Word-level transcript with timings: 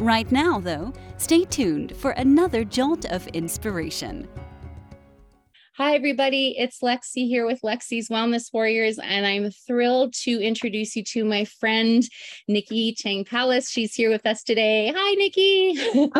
Right 0.00 0.32
now, 0.32 0.58
though, 0.60 0.94
stay 1.18 1.44
tuned 1.44 1.94
for 1.94 2.12
another 2.12 2.64
jolt 2.64 3.04
of 3.04 3.26
inspiration. 3.28 4.26
Hi, 5.76 5.94
everybody. 5.94 6.56
It's 6.56 6.80
Lexi 6.80 7.28
here 7.28 7.44
with 7.44 7.60
Lexi's 7.60 8.08
Wellness 8.08 8.50
Warriors, 8.50 8.98
and 8.98 9.26
I'm 9.26 9.50
thrilled 9.50 10.14
to 10.22 10.40
introduce 10.40 10.96
you 10.96 11.04
to 11.04 11.26
my 11.26 11.44
friend, 11.44 12.02
Nikki 12.48 12.94
Chang 12.94 13.26
Palace. 13.26 13.70
She's 13.70 13.94
here 13.94 14.08
with 14.08 14.24
us 14.24 14.42
today. 14.42 14.90
Hi, 14.96 15.14
Nikki. 15.16 16.10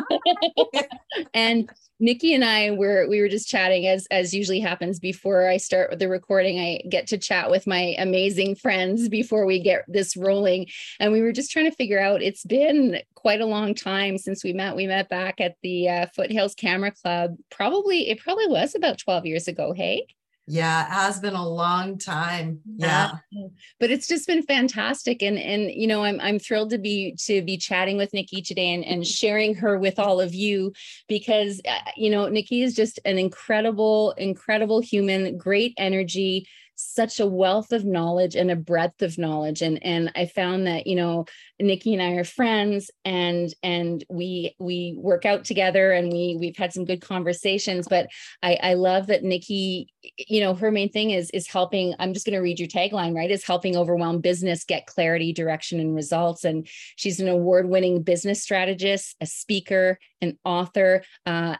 and 1.35 1.67
Nikki 2.01 2.35
and 2.35 2.45
I 2.45 2.71
were 2.71 3.07
we 3.09 3.21
were 3.21 3.29
just 3.29 3.49
chatting 3.49 3.87
as 3.87 4.07
as 4.11 4.33
usually 4.33 4.61
happens 4.61 4.99
before 4.99 5.49
I 5.49 5.59
start 5.59 5.99
the 5.99 6.09
recording. 6.09 6.59
I 6.59 6.81
get 6.89 7.07
to 7.09 7.19
chat 7.19 7.51
with 7.51 7.67
my 7.67 7.95
amazing 7.99 8.57
friends 8.57 9.09
before 9.09 9.45
we 9.45 9.61
get 9.61 9.85
this 9.87 10.17
rolling, 10.17 10.67
and 10.99 11.13
we 11.13 11.21
were 11.21 11.33
just 11.33 11.51
trying 11.51 11.71
to 11.71 11.77
figure 11.77 12.01
out. 12.01 12.23
It's 12.23 12.45
been 12.45 13.01
quite 13.15 13.43
a 13.43 13.47
long 13.47 13.75
time 13.75 14.17
since 14.17 14.43
we 14.43 14.55
met. 14.55 14.77
We 14.77 14.87
met 14.87 15.11
back 15.11 15.41
at 15.41 15.57
the 15.63 15.89
uh, 15.89 16.07
Foothills 16.17 16.55
Camera 16.55 16.91
Club. 16.91 17.37
Probably 17.51 18.09
it 18.09 18.21
probably 18.21 18.47
was 18.47 18.75
about 18.75 18.99
twelve 18.99 19.27
years 19.27 19.47
ago. 19.47 19.73
Hey. 19.73 20.07
Yeah, 20.47 20.85
it 20.85 20.91
has 20.91 21.21
been 21.21 21.35
a 21.35 21.49
long 21.49 21.97
time. 21.97 22.61
Yeah. 22.77 23.13
yeah. 23.31 23.47
But 23.79 23.91
it's 23.91 24.09
just 24.09 24.27
been 24.27 24.43
fantastic. 24.43 25.23
And 25.23 25.39
and 25.39 25.71
you 25.71 25.87
know, 25.87 26.03
I'm 26.03 26.21
I'm 26.21 26.39
thrilled 26.39 26.71
to 26.71 26.79
be 26.79 27.15
to 27.27 27.43
be 27.43 27.57
chatting 27.57 27.97
with 27.97 28.13
Nikki 28.13 28.43
today 28.43 28.75
and, 28.75 28.85
and 28.85 29.07
sharing 29.07 29.55
her 29.57 29.79
with 29.79 29.99
all 29.99 30.21
of 30.21 30.35
you 30.35 30.73
because 31.09 31.61
uh, 31.69 31.91
you 31.97 32.11
know, 32.11 32.29
Nikki 32.29 32.63
is 32.63 32.75
just 32.75 32.99
an 33.05 33.19
incredible, 33.19 34.13
incredible 34.13 34.81
human, 34.81 35.39
great 35.39 35.75
energy, 35.79 36.47
such 36.81 37.21
a 37.21 37.27
wealth 37.27 37.73
of 37.73 37.85
knowledge 37.85 38.37
and 38.37 38.51
a 38.51 38.57
breadth 38.57 39.03
of 39.03 39.19
knowledge. 39.19 39.63
And 39.63 39.83
and 39.85 40.11
i 40.17 40.27
found 40.27 40.67
that 40.67 40.87
you 40.87 40.97
know 40.97 41.27
nikki 41.59 41.93
and 41.93 42.03
i 42.03 42.13
are 42.13 42.25
friends 42.25 42.91
and 43.05 43.53
and 43.63 44.05
we 44.09 44.55
we 44.59 44.95
work 44.97 45.27
out 45.27 45.45
together 45.45 45.93
and 45.93 46.13
we 46.13 46.37
we've 46.39 46.57
had 46.57 46.73
some 46.73 46.85
good 46.85 47.01
conversations. 47.01 47.87
But 47.89 48.09
i 48.43 48.59
i 48.63 48.75
love 48.75 49.09
that 49.09 49.23
nikki 49.23 49.93
you 50.17 50.41
know 50.41 50.55
her 50.55 50.71
main 50.71 50.91
thing 50.91 51.11
is 51.11 51.31
is 51.31 51.47
helping 51.47 51.95
i'm 51.99 52.15
just 52.15 52.25
going 52.25 52.35
to 52.35 52.41
read 52.41 52.59
your 52.59 52.69
tagline 52.69 53.15
right? 53.15 53.31
Is 53.31 53.45
helping 53.45 53.77
overwhelmed 53.77 54.23
business 54.23 54.65
get 54.65 54.87
clarity 54.87 55.33
direction 55.33 55.81
and 55.81 55.95
results. 55.95 56.45
And 56.45 56.67
she's 56.97 57.21
an 57.21 57.29
award-winning 57.29 58.03
business 58.03 58.43
strategist 58.43 59.17
a 59.21 59.27
speaker 59.27 59.99
an 60.21 60.39
author 60.45 61.03
uh, 61.27 61.57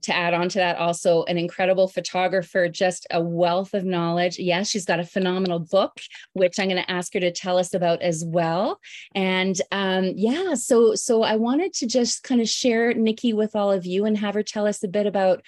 to 0.00 0.14
add 0.14 0.32
on 0.32 0.48
to 0.48 0.58
that, 0.58 0.78
also 0.78 1.24
an 1.24 1.36
incredible 1.36 1.86
photographer, 1.86 2.68
just 2.68 3.06
a 3.10 3.20
wealth 3.20 3.74
of 3.74 3.84
knowledge. 3.84 4.38
Yes, 4.38 4.70
she's 4.70 4.86
got 4.86 5.00
a 5.00 5.04
phenomenal 5.04 5.58
book, 5.58 6.00
which 6.32 6.58
I'm 6.58 6.68
going 6.68 6.82
to 6.82 6.90
ask 6.90 7.12
her 7.14 7.20
to 7.20 7.30
tell 7.30 7.58
us 7.58 7.74
about 7.74 8.00
as 8.00 8.24
well. 8.24 8.80
And 9.14 9.60
um, 9.70 10.12
yeah, 10.16 10.54
so 10.54 10.94
so 10.94 11.22
I 11.22 11.36
wanted 11.36 11.74
to 11.74 11.86
just 11.86 12.22
kind 12.22 12.40
of 12.40 12.48
share 12.48 12.94
Nikki 12.94 13.32
with 13.32 13.54
all 13.54 13.70
of 13.70 13.84
you 13.84 14.06
and 14.06 14.16
have 14.16 14.34
her 14.34 14.42
tell 14.42 14.66
us 14.66 14.82
a 14.82 14.88
bit 14.88 15.06
about 15.06 15.42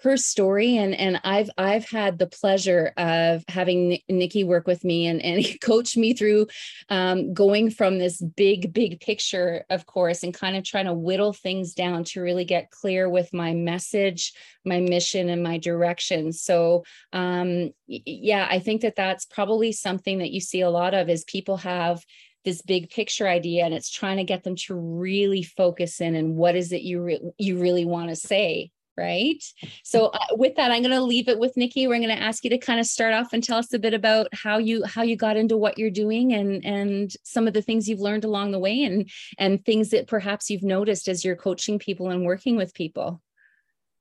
her 0.00 0.16
story 0.16 0.76
and 0.76 0.94
and 0.94 1.20
I've 1.24 1.50
I've 1.56 1.88
had 1.88 2.18
the 2.18 2.26
pleasure 2.26 2.92
of 2.96 3.42
having 3.48 3.98
Nikki 4.08 4.44
work 4.44 4.66
with 4.66 4.84
me 4.84 5.06
and 5.06 5.22
and 5.22 5.44
coach 5.60 5.96
me 5.96 6.12
through 6.12 6.48
um, 6.88 7.32
going 7.32 7.70
from 7.70 7.98
this 7.98 8.20
big 8.20 8.72
big 8.72 9.00
picture 9.00 9.64
of 9.70 9.86
course 9.86 10.22
and 10.22 10.34
kind 10.34 10.56
of 10.56 10.64
trying 10.64 10.86
to 10.86 10.94
whittle 10.94 11.32
things 11.32 11.72
down 11.72 12.04
to 12.04 12.20
really 12.20 12.44
get 12.44 12.70
clear 12.70 13.08
with 13.08 13.32
my 13.32 13.54
message 13.54 14.32
my 14.64 14.80
mission 14.80 15.28
and 15.28 15.42
my 15.42 15.58
direction. 15.58 16.32
So 16.32 16.84
um, 17.12 17.70
yeah 17.86 18.46
I 18.50 18.58
think 18.58 18.82
that 18.82 18.96
that's 18.96 19.24
probably 19.24 19.72
something 19.72 20.18
that 20.18 20.32
you 20.32 20.40
see 20.40 20.60
a 20.60 20.70
lot 20.70 20.92
of 20.92 21.08
is 21.08 21.24
people 21.24 21.56
have 21.58 22.04
this 22.44 22.62
big 22.62 22.90
picture 22.90 23.26
idea 23.26 23.64
and 23.64 23.74
it's 23.74 23.90
trying 23.90 24.18
to 24.18 24.24
get 24.24 24.44
them 24.44 24.54
to 24.54 24.74
really 24.74 25.42
focus 25.42 26.00
in 26.00 26.14
and 26.14 26.36
what 26.36 26.54
is 26.54 26.72
it 26.72 26.82
you 26.82 27.02
re- 27.02 27.32
you 27.38 27.58
really 27.58 27.84
want 27.84 28.08
to 28.08 28.14
say 28.14 28.70
right? 28.96 29.42
So 29.82 30.06
uh, 30.06 30.18
with 30.32 30.56
that, 30.56 30.70
I'm 30.70 30.82
going 30.82 30.90
to 30.90 31.02
leave 31.02 31.28
it 31.28 31.38
with 31.38 31.56
Nikki. 31.56 31.86
We're 31.86 31.98
going 31.98 32.08
to 32.08 32.22
ask 32.22 32.44
you 32.44 32.50
to 32.50 32.58
kind 32.58 32.80
of 32.80 32.86
start 32.86 33.14
off 33.14 33.32
and 33.32 33.42
tell 33.42 33.58
us 33.58 33.72
a 33.72 33.78
bit 33.78 33.94
about 33.94 34.28
how 34.32 34.58
you 34.58 34.84
how 34.84 35.02
you 35.02 35.16
got 35.16 35.36
into 35.36 35.56
what 35.56 35.78
you're 35.78 35.90
doing 35.90 36.32
and 36.32 36.64
and 36.64 37.12
some 37.22 37.46
of 37.46 37.54
the 37.54 37.62
things 37.62 37.88
you've 37.88 38.00
learned 38.00 38.24
along 38.24 38.52
the 38.52 38.58
way 38.58 38.84
and 38.84 39.10
and 39.38 39.64
things 39.64 39.90
that 39.90 40.06
perhaps 40.06 40.50
you've 40.50 40.62
noticed 40.62 41.08
as 41.08 41.24
you're 41.24 41.36
coaching 41.36 41.78
people 41.78 42.10
and 42.10 42.24
working 42.24 42.56
with 42.56 42.74
people. 42.74 43.22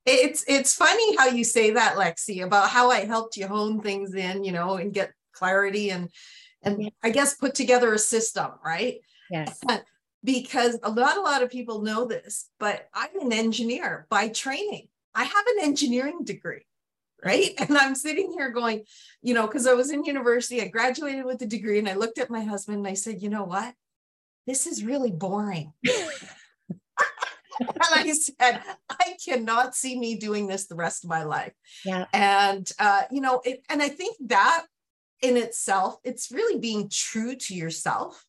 It's 0.05 0.43
it's 0.47 0.73
funny 0.73 1.15
how 1.17 1.27
you 1.27 1.43
say 1.43 1.71
that, 1.71 1.95
Lexi, 1.95 2.43
about 2.43 2.69
how 2.69 2.91
I 2.91 3.05
helped 3.05 3.37
you 3.37 3.47
hone 3.47 3.81
things 3.81 4.13
in, 4.13 4.43
you 4.43 4.51
know, 4.51 4.75
and 4.75 4.93
get 4.93 5.11
clarity 5.33 5.89
and 5.89 6.09
and 6.63 6.83
yeah. 6.83 6.89
I 7.03 7.09
guess 7.09 7.35
put 7.35 7.55
together 7.55 7.93
a 7.93 7.99
system, 7.99 8.51
right? 8.63 8.99
Yes 9.31 9.59
because 10.25 10.77
a 10.83 10.89
lot, 10.89 11.17
a 11.17 11.21
lot 11.21 11.43
of 11.43 11.51
people 11.51 11.81
know 11.81 12.05
this, 12.05 12.49
but 12.59 12.89
I'm 12.93 13.19
an 13.21 13.31
engineer 13.31 14.07
by 14.09 14.29
training. 14.29 14.87
I 15.13 15.23
have 15.23 15.45
an 15.47 15.63
engineering 15.63 16.23
degree, 16.23 16.65
right? 17.23 17.51
And 17.59 17.77
I'm 17.77 17.95
sitting 17.95 18.33
here 18.33 18.49
going, 18.49 18.83
you 19.21 19.33
know, 19.33 19.45
because 19.45 19.67
I 19.67 19.73
was 19.73 19.91
in 19.91 20.03
university, 20.03 20.61
I 20.61 20.67
graduated 20.67 21.25
with 21.25 21.41
a 21.43 21.45
degree, 21.45 21.79
and 21.79 21.87
I 21.87 21.93
looked 21.93 22.17
at 22.17 22.29
my 22.31 22.43
husband 22.43 22.79
and 22.79 22.87
I 22.87 22.95
said, 22.95 23.21
you 23.21 23.29
know 23.29 23.43
what? 23.43 23.73
This 24.47 24.67
is 24.67 24.83
really 24.83 25.11
boring. 25.11 25.73
and 25.85 27.69
I 27.79 28.11
said, 28.13 28.61
I 28.89 29.15
cannot 29.23 29.75
see 29.75 29.97
me 29.97 30.17
doing 30.17 30.47
this 30.47 30.65
the 30.65 30.75
rest 30.75 31.03
of 31.03 31.09
my 31.09 31.23
life. 31.23 31.53
Yeah. 31.85 32.05
And, 32.13 32.69
uh, 32.79 33.03
you 33.11 33.21
know, 33.21 33.41
it, 33.45 33.63
and 33.69 33.81
I 33.81 33.89
think 33.89 34.17
that 34.27 34.65
in 35.21 35.37
itself, 35.37 35.97
it's 36.03 36.31
really 36.31 36.59
being 36.59 36.89
true 36.89 37.35
to 37.35 37.55
yourself 37.55 38.24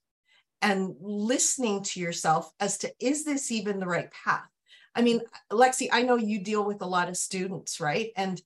and 0.62 0.94
listening 1.00 1.82
to 1.82 2.00
yourself 2.00 2.50
as 2.60 2.78
to 2.78 2.92
is 2.98 3.24
this 3.24 3.50
even 3.50 3.78
the 3.78 3.86
right 3.86 4.10
path? 4.10 4.48
I 4.94 5.02
mean, 5.02 5.20
Lexi, 5.52 5.88
I 5.92 6.02
know 6.02 6.16
you 6.16 6.40
deal 6.40 6.64
with 6.64 6.80
a 6.80 6.86
lot 6.86 7.08
of 7.08 7.16
students, 7.16 7.80
right? 7.80 8.12
And 8.16 8.40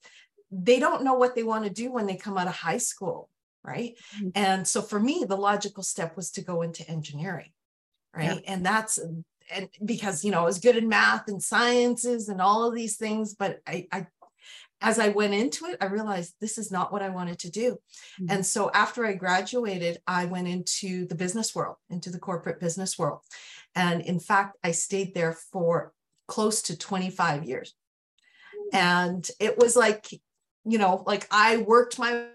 they 0.51 0.81
don't 0.81 1.05
know 1.05 1.15
what 1.15 1.35
they 1.35 1.45
want 1.45 1.65
to 1.65 1.71
do 1.71 1.93
when 1.93 2.07
they 2.07 2.17
come 2.17 2.37
out 2.37 2.49
of 2.49 2.55
high 2.55 2.79
school, 2.79 3.31
right? 3.63 3.97
Mm-hmm. 4.17 4.31
And 4.35 4.67
so 4.67 4.83
for 4.83 4.99
me, 4.99 5.25
the 5.29 5.37
logical 5.37 5.85
step 5.85 6.17
was 6.17 6.33
to 6.33 6.43
go 6.43 6.63
into 6.63 6.89
engineering, 6.91 7.51
right? 8.15 8.43
Yeah. 8.45 8.53
And 8.53 8.67
that's 8.67 8.99
and 9.53 9.69
because 9.85 10.25
you 10.25 10.31
know 10.31 10.41
I 10.41 10.45
was 10.45 10.59
good 10.59 10.77
in 10.77 10.89
math 10.89 11.29
and 11.29 11.43
sciences 11.43 12.29
and 12.29 12.41
all 12.41 12.67
of 12.67 12.75
these 12.75 12.97
things, 12.97 13.35
but 13.35 13.61
I, 13.67 13.87
I 13.93 14.07
as 14.81 14.99
I 14.99 15.09
went 15.09 15.35
into 15.35 15.67
it, 15.67 15.77
I 15.81 15.87
realized 15.87 16.35
this 16.41 16.57
is 16.59 16.71
not 16.71 16.93
what 16.93 17.03
I 17.03 17.11
wanted 17.11 17.39
to 17.41 17.51
do. 17.51 17.73
Mm-hmm. 18.21 18.27
And 18.31 18.47
so 18.47 18.71
after 18.73 19.05
I 19.05 19.13
graduated, 19.13 19.99
I 20.07 20.25
went 20.25 20.49
into 20.49 21.07
the 21.07 21.15
business 21.15 21.55
world, 21.55 21.77
into 21.91 22.11
the 22.11 22.19
corporate 22.19 22.61
business 22.61 22.99
world. 22.99 23.21
And 23.75 24.01
in 24.03 24.19
fact, 24.19 24.57
I 24.65 24.71
stayed 24.71 25.15
there 25.15 25.33
for 25.33 25.93
close 26.29 26.63
to 26.63 26.79
25 26.79 27.45
years. 27.45 27.75
And 28.73 29.29
it 29.39 29.59
was 29.59 29.77
like, 29.77 30.07
you 30.65 30.79
know, 30.79 31.03
like 31.07 31.27
I 31.31 31.59
worked 31.59 31.99
my 31.99 32.27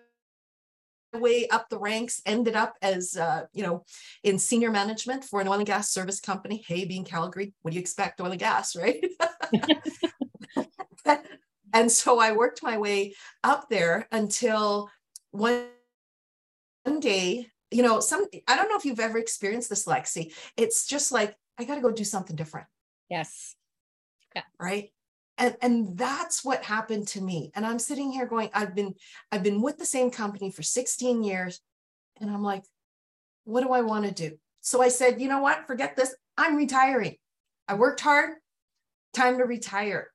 way 1.13 1.47
up 1.47 1.69
the 1.69 1.79
ranks 1.79 2.21
ended 2.25 2.57
up 2.57 2.75
as 2.81 3.15
uh, 3.15 3.45
you 3.53 3.63
know 3.63 3.85
in 4.23 4.37
senior 4.37 4.69
management 4.69 5.23
for 5.23 5.39
an 5.39 5.47
oil 5.47 5.53
and 5.53 5.65
gas 5.65 5.89
service 5.89 6.19
company 6.19 6.61
hey 6.67 6.83
being 6.83 7.05
calgary 7.05 7.53
what 7.61 7.71
do 7.71 7.75
you 7.75 7.79
expect 7.79 8.19
oil 8.19 8.31
and 8.31 8.39
gas 8.39 8.75
right 8.75 9.01
And 11.75 11.91
so 11.91 12.19
I 12.19 12.31
worked 12.31 12.63
my 12.63 12.77
way 12.77 13.15
up 13.43 13.67
there 13.69 14.07
until 14.09 14.89
one, 15.31 15.65
one 16.83 17.01
day, 17.01 17.47
you 17.69 17.83
know, 17.83 17.99
some, 17.99 18.25
I 18.47 18.55
don't 18.55 18.69
know 18.69 18.77
if 18.77 18.85
you've 18.85 19.01
ever 19.01 19.17
experienced 19.17 19.69
this, 19.69 19.85
Lexi. 19.85 20.33
It's 20.55 20.87
just 20.87 21.11
like, 21.11 21.35
I 21.59 21.65
got 21.65 21.75
to 21.75 21.81
go 21.81 21.91
do 21.91 22.05
something 22.05 22.35
different. 22.35 22.67
Yes. 23.09 23.55
Yeah. 24.33 24.43
Right. 24.57 24.91
And, 25.37 25.57
and 25.61 25.97
that's 25.97 26.45
what 26.45 26.63
happened 26.63 27.09
to 27.09 27.21
me. 27.21 27.51
And 27.55 27.65
I'm 27.65 27.79
sitting 27.79 28.09
here 28.09 28.25
going, 28.25 28.49
I've 28.53 28.73
been, 28.73 28.93
I've 29.29 29.43
been 29.43 29.61
with 29.61 29.77
the 29.77 29.85
same 29.85 30.11
company 30.11 30.51
for 30.51 30.63
16 30.63 31.23
years. 31.23 31.59
And 32.21 32.31
I'm 32.31 32.41
like, 32.41 32.63
what 33.43 33.63
do 33.63 33.73
I 33.73 33.81
want 33.81 34.05
to 34.05 34.11
do? 34.11 34.37
So 34.61 34.81
I 34.81 34.87
said, 34.87 35.19
you 35.19 35.27
know 35.27 35.41
what? 35.41 35.67
Forget 35.67 35.97
this. 35.97 36.15
I'm 36.37 36.55
retiring. 36.55 37.17
I 37.67 37.73
worked 37.73 37.99
hard. 37.99 38.35
Time 39.13 39.37
to 39.39 39.43
retire. 39.43 40.09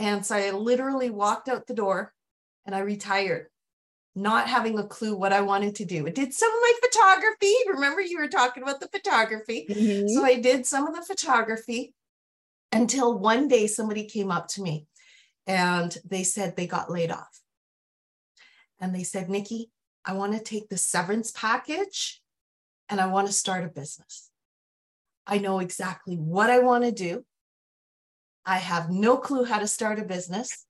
And 0.00 0.24
so 0.24 0.34
I 0.34 0.50
literally 0.50 1.10
walked 1.10 1.48
out 1.48 1.66
the 1.66 1.74
door 1.74 2.14
and 2.64 2.74
I 2.74 2.78
retired, 2.78 3.48
not 4.16 4.48
having 4.48 4.78
a 4.78 4.86
clue 4.86 5.14
what 5.14 5.34
I 5.34 5.42
wanted 5.42 5.74
to 5.76 5.84
do. 5.84 6.06
I 6.06 6.10
did 6.10 6.32
some 6.32 6.48
of 6.48 6.60
my 6.62 6.72
photography. 6.82 7.52
Remember, 7.68 8.00
you 8.00 8.18
were 8.18 8.28
talking 8.28 8.62
about 8.62 8.80
the 8.80 8.88
photography. 8.88 9.66
Mm-hmm. 9.68 10.08
So 10.08 10.24
I 10.24 10.40
did 10.40 10.64
some 10.66 10.88
of 10.88 10.96
the 10.96 11.02
photography 11.02 11.94
until 12.72 13.18
one 13.18 13.46
day 13.46 13.66
somebody 13.66 14.04
came 14.04 14.30
up 14.30 14.48
to 14.48 14.62
me 14.62 14.86
and 15.46 15.96
they 16.08 16.22
said 16.22 16.56
they 16.56 16.66
got 16.66 16.90
laid 16.90 17.10
off. 17.10 17.40
And 18.80 18.94
they 18.94 19.02
said, 19.02 19.28
Nikki, 19.28 19.70
I 20.06 20.14
want 20.14 20.32
to 20.32 20.42
take 20.42 20.70
the 20.70 20.78
severance 20.78 21.30
package 21.30 22.22
and 22.88 23.02
I 23.02 23.06
want 23.06 23.26
to 23.26 23.34
start 23.34 23.64
a 23.64 23.68
business. 23.68 24.30
I 25.26 25.36
know 25.36 25.58
exactly 25.58 26.16
what 26.16 26.48
I 26.48 26.60
want 26.60 26.84
to 26.84 26.90
do. 26.90 27.26
I 28.44 28.58
have 28.58 28.90
no 28.90 29.16
clue 29.16 29.44
how 29.44 29.58
to 29.58 29.66
start 29.66 29.98
a 29.98 30.04
business. 30.04 30.66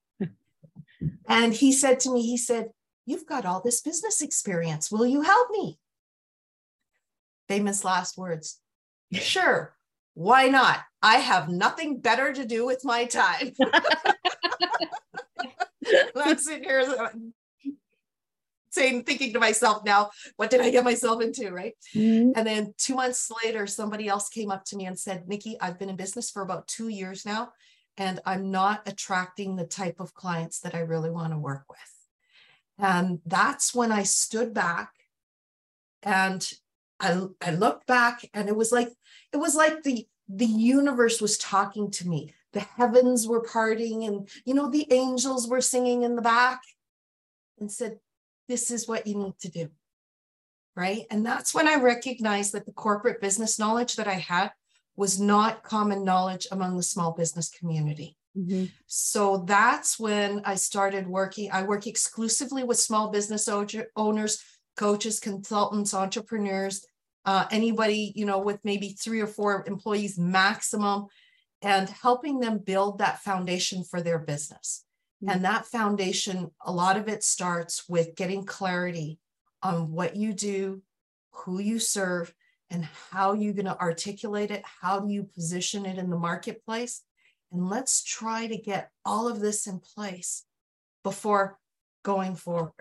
and 1.29 1.55
he 1.55 1.73
said 1.73 2.01
to 2.01 2.13
me, 2.13 2.23
he 2.23 2.37
said, 2.37 2.71
You've 3.07 3.27
got 3.27 3.47
all 3.47 3.61
this 3.61 3.81
business 3.81 4.23
experience. 4.23 4.91
Will 4.93 5.07
you 5.07 5.23
help 5.23 5.51
me? 5.51 5.79
Famous 7.49 7.85
last 7.85 8.17
words. 8.19 8.61
Sure. 9.13 9.75
Why 10.15 10.47
not? 10.49 10.81
I 11.03 11.17
have 11.17 11.49
nothing 11.49 11.99
better 11.99 12.33
to 12.33 12.45
do 12.45 12.65
with 12.65 12.85
my 12.85 13.07
time. 13.07 13.53
I'm 16.15 16.39
sitting 16.39 16.63
here 16.63 16.85
saying, 18.71 19.05
thinking 19.05 19.33
to 19.33 19.41
myself 19.41 19.85
now, 19.85 20.11
what 20.37 20.51
did 20.51 20.61
I 20.61 20.71
get 20.71 20.85
myself 20.85 21.21
into? 21.23 21.51
Right. 21.51 21.75
Mm-hmm. 21.95 22.33
And 22.37 22.47
then 22.47 22.75
two 22.79 22.95
months 22.95 23.31
later, 23.45 23.67
somebody 23.67 24.09
else 24.09 24.29
came 24.29 24.51
up 24.51 24.65
to 24.67 24.77
me 24.77 24.87
and 24.87 24.99
said, 24.99 25.29
Nikki, 25.29 25.61
I've 25.61 25.79
been 25.79 25.91
in 25.91 25.97
business 25.97 26.31
for 26.31 26.43
about 26.43 26.69
two 26.69 26.89
years 26.89 27.27
now, 27.27 27.53
and 27.97 28.21
I'm 28.25 28.51
not 28.51 28.89
attracting 28.89 29.57
the 29.57 29.67
type 29.67 30.01
of 30.01 30.15
clients 30.15 30.61
that 30.61 30.75
I 30.75 30.81
really 30.81 31.11
want 31.11 31.33
to 31.33 31.39
work 31.39 31.65
with. 31.69 31.79
And 32.79 33.21
that's 33.27 33.75
when 33.75 33.93
I 33.93 34.05
stood 34.05 34.55
back 34.55 34.93
and 36.03 36.51
I, 36.99 37.21
I 37.43 37.51
looked 37.51 37.87
back 37.87 38.29
and 38.33 38.49
it 38.49 38.57
was 38.57 38.73
like, 38.73 38.89
it 39.33 39.37
was 39.37 39.55
like 39.55 39.83
the, 39.83 40.07
the 40.29 40.47
universe 40.47 41.21
was 41.21 41.37
talking 41.37 41.91
to 41.93 42.09
me. 42.09 42.33
The 42.53 42.61
heavens 42.61 43.29
were 43.29 43.43
parting 43.43 44.05
and, 44.05 44.29
you 44.47 44.55
know, 44.55 44.71
the 44.71 44.91
angels 44.91 45.47
were 45.47 45.61
singing 45.61 46.03
in 46.03 46.17
the 46.17 46.23
back 46.23 46.63
and 47.59 47.71
said, 47.71 47.99
this 48.51 48.71
is 48.71 48.89
what 48.89 49.07
you 49.07 49.17
need 49.17 49.39
to 49.41 49.49
do. 49.49 49.69
Right. 50.77 51.05
And 51.11 51.25
that's 51.25 51.55
when 51.55 51.69
I 51.69 51.77
recognized 51.77 52.53
that 52.53 52.67
the 52.67 52.73
corporate 52.73 53.21
business 53.21 53.59
knowledge 53.59 53.97
that 53.97 54.09
I 54.09 54.15
had 54.15 54.51
was 54.97 55.21
not 55.21 55.63
common 55.63 56.05
knowledge 56.05 56.47
among 56.51 56.77
the 56.77 56.83
small 56.83 57.13
business 57.13 57.49
community. 57.49 58.17
Mm-hmm. 58.37 58.67
So 58.87 59.45
that's 59.47 59.99
when 59.99 60.43
I 60.45 60.55
started 60.57 61.07
working. 61.07 61.51
I 61.53 61.63
work 61.63 61.87
exclusively 61.87 62.63
with 62.65 62.79
small 62.79 63.11
business 63.11 63.49
owners, 63.97 64.43
coaches, 64.77 65.21
consultants, 65.21 65.95
entrepreneurs, 65.95 66.85
uh, 67.25 67.47
anybody, 67.51 68.13
you 68.15 68.25
know, 68.25 68.39
with 68.39 68.59
maybe 68.65 68.91
three 68.91 69.21
or 69.21 69.27
four 69.27 69.65
employees 69.67 70.19
maximum, 70.19 71.07
and 71.63 71.89
helping 71.89 72.41
them 72.41 72.59
build 72.59 72.99
that 72.99 73.21
foundation 73.21 73.85
for 73.85 74.01
their 74.01 74.19
business. 74.19 74.85
Mm-hmm. 75.23 75.31
And 75.31 75.45
that 75.45 75.67
foundation, 75.67 76.51
a 76.65 76.73
lot 76.73 76.97
of 76.97 77.09
it 77.09 77.23
starts 77.23 77.89
with 77.89 78.17
getting 78.17 78.45
clarity 78.45 79.19
on 79.63 79.93
what 79.93 80.17
you 80.17 80.33
do, 80.33 80.83
who 81.33 81.61
you 81.61 81.79
serve, 81.79 82.35
and 82.71 82.89
how 83.11 83.33
you're 83.33 83.53
going 83.53 83.67
to 83.67 83.81
articulate 83.81 84.51
it. 84.51 84.63
How 84.81 85.01
do 85.01 85.13
you 85.13 85.25
position 85.25 85.85
it 85.85 85.99
in 85.99 86.09
the 86.09 86.19
marketplace? 86.19 87.03
And 87.53 87.69
let's 87.69 88.03
try 88.03 88.47
to 88.47 88.57
get 88.57 88.91
all 89.05 89.29
of 89.29 89.41
this 89.41 89.67
in 89.67 89.81
place 89.81 90.45
before 91.03 91.59
going 92.05 92.37
forward. 92.37 92.73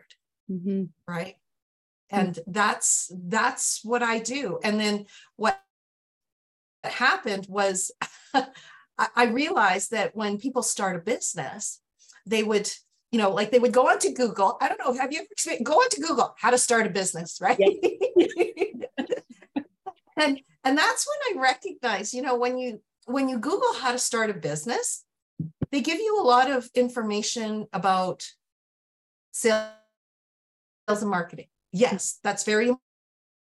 Mm-hmm. 0.50 0.86
Right. 1.08 1.36
And 2.10 2.36
mm-hmm. 2.36 2.52
that's 2.52 3.12
that's 3.14 3.82
what 3.84 4.04
I 4.04 4.20
do. 4.20 4.60
And 4.64 4.80
then 4.80 5.06
what 5.36 5.60
happened 6.84 7.48
was 7.50 7.92
I 9.16 9.26
realized 9.26 9.92
that 9.92 10.16
when 10.16 10.38
people 10.38 10.64
start 10.64 10.96
a 10.96 11.00
business, 11.00 11.82
they 12.30 12.44
would 12.44 12.72
you 13.12 13.18
know, 13.18 13.32
like 13.32 13.50
they 13.52 13.58
would 13.58 13.74
go 13.74 13.88
onto 13.88 14.14
Google. 14.14 14.58
I 14.62 14.68
don't 14.68 14.80
know. 14.80 14.94
Have 14.94 15.12
you 15.12 15.20
ever 15.20 15.64
go 15.64 15.74
onto 15.74 16.00
Google 16.00 16.36
how 16.38 16.52
to 16.52 16.60
start 16.60 16.86
a 16.86 16.92
business, 16.92 17.40
right? 17.42 17.58
and 20.16 20.40
and 20.64 20.78
that's 20.78 21.08
when 21.08 21.38
I 21.38 21.42
recognize, 21.42 22.14
you 22.14 22.22
know, 22.22 22.36
when 22.36 22.60
you 22.60 22.82
when 23.06 23.28
you 23.28 23.40
Google 23.40 23.74
how 23.80 23.92
to 23.92 23.98
start 23.98 24.30
a 24.30 24.36
business, 24.36 25.06
they 25.72 25.82
give 25.82 25.98
you 25.98 26.22
a 26.22 26.28
lot 26.28 26.52
of 26.52 26.70
information 26.76 27.66
about 27.74 28.28
sales 29.32 29.72
sales 30.88 31.02
and 31.02 31.12
marketing. 31.12 31.48
Yes, 31.72 32.20
that's 32.24 32.44
very 32.44 32.72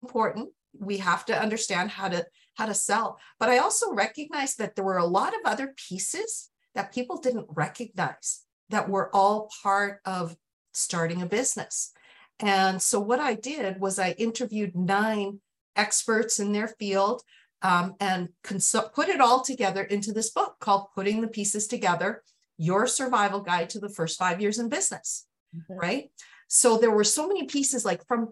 important. 0.02 0.50
We 0.78 0.98
have 0.98 1.26
to 1.26 1.40
understand 1.40 1.90
how 1.92 2.10
to 2.10 2.26
how 2.56 2.66
to 2.68 2.74
sell. 2.74 3.20
But 3.40 3.50
I 3.50 3.58
also 3.58 3.94
recognize 3.94 4.56
that 4.56 4.76
there 4.76 4.86
were 4.86 4.98
a 4.98 5.06
lot 5.06 5.34
of 5.34 5.42
other 5.46 5.74
pieces 5.90 6.50
that 6.76 6.94
people 6.94 7.18
didn't 7.18 7.48
recognize 7.50 8.44
that 8.72 8.90
were 8.90 9.14
all 9.16 9.50
part 9.64 10.00
of 10.06 10.36
starting 10.74 11.22
a 11.22 11.26
business. 11.26 11.92
And 12.40 12.82
so 12.82 13.00
what 13.00 13.20
I 13.20 13.36
did 13.36 13.80
was 13.80 14.00
I 14.00 14.12
interviewed 14.12 14.76
nine 14.76 15.40
experts 15.76 16.40
in 16.40 16.52
their 16.52 16.68
field 16.68 17.22
um, 17.62 17.96
and 18.00 18.30
put 18.44 19.10
it 19.10 19.22
all 19.22 19.42
together 19.42 19.84
into 19.84 20.12
this 20.12 20.32
book 20.32 20.56
called 20.60 20.88
Putting 20.96 21.22
the 21.22 21.28
Pieces 21.28 21.68
Together 21.68 22.24
Your 22.58 22.88
Survival 22.88 23.42
Guide 23.42 23.70
to 23.72 23.80
the 23.80 23.90
First 23.90 24.18
Five 24.18 24.42
Years 24.42 24.58
in 24.58 24.70
Business. 24.70 25.28
Mm-hmm. 25.56 25.74
Right. 25.74 26.12
So 26.48 26.78
there 26.78 26.92
were 26.92 27.04
so 27.04 27.28
many 27.28 27.46
pieces 27.46 27.86
like 27.86 28.06
from 28.08 28.30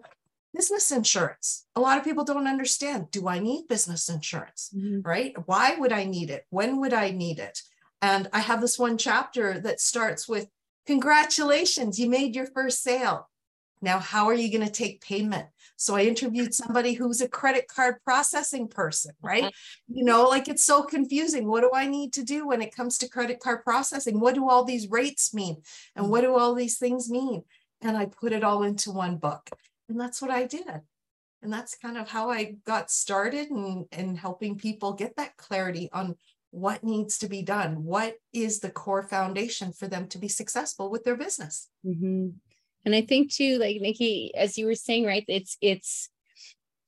business 0.52 0.90
insurance. 0.90 1.66
A 1.76 1.80
lot 1.80 1.98
of 1.98 2.04
people 2.04 2.24
don't 2.24 2.48
understand 2.48 3.10
do 3.10 3.28
I 3.28 3.38
need 3.38 3.68
business 3.68 4.08
insurance? 4.08 4.70
Mm-hmm. 4.76 5.02
Right. 5.02 5.34
Why 5.46 5.76
would 5.78 5.92
I 5.92 6.04
need 6.04 6.30
it? 6.30 6.46
When 6.50 6.80
would 6.80 6.92
I 6.92 7.10
need 7.10 7.38
it? 7.38 7.60
And 8.02 8.28
I 8.32 8.40
have 8.40 8.60
this 8.60 8.78
one 8.78 8.98
chapter 8.98 9.60
that 9.60 9.80
starts 9.80 10.28
with 10.28 10.48
Congratulations, 10.86 12.00
you 12.00 12.08
made 12.08 12.34
your 12.34 12.46
first 12.46 12.82
sale. 12.82 13.28
Now, 13.82 13.98
how 13.98 14.26
are 14.26 14.34
you 14.34 14.50
going 14.50 14.66
to 14.66 14.72
take 14.72 15.00
payment? 15.00 15.46
So 15.76 15.94
I 15.94 16.02
interviewed 16.02 16.52
somebody 16.52 16.92
who's 16.92 17.20
a 17.20 17.28
credit 17.28 17.68
card 17.68 17.96
processing 18.04 18.68
person, 18.68 19.12
right? 19.22 19.44
Uh-huh. 19.44 19.86
You 19.88 20.04
know, 20.04 20.24
like 20.24 20.48
it's 20.48 20.64
so 20.64 20.82
confusing. 20.82 21.46
What 21.46 21.62
do 21.62 21.70
I 21.72 21.86
need 21.86 22.12
to 22.14 22.24
do 22.24 22.46
when 22.46 22.60
it 22.60 22.74
comes 22.74 22.98
to 22.98 23.08
credit 23.08 23.40
card 23.40 23.64
processing? 23.64 24.20
What 24.20 24.34
do 24.34 24.48
all 24.48 24.64
these 24.64 24.90
rates 24.90 25.32
mean? 25.32 25.62
And 25.96 26.10
what 26.10 26.22
do 26.22 26.36
all 26.36 26.54
these 26.54 26.76
things 26.76 27.08
mean? 27.08 27.44
And 27.80 27.96
I 27.96 28.06
put 28.06 28.32
it 28.32 28.44
all 28.44 28.62
into 28.62 28.90
one 28.90 29.16
book. 29.16 29.48
And 29.88 29.98
that's 29.98 30.20
what 30.20 30.30
I 30.30 30.44
did. 30.44 30.82
And 31.42 31.52
that's 31.52 31.74
kind 31.76 31.96
of 31.96 32.10
how 32.10 32.30
I 32.30 32.56
got 32.66 32.90
started 32.90 33.50
and 33.50 33.86
in, 33.92 33.98
in 33.98 34.14
helping 34.16 34.58
people 34.58 34.92
get 34.92 35.16
that 35.16 35.36
clarity 35.38 35.88
on 35.92 36.16
what 36.50 36.82
needs 36.82 37.18
to 37.18 37.28
be 37.28 37.42
done. 37.42 37.84
What 37.84 38.16
is 38.32 38.60
the 38.60 38.70
core 38.70 39.02
foundation 39.02 39.72
for 39.72 39.88
them 39.88 40.08
to 40.08 40.18
be 40.18 40.28
successful 40.28 40.90
with 40.90 41.04
their 41.04 41.16
business? 41.16 41.68
Mm-hmm. 41.86 42.28
And 42.84 42.94
I 42.94 43.02
think 43.02 43.32
too, 43.32 43.58
like 43.58 43.80
Nikki, 43.80 44.34
as 44.34 44.56
you 44.58 44.66
were 44.66 44.74
saying, 44.74 45.04
right, 45.04 45.24
it's 45.28 45.56
it's 45.60 46.08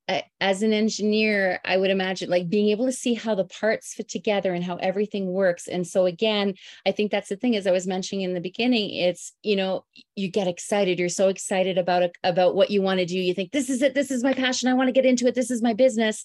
uh, 0.09 0.21
as 0.41 0.63
an 0.63 0.73
engineer, 0.73 1.61
I 1.65 1.77
would 1.77 1.91
imagine 1.91 2.29
like 2.29 2.49
being 2.49 2.71
able 2.71 2.87
to 2.87 2.93
see 2.93 3.15
how 3.15 3.37
the 3.37 3.45
parts 3.45 3.95
fit 3.95 4.09
together 4.09 4.53
and 4.53 4.65
how 4.65 4.77
everything 4.77 5.33
works. 5.33 5.69
And 5.69 5.87
so 5.87 6.07
again, 6.07 6.55
I 6.85 6.91
think 6.91 7.13
that's 7.13 7.29
the 7.29 7.37
thing 7.37 7.55
as 7.55 7.69
I 7.69 7.71
was 7.71 7.87
mentioning 7.87 8.25
in 8.25 8.35
the 8.35 8.41
beginning, 8.41 8.95
it's, 8.95 9.33
you 9.45 9.55
know, 9.55 9.85
you 10.17 10.29
get 10.29 10.49
excited. 10.49 10.99
You're 10.99 11.09
so 11.09 11.29
excited 11.29 11.79
about 11.79 12.11
about 12.25 12.57
what 12.57 12.71
you 12.71 12.83
want 12.83 12.99
to 12.99 13.07
do. 13.07 13.19
You 13.19 13.33
think 13.33 13.53
this 13.53 13.71
is 13.71 13.81
it, 13.81 13.95
this 13.95 14.11
is 14.11 14.25
my 14.25 14.33
passion. 14.33 14.69
I 14.69 14.75
want 14.75 14.89
to 14.89 14.93
get 14.93 15.07
into 15.07 15.27
it. 15.27 15.37
This 15.37 15.53
is 15.53 15.63
my 15.63 15.73
business 15.73 16.25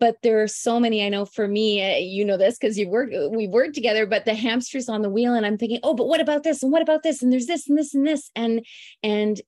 but 0.00 0.16
there 0.22 0.42
are 0.42 0.48
so 0.48 0.78
many 0.80 1.04
i 1.04 1.08
know 1.08 1.24
for 1.24 1.48
me 1.48 1.80
eh, 1.80 1.98
you 1.98 2.24
know 2.24 2.36
this 2.36 2.58
because 2.58 2.78
you've 2.78 2.88
worked 2.88 3.14
we've 3.30 3.50
worked 3.50 3.74
together 3.74 4.06
but 4.06 4.24
the 4.24 4.34
hamsters 4.34 4.88
on 4.88 5.02
the 5.02 5.10
wheel 5.10 5.34
and 5.34 5.44
i'm 5.44 5.58
thinking 5.58 5.80
oh 5.82 5.94
but 5.94 6.08
what 6.08 6.20
about 6.20 6.42
this 6.42 6.62
and 6.62 6.72
what 6.72 6.82
about 6.82 7.02
this 7.02 7.22
and 7.22 7.32
there's 7.32 7.46
this 7.46 7.68
and 7.68 7.78
this 7.78 7.94
and 7.94 8.06
this? 8.06 8.30
And 8.34 8.64
and 9.02 9.40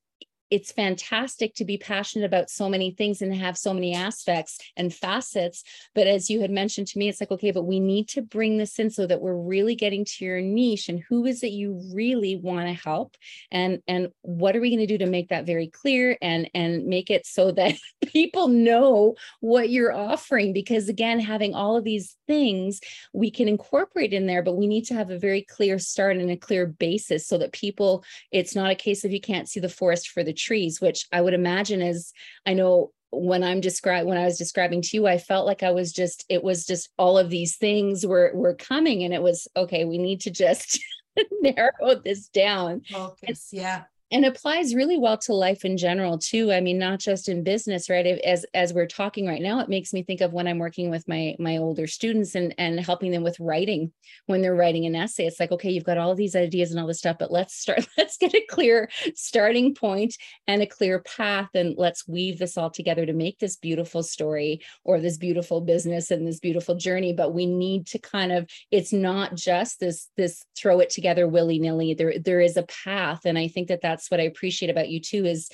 it's 0.50 0.73
fantastic 0.73 1.54
to 1.54 1.64
be 1.64 1.78
passionate 1.78 2.25
about 2.25 2.50
so 2.50 2.69
many 2.69 2.90
things 2.90 3.23
and 3.23 3.35
have 3.35 3.57
so 3.57 3.73
many 3.73 3.95
aspects 3.95 4.59
and 4.76 4.92
facets. 4.92 5.62
But 5.95 6.07
as 6.07 6.28
you 6.28 6.40
had 6.40 6.50
mentioned 6.50 6.88
to 6.88 6.99
me, 6.99 7.09
it's 7.09 7.21
like, 7.21 7.30
okay, 7.30 7.52
but 7.52 7.64
we 7.64 7.80
need 7.80 8.09
to 8.11 8.23
bring 8.23 8.59
this 8.59 8.78
in 8.78 8.90
so 8.90 9.07
that 9.07 9.21
we're 9.21 9.37
really 9.37 9.75
getting 9.75 10.04
to 10.04 10.25
your 10.25 10.40
niche 10.40 10.88
and 10.88 11.02
who 11.09 11.25
is 11.25 11.42
it 11.42 11.52
you 11.52 11.80
really 11.95 12.37
want 12.37 12.66
to 12.66 12.75
help? 12.75 13.16
And 13.50 13.80
and 13.87 14.09
what 14.23 14.57
are 14.57 14.61
we 14.61 14.71
going 14.71 14.80
to 14.80 14.87
do 14.87 14.99
to 14.99 15.11
make 15.11 15.28
that 15.28 15.47
very 15.47 15.69
clear 15.69 16.19
and 16.21 16.50
and 16.54 16.87
make 16.87 17.11
it 17.11 17.26
so 17.26 17.52
that 17.52 17.76
people 18.07 18.49
know 18.49 19.14
what 19.40 19.71
you're 19.71 19.95
offering? 19.95 20.52
Because 20.52 20.88
again, 20.88 21.21
having 21.21 21.54
all 21.54 21.76
of 21.76 21.85
these 21.85 22.16
things 22.30 22.80
we 23.12 23.28
can 23.28 23.49
incorporate 23.49 24.12
in 24.12 24.26
there, 24.26 24.40
but 24.40 24.56
we 24.56 24.68
need 24.68 24.84
to 24.84 24.94
have 24.94 25.10
a 25.10 25.18
very 25.18 25.42
clear 25.42 25.80
start 25.80 26.16
and 26.16 26.30
a 26.30 26.37
clear 26.37 26.64
basis 26.64 27.26
so 27.26 27.37
that 27.38 27.50
people, 27.50 28.04
it's 28.30 28.54
not 28.54 28.70
a 28.70 28.76
case 28.76 29.04
of 29.04 29.10
you 29.10 29.20
can't 29.20 29.49
see 29.49 29.58
the 29.58 29.68
forest 29.68 30.10
for 30.10 30.22
the 30.22 30.32
trees, 30.32 30.80
which 30.80 31.08
I 31.12 31.22
would 31.22 31.34
imagine 31.34 31.82
is, 31.82 32.12
I 32.46 32.54
know 32.54 32.92
when 33.10 33.42
I'm 33.42 33.60
describing 33.60 34.08
when 34.08 34.18
I 34.18 34.25
was 34.25 34.38
describing 34.38 34.80
to 34.82 34.90
you, 34.96 35.08
I 35.08 35.18
felt 35.18 35.44
like 35.44 35.64
I 35.64 35.72
was 35.72 35.92
just 35.92 36.25
it 36.28 36.44
was 36.44 36.64
just 36.64 36.90
all 36.96 37.18
of 37.18 37.28
these 37.28 37.56
things 37.56 38.06
were 38.06 38.30
were 38.32 38.54
coming, 38.54 39.02
and 39.02 39.12
it 39.12 39.20
was 39.20 39.49
okay. 39.56 39.84
We 39.84 39.99
need 39.99 40.20
to 40.20 40.30
just 40.30 40.78
narrow 41.42 41.96
this 42.04 42.28
down. 42.28 42.82
Focus, 42.82 43.49
yeah. 43.50 43.82
And 44.11 44.25
applies 44.25 44.75
really 44.75 44.99
well 44.99 45.19
to 45.19 45.35
life 45.35 45.64
in 45.64 45.76
general 45.76 46.19
too. 46.19 46.52
I 46.52 46.61
mean 46.61 46.79
not 46.79 47.00
just 47.00 47.29
in 47.29 47.43
business 47.43 47.88
right? 47.88 48.07
As 48.07 48.45
as 48.55 48.73
we're 48.73 48.87
talking 48.87 49.26
right 49.26 49.43
now 49.43 49.61
it 49.61 49.69
makes 49.69 49.93
me 49.93 50.02
think 50.02 50.21
of 50.21 50.33
when 50.33 50.47
i'm 50.47 50.59
working 50.59 50.90
with 50.90 51.07
my 51.09 51.37
my 51.38 51.57
older 51.57 51.87
students 51.87 52.35
and 52.35 52.55
and 52.59 52.81
helping 52.81 53.11
them 53.11 53.23
with 53.23 53.38
writing. 53.40 53.93
When 54.26 54.43
they're 54.43 54.55
writing 54.55 54.87
an 54.87 54.97
essay 54.97 55.26
it's 55.26 55.40
like 55.40 55.52
okay 55.52 55.71
you've 55.71 55.85
got 55.85 55.99
all 55.99 56.14
these 56.14 56.37
ideas 56.37 56.71
and 56.71 56.81
all 56.81 56.87
this 56.87 56.99
stuff 56.99 57.17
but 57.19 57.33
let's 57.33 57.55
start 57.55 57.87
let's 57.99 58.17
get 58.17 58.35
a 58.35 58.45
clear 58.49 58.90
starting 59.14 59.75
point 59.75 60.17
and 60.47 60.62
a 60.62 60.67
clear 60.67 61.00
path 61.00 61.50
and 61.55 61.75
let's 61.76 62.07
weave 62.09 62.38
this 62.38 62.57
all 62.57 62.71
together 62.71 63.07
to 63.07 63.12
make 63.12 63.38
this 63.38 63.57
beautiful 63.57 64.02
story 64.02 64.61
or 64.85 65.00
this 65.00 65.17
beautiful 65.17 65.61
business 65.61 66.11
and 66.11 66.26
this 66.26 66.40
beautiful 66.40 66.75
journey. 66.75 67.12
But 67.12 67.35
we 67.35 67.47
need 67.47 67.87
to 67.88 67.99
kind 67.99 68.33
of 68.33 68.49
it's 68.71 68.93
not 68.93 69.35
just 69.35 69.81
this 69.81 70.09
this 70.17 70.45
throw 70.57 70.81
it 70.81 70.90
together 70.90 71.29
willy-nilly. 71.29 71.95
There 71.95 72.14
there 72.19 72.40
is 72.40 72.57
a 72.57 72.64
path. 72.64 73.21
And 73.25 73.38
i 73.38 73.49
think 73.49 73.69
that 73.69 73.81
that's 73.83 74.00
that's 74.00 74.11
what 74.11 74.21
I 74.21 74.25
appreciate 74.25 74.71
about 74.71 74.88
you 74.88 74.99
too 74.99 75.26
is 75.26 75.50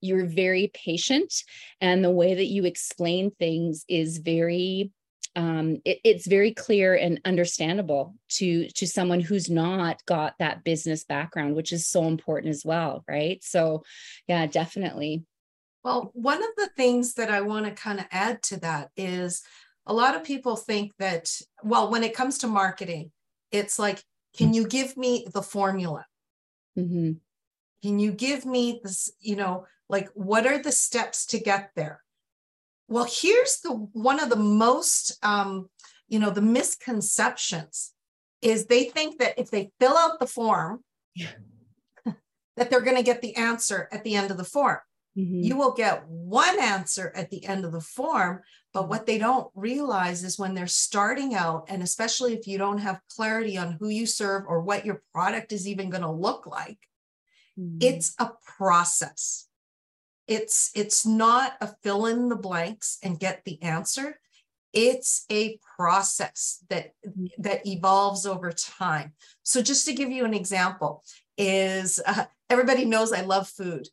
you're 0.00 0.24
very 0.24 0.70
patient 0.72 1.44
and 1.82 2.02
the 2.02 2.10
way 2.10 2.34
that 2.34 2.46
you 2.46 2.64
explain 2.64 3.30
things 3.30 3.84
is 3.88 4.18
very 4.18 4.90
um, 5.36 5.76
it, 5.84 6.00
it's 6.02 6.26
very 6.26 6.52
clear 6.52 6.94
and 6.94 7.20
understandable 7.26 8.14
to 8.30 8.68
to 8.70 8.86
someone 8.86 9.20
who's 9.20 9.50
not 9.50 10.04
got 10.06 10.34
that 10.38 10.64
business 10.64 11.04
background 11.04 11.54
which 11.54 11.72
is 11.72 11.86
so 11.86 12.04
important 12.04 12.50
as 12.50 12.64
well 12.64 13.04
right? 13.06 13.44
So 13.44 13.82
yeah 14.26 14.46
definitely. 14.46 15.24
Well 15.84 16.10
one 16.14 16.42
of 16.42 16.50
the 16.56 16.70
things 16.76 17.14
that 17.14 17.30
i 17.30 17.42
want 17.42 17.66
to 17.66 17.72
kind 17.72 18.00
of 18.00 18.06
add 18.10 18.42
to 18.44 18.60
that 18.60 18.88
is 18.96 19.42
a 19.86 19.92
lot 19.92 20.16
of 20.16 20.24
people 20.24 20.56
think 20.56 20.92
that 20.98 21.30
well 21.62 21.90
when 21.90 22.02
it 22.02 22.16
comes 22.16 22.38
to 22.38 22.46
marketing 22.46 23.12
it's 23.52 23.78
like 23.78 24.02
can 24.36 24.54
you 24.54 24.66
give 24.66 24.96
me 24.96 25.26
the 25.32 25.42
formula? 25.42 26.06
Mm-hmm. 26.78 27.12
Can 27.82 27.98
you 27.98 28.12
give 28.12 28.44
me 28.44 28.80
this, 28.82 29.10
you 29.20 29.36
know, 29.36 29.66
like 29.88 30.08
what 30.14 30.46
are 30.46 30.58
the 30.58 30.72
steps 30.72 31.26
to 31.26 31.38
get 31.38 31.70
there? 31.76 32.02
Well, 32.88 33.06
here's 33.08 33.60
the 33.60 33.72
one 33.72 34.20
of 34.20 34.30
the 34.30 34.36
most 34.36 35.18
um, 35.22 35.68
you 36.10 36.18
know, 36.18 36.30
the 36.30 36.42
misconceptions 36.42 37.92
is 38.42 38.66
they 38.66 38.84
think 38.84 39.18
that 39.18 39.38
if 39.38 39.50
they 39.50 39.70
fill 39.78 39.96
out 39.96 40.18
the 40.18 40.26
form, 40.26 40.84
yeah. 41.14 41.28
that 42.56 42.68
they're 42.68 42.80
going 42.80 42.96
to 42.96 43.02
get 43.02 43.22
the 43.22 43.36
answer 43.36 43.88
at 43.92 44.04
the 44.04 44.16
end 44.16 44.30
of 44.30 44.36
the 44.36 44.44
form. 44.44 44.78
Mm-hmm. 45.16 45.40
You 45.42 45.56
will 45.56 45.72
get 45.72 46.06
one 46.08 46.60
answer 46.60 47.12
at 47.14 47.30
the 47.30 47.44
end 47.46 47.64
of 47.64 47.72
the 47.72 47.80
form, 47.80 48.42
but 48.72 48.88
what 48.88 49.06
they 49.06 49.18
don't 49.18 49.50
realize 49.54 50.24
is 50.24 50.38
when 50.38 50.54
they're 50.54 50.66
starting 50.66 51.34
out, 51.34 51.66
and 51.68 51.82
especially 51.82 52.34
if 52.34 52.46
you 52.46 52.58
don't 52.58 52.78
have 52.78 53.00
clarity 53.08 53.56
on 53.56 53.76
who 53.78 53.88
you 53.88 54.06
serve 54.06 54.44
or 54.46 54.60
what 54.60 54.86
your 54.86 55.02
product 55.12 55.52
is 55.52 55.66
even 55.66 55.90
going 55.90 56.02
to 56.02 56.10
look 56.10 56.46
like, 56.46 56.78
Mm-hmm. 57.58 57.78
It's 57.80 58.14
a 58.18 58.30
process. 58.44 59.46
It's 60.26 60.70
it's 60.74 61.04
not 61.04 61.54
a 61.60 61.68
fill 61.82 62.06
in 62.06 62.28
the 62.28 62.36
blanks 62.36 62.98
and 63.02 63.18
get 63.18 63.42
the 63.44 63.60
answer. 63.62 64.20
It's 64.72 65.24
a 65.30 65.58
process 65.76 66.64
that 66.70 66.92
mm-hmm. 67.06 67.26
that 67.42 67.66
evolves 67.66 68.26
over 68.26 68.52
time. 68.52 69.14
So 69.42 69.62
just 69.62 69.86
to 69.86 69.94
give 69.94 70.10
you 70.10 70.24
an 70.24 70.34
example 70.34 71.02
is 71.36 72.00
uh, 72.06 72.26
everybody 72.48 72.84
knows 72.84 73.12
I 73.12 73.22
love 73.22 73.48
food, 73.48 73.88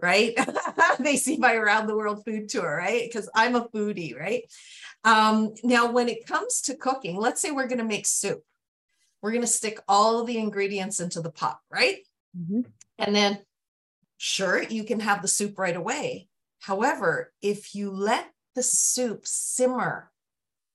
right? 0.00 0.38
they 0.98 1.16
see 1.16 1.36
my 1.36 1.54
around 1.54 1.86
the 1.86 1.96
world 1.96 2.24
food 2.24 2.48
tour, 2.48 2.76
right? 2.76 3.02
Because 3.04 3.28
I'm 3.34 3.56
a 3.56 3.68
foodie, 3.68 4.18
right? 4.18 4.44
Um, 5.04 5.54
now, 5.64 5.90
when 5.90 6.08
it 6.08 6.26
comes 6.26 6.62
to 6.62 6.76
cooking, 6.76 7.16
let's 7.16 7.40
say 7.40 7.50
we're 7.50 7.66
going 7.68 7.78
to 7.78 7.84
make 7.84 8.06
soup. 8.06 8.42
We're 9.20 9.32
going 9.32 9.42
to 9.42 9.46
stick 9.48 9.80
all 9.88 10.20
of 10.20 10.26
the 10.26 10.38
ingredients 10.38 11.00
into 11.00 11.20
the 11.20 11.30
pot, 11.30 11.58
right? 11.70 11.98
Mm-hmm. 12.38 12.62
And 13.02 13.14
then, 13.14 13.38
sure, 14.16 14.62
you 14.62 14.84
can 14.84 15.00
have 15.00 15.22
the 15.22 15.28
soup 15.28 15.58
right 15.58 15.76
away. 15.76 16.28
However, 16.60 17.32
if 17.42 17.74
you 17.74 17.90
let 17.90 18.30
the 18.54 18.62
soup 18.62 19.26
simmer 19.26 20.10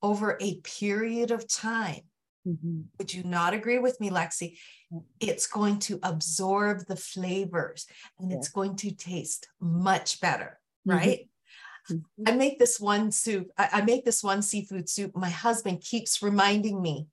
over 0.01 0.38
a 0.41 0.55
period 0.62 1.31
of 1.31 1.48
time, 1.48 2.01
mm-hmm. 2.46 2.81
would 2.98 3.13
you 3.13 3.24
not 3.24 3.53
agree 3.53 3.79
with 3.79 4.00
me, 4.01 4.10
Lexi? 4.10 4.57
It's 5.19 5.48
going 5.48 5.79
to 5.79 6.00
absorb 6.03 6.86
the 6.88 6.98
flavors 6.98 7.88
and 8.19 8.31
yeah. 8.31 8.38
it's 8.38 8.50
going 8.50 8.75
to 8.77 8.91
taste 8.91 9.48
much 9.62 10.19
better, 10.19 10.60
mm-hmm. 10.88 10.98
right? 10.98 11.29
Mm-hmm. 11.89 12.24
I 12.27 12.31
make 12.34 12.60
this 12.60 12.79
one 12.79 13.12
soup, 13.12 13.50
I, 13.57 13.69
I 13.74 13.81
make 13.81 14.03
this 14.03 14.22
one 14.22 14.41
seafood 14.41 14.89
soup. 14.89 15.15
My 15.15 15.29
husband 15.29 15.81
keeps 15.81 16.22
reminding 16.22 16.81
me 16.81 17.07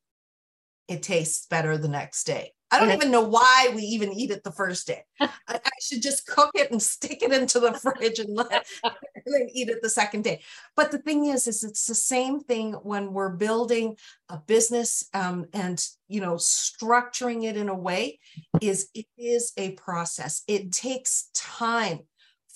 it 0.89 1.03
tastes 1.03 1.47
better 1.47 1.79
the 1.79 1.89
next 1.89 2.25
day. 2.25 2.53
I 2.71 2.81
don't 2.81 2.93
even 2.93 3.11
know 3.11 3.23
why 3.23 3.71
we 3.75 3.83
even 3.83 4.13
eat 4.13 4.31
it 4.31 4.43
the 4.43 4.51
first 4.51 4.87
day. 4.87 5.05
I, 5.21 5.29
I, 5.49 5.71
should 5.81 6.03
just 6.03 6.27
cook 6.27 6.51
it 6.55 6.71
and 6.73 6.83
stick 6.83 7.23
it 7.23 7.33
into 7.33 7.61
the 7.61 7.73
fridge 7.73 8.19
and 8.19 8.35
let 8.35 8.67
and 8.85 8.95
then 9.27 9.49
eat 9.53 9.69
it 9.69 9.81
the 9.83 9.89
second 9.89 10.25
day. 10.25 10.43
But 10.75 10.91
the 10.91 10.99
thing 10.99 11.27
is, 11.27 11.47
is 11.47 11.63
it's 11.63 11.87
the 11.87 11.95
same 11.95 12.41
thing 12.41 12.73
when 12.73 13.13
we're 13.13 13.37
building 13.37 13.97
a 14.29 14.39
business 14.39 15.09
um, 15.15 15.47
and 15.53 15.85
you 16.09 16.21
know 16.21 16.35
structuring 16.35 17.45
it 17.45 17.57
in 17.57 17.69
a 17.69 17.79
way. 17.79 18.19
Is 18.61 18.89
it 18.95 19.07
is 19.17 19.53
a 19.57 19.73
process. 19.73 20.43
It 20.49 20.73
takes 20.73 21.31
time 21.35 22.01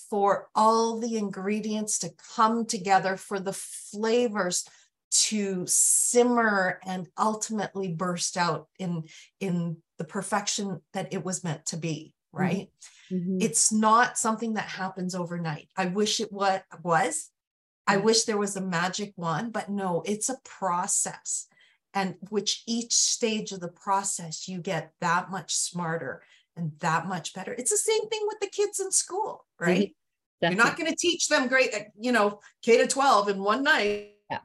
for 0.09 0.49
all 0.55 0.99
the 0.99 1.15
ingredients 1.17 1.99
to 1.99 2.09
come 2.35 2.65
together 2.65 3.15
for 3.15 3.39
the 3.39 3.53
flavors 3.53 4.67
to 5.11 5.63
simmer 5.67 6.79
and 6.85 7.07
ultimately 7.17 7.93
burst 7.93 8.37
out 8.37 8.67
in 8.77 9.03
in 9.39 9.77
the 9.97 10.03
perfection 10.03 10.81
that 10.93 11.13
it 11.13 11.23
was 11.23 11.43
meant 11.43 11.65
to 11.67 11.77
be 11.77 12.13
right? 12.31 12.69
Mm-hmm. 13.11 13.37
it's 13.41 13.71
not 13.71 14.19
something 14.19 14.53
that 14.53 14.65
happens 14.65 15.15
overnight. 15.15 15.67
I 15.75 15.87
wish 15.87 16.19
it 16.19 16.31
what 16.31 16.63
was. 16.83 17.31
I 17.87 17.95
mm-hmm. 17.95 18.05
wish 18.05 18.23
there 18.23 18.37
was 18.37 18.55
a 18.55 18.61
magic 18.61 19.13
one 19.15 19.51
but 19.51 19.69
no 19.69 20.03
it's 20.05 20.29
a 20.29 20.37
process. 20.43 21.47
And 21.95 22.15
which 22.29 22.61
each 22.67 22.93
stage 22.93 23.51
of 23.51 23.61
the 23.61 23.67
process 23.67 24.47
you 24.47 24.59
get 24.59 24.91
that 25.01 25.31
much 25.31 25.55
smarter 25.55 26.21
and 26.55 26.71
that 26.81 27.07
much 27.07 27.33
better. 27.33 27.53
It's 27.53 27.71
the 27.71 27.77
same 27.77 28.07
thing 28.09 28.21
with 28.27 28.39
the 28.41 28.49
kids 28.49 28.79
in 28.79 28.91
school 28.91 29.45
right? 29.59 29.93
Mm-hmm. 30.43 30.53
you're 30.53 30.63
not 30.63 30.77
going 30.77 30.89
to 30.89 30.95
teach 30.95 31.27
them 31.27 31.47
great 31.47 31.73
you 31.99 32.11
know 32.11 32.41
k 32.61 32.77
to 32.77 32.87
12 32.87 33.29
in 33.29 33.43
one 33.43 33.63
night. 33.63 34.13
Yeah. 34.29 34.39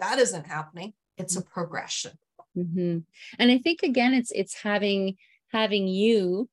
That 0.00 0.18
isn't 0.18 0.46
happening 0.46 0.92
it's 1.16 1.36
a 1.36 1.40
mm-hmm. 1.40 1.52
progression 1.52 2.12
Mm-hmm. 2.58 2.98
And 3.38 3.50
I 3.50 3.58
think 3.58 3.82
again, 3.82 4.14
it's 4.14 4.30
it's 4.32 4.60
having 4.60 5.16
having 5.52 5.88
you 5.88 6.48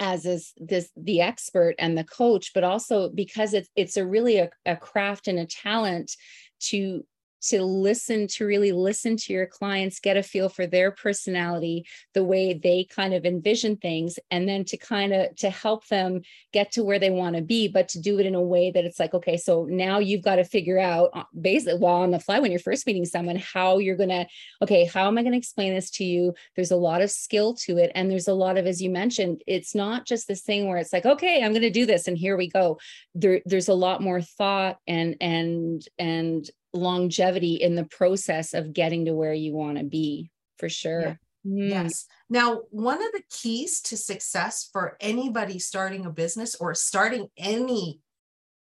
as 0.00 0.26
is 0.26 0.52
this 0.56 0.90
the 0.96 1.20
expert 1.20 1.74
and 1.78 1.96
the 1.96 2.04
coach, 2.04 2.52
but 2.54 2.64
also 2.64 3.08
because 3.10 3.54
it's 3.54 3.68
it's 3.76 3.96
a 3.96 4.06
really 4.06 4.38
a, 4.38 4.50
a 4.66 4.76
craft 4.76 5.28
and 5.28 5.38
a 5.38 5.46
talent 5.46 6.16
to 6.60 7.04
to 7.48 7.62
listen 7.62 8.26
to 8.26 8.46
really 8.46 8.72
listen 8.72 9.16
to 9.16 9.32
your 9.32 9.46
clients 9.46 10.00
get 10.00 10.16
a 10.16 10.22
feel 10.22 10.48
for 10.48 10.66
their 10.66 10.90
personality 10.90 11.86
the 12.14 12.24
way 12.24 12.54
they 12.54 12.84
kind 12.84 13.12
of 13.14 13.24
envision 13.24 13.76
things 13.76 14.18
and 14.30 14.48
then 14.48 14.64
to 14.64 14.76
kind 14.76 15.12
of 15.12 15.34
to 15.36 15.50
help 15.50 15.86
them 15.88 16.22
get 16.52 16.72
to 16.72 16.82
where 16.82 16.98
they 16.98 17.10
want 17.10 17.36
to 17.36 17.42
be 17.42 17.68
but 17.68 17.88
to 17.88 18.00
do 18.00 18.18
it 18.18 18.26
in 18.26 18.34
a 18.34 18.42
way 18.42 18.70
that 18.70 18.84
it's 18.84 18.98
like 18.98 19.14
okay 19.14 19.36
so 19.36 19.66
now 19.68 19.98
you've 19.98 20.22
got 20.22 20.36
to 20.36 20.44
figure 20.44 20.78
out 20.78 21.10
uh, 21.14 21.24
basically 21.40 21.78
while 21.78 22.02
on 22.02 22.10
the 22.10 22.20
fly 22.20 22.38
when 22.38 22.50
you're 22.50 22.60
first 22.60 22.86
meeting 22.86 23.04
someone 23.04 23.36
how 23.36 23.78
you're 23.78 23.96
going 23.96 24.08
to 24.08 24.26
okay 24.62 24.84
how 24.84 25.06
am 25.06 25.18
i 25.18 25.22
going 25.22 25.32
to 25.32 25.38
explain 25.38 25.74
this 25.74 25.90
to 25.90 26.04
you? 26.04 26.34
There's 26.56 26.70
a 26.70 26.76
lot 26.76 27.02
of 27.02 27.10
skill 27.10 27.54
to 27.64 27.78
it 27.78 27.92
and 27.94 28.10
there's 28.10 28.28
a 28.28 28.34
lot 28.34 28.56
of 28.56 28.66
as 28.66 28.80
you 28.80 28.90
mentioned 28.90 29.42
it's 29.46 29.74
not 29.74 30.06
just 30.06 30.28
this 30.28 30.42
thing 30.42 30.68
where 30.68 30.78
it's 30.78 30.92
like 30.92 31.06
okay 31.06 31.42
i'm 31.42 31.52
going 31.52 31.62
to 31.62 31.70
do 31.70 31.86
this 31.86 32.08
and 32.08 32.16
here 32.16 32.36
we 32.36 32.48
go. 32.48 32.78
There, 33.14 33.42
there's 33.44 33.68
a 33.68 33.74
lot 33.74 34.00
more 34.00 34.22
thought 34.22 34.78
and 34.86 35.16
and 35.20 35.86
and 35.98 36.48
longevity 36.74 37.54
in 37.54 37.76
the 37.76 37.84
process 37.84 38.52
of 38.52 38.72
getting 38.72 39.06
to 39.06 39.14
where 39.14 39.32
you 39.32 39.54
want 39.54 39.78
to 39.78 39.84
be 39.84 40.30
for 40.58 40.68
sure. 40.68 41.00
Yeah. 41.00 41.14
Mm. 41.46 41.68
Yes. 41.68 42.06
Now, 42.28 42.62
one 42.70 43.02
of 43.02 43.12
the 43.12 43.22
keys 43.30 43.80
to 43.82 43.96
success 43.96 44.68
for 44.72 44.96
anybody 45.00 45.58
starting 45.58 46.06
a 46.06 46.10
business 46.10 46.54
or 46.56 46.74
starting 46.74 47.28
any 47.36 48.00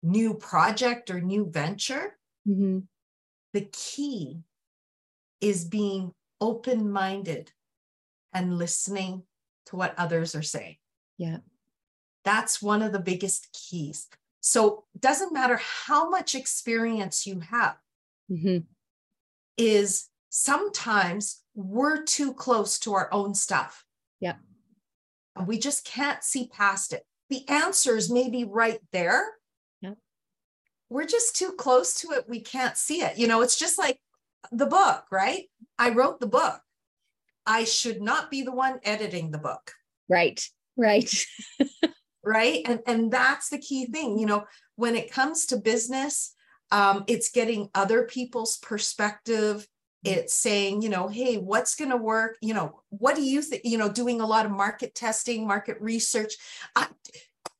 new 0.01 0.33
project 0.33 1.09
or 1.09 1.21
new 1.21 1.49
venture, 1.49 2.17
mm-hmm. 2.47 2.79
the 3.53 3.69
key 3.71 4.41
is 5.39 5.65
being 5.65 6.13
open 6.41 6.91
minded 6.91 7.51
and 8.33 8.57
listening 8.57 9.23
to 9.67 9.75
what 9.75 9.97
others 9.97 10.35
are 10.35 10.41
saying. 10.41 10.75
Yeah. 11.17 11.37
That's 12.25 12.61
one 12.61 12.81
of 12.81 12.91
the 12.91 12.99
biggest 12.99 13.47
keys. 13.53 14.07
So, 14.41 14.83
it 14.93 14.99
doesn't 14.99 15.33
matter 15.33 15.59
how 15.85 16.09
much 16.09 16.35
experience 16.35 17.25
you 17.25 17.39
have 17.39 17.77
mm-hmm. 18.31 18.59
is 19.57 20.09
sometimes 20.29 21.41
we're 21.55 22.03
too 22.03 22.33
close 22.33 22.79
to 22.79 22.93
our 22.93 23.11
own 23.13 23.35
stuff. 23.35 23.85
Yeah. 24.19 24.35
And 25.35 25.47
we 25.47 25.59
just 25.59 25.85
can't 25.85 26.23
see 26.23 26.47
past 26.47 26.93
it. 26.93 27.05
The 27.29 27.47
answers 27.47 28.11
may 28.11 28.29
be 28.29 28.43
right 28.43 28.79
there. 28.91 29.23
Yeah. 29.81 29.93
We're 30.89 31.05
just 31.05 31.35
too 31.35 31.51
close 31.51 31.99
to 32.01 32.11
it. 32.11 32.25
We 32.27 32.39
can't 32.39 32.77
see 32.77 33.01
it. 33.01 33.17
You 33.17 33.27
know, 33.27 33.41
it's 33.41 33.57
just 33.57 33.77
like 33.77 33.99
the 34.51 34.65
book, 34.65 35.05
right? 35.11 35.49
I 35.77 35.89
wrote 35.89 36.19
the 36.19 36.27
book. 36.27 36.61
I 37.45 37.63
should 37.65 38.01
not 38.01 38.31
be 38.31 38.43
the 38.43 38.51
one 38.51 38.79
editing 38.83 39.31
the 39.31 39.37
book. 39.37 39.73
Right. 40.09 40.45
Right. 40.77 41.13
right. 42.23 42.61
And, 42.65 42.79
and 42.87 43.11
that's 43.11 43.49
the 43.49 43.57
key 43.57 43.85
thing. 43.85 44.17
You 44.17 44.25
know, 44.25 44.45
when 44.75 44.95
it 44.95 45.11
comes 45.11 45.45
to 45.47 45.57
business, 45.57 46.32
um, 46.73 47.03
it's 47.07 47.29
getting 47.29 47.69
other 47.75 48.03
people's 48.03 48.57
perspective. 48.57 49.67
It's 50.03 50.33
saying, 50.33 50.81
you 50.81 50.89
know, 50.89 51.07
hey, 51.07 51.37
what's 51.37 51.75
going 51.75 51.91
to 51.91 51.97
work? 51.97 52.35
You 52.41 52.55
know, 52.55 52.81
what 52.89 53.15
do 53.15 53.21
you 53.21 53.43
think? 53.43 53.61
You 53.63 53.77
know, 53.77 53.89
doing 53.89 54.19
a 54.19 54.25
lot 54.25 54.47
of 54.47 54.51
market 54.51 54.95
testing, 54.95 55.47
market 55.47 55.77
research. 55.79 56.33
I, 56.75 56.87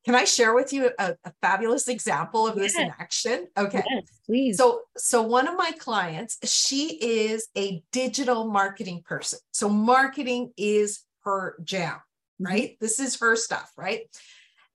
can 0.03 0.15
I 0.15 0.25
share 0.25 0.53
with 0.53 0.73
you 0.73 0.89
a, 0.99 1.15
a 1.23 1.31
fabulous 1.41 1.87
example 1.87 2.47
of 2.47 2.55
this 2.55 2.75
in 2.75 2.91
action? 2.99 3.47
Okay. 3.55 3.83
Yes, 3.87 4.03
please. 4.25 4.57
So, 4.57 4.81
so 4.97 5.21
one 5.21 5.47
of 5.47 5.55
my 5.55 5.71
clients, 5.73 6.39
she 6.43 6.97
is 6.97 7.47
a 7.55 7.81
digital 7.91 8.49
marketing 8.51 9.03
person. 9.05 9.39
So 9.51 9.69
marketing 9.69 10.51
is 10.57 11.03
her 11.23 11.55
jam, 11.63 11.91
mm-hmm. 11.91 12.45
right? 12.45 12.69
Mm-hmm. 12.71 12.83
This 12.83 12.99
is 12.99 13.17
her 13.19 13.35
stuff, 13.35 13.71
right? 13.77 14.01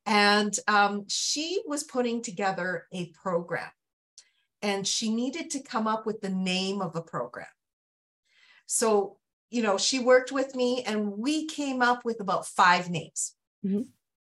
And 0.07 0.57
um, 0.68 1.04
she 1.09 1.61
was 1.66 1.83
putting 1.83 2.23
together 2.23 2.87
a 2.95 3.07
program 3.23 3.68
and 4.62 4.86
she 4.86 5.14
needed 5.14 5.50
to 5.50 5.62
come 5.62 5.86
up 5.86 6.06
with 6.06 6.20
the 6.20 6.30
name 6.30 6.80
of 6.80 6.96
a 6.96 7.02
program. 7.02 7.46
So, 8.66 9.16
you 9.50 9.62
know, 9.62 9.78
she 9.78 9.98
worked 9.98 10.32
with 10.32 10.54
me 10.54 10.82
and 10.84 11.12
we 11.12 11.46
came 11.46 11.80
up 11.80 12.04
with 12.04 12.20
about 12.20 12.46
five 12.46 12.90
names. 12.90 13.34
Mm-hmm. 13.64 13.82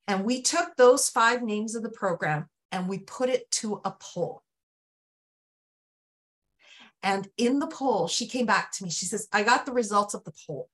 And 0.06 0.24
we 0.24 0.42
took 0.42 0.76
those 0.76 1.08
five 1.08 1.42
names 1.42 1.74
of 1.74 1.82
the 1.82 1.90
program 1.90 2.48
and 2.72 2.88
we 2.88 2.98
put 2.98 3.28
it 3.28 3.50
to 3.52 3.80
a 3.84 3.94
poll. 3.98 4.42
And 7.02 7.28
in 7.36 7.58
the 7.58 7.66
poll, 7.66 8.08
she 8.08 8.26
came 8.26 8.46
back 8.46 8.72
to 8.72 8.84
me. 8.84 8.90
She 8.90 9.06
says, 9.06 9.28
I 9.32 9.42
got 9.42 9.66
the 9.66 9.72
results 9.72 10.14
of 10.14 10.24
the 10.24 10.32
poll. 10.46 10.68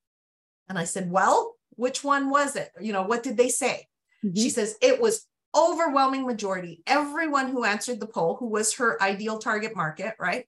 And 0.69 0.79
I 0.79 0.85
said, 0.85 1.11
Well, 1.11 1.55
which 1.71 2.03
one 2.03 2.31
was 2.31 2.57
it? 2.57 2.71
You 2.81 2.93
know, 2.93 3.03
what 3.03 3.23
did 3.23 3.37
they 3.37 3.49
say? 3.49 3.89
Mm-hmm. 4.25 4.41
She 4.41 4.51
says, 4.51 4.77
It 4.81 5.01
was 5.01 5.27
overwhelming 5.55 6.27
majority. 6.27 6.83
Everyone 6.87 7.49
who 7.49 7.65
answered 7.65 8.01
the 8.01 8.07
poll, 8.07 8.37
who 8.37 8.49
was 8.49 8.75
her 8.75 9.01
ideal 9.03 9.39
target 9.39 9.77
market, 9.77 10.15
right? 10.19 10.47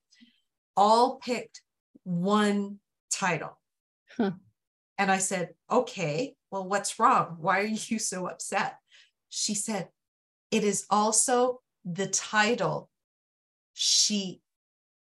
All 0.76 1.16
picked 1.16 1.62
one 2.04 2.78
title. 3.10 3.58
Huh. 4.16 4.32
And 4.98 5.10
I 5.10 5.18
said, 5.18 5.50
Okay, 5.70 6.34
well, 6.50 6.66
what's 6.66 6.98
wrong? 6.98 7.36
Why 7.40 7.60
are 7.60 7.64
you 7.64 7.98
so 7.98 8.26
upset? 8.26 8.78
She 9.28 9.54
said, 9.54 9.88
It 10.50 10.64
is 10.64 10.86
also 10.90 11.60
the 11.84 12.06
title 12.08 12.90
she 13.74 14.40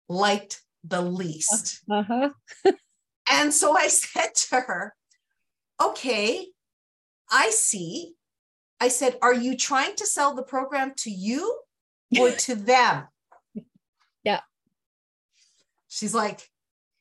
liked 0.07 0.61
the 0.83 1.01
least. 1.01 1.81
Uh-huh. 1.89 2.29
and 3.29 3.53
so 3.53 3.75
I 3.75 3.87
said 3.89 4.35
to 4.35 4.61
her, 4.61 4.95
Okay, 5.81 6.47
I 7.31 7.51
see. 7.51 8.15
I 8.79 8.87
said, 8.87 9.17
Are 9.21 9.33
you 9.33 9.57
trying 9.57 9.95
to 9.95 10.05
sell 10.05 10.35
the 10.35 10.43
program 10.43 10.93
to 10.97 11.11
you 11.11 11.59
or 12.19 12.31
to 12.31 12.55
them? 12.55 13.07
Yeah. 14.23 14.41
She's 15.87 16.13
like, 16.13 16.49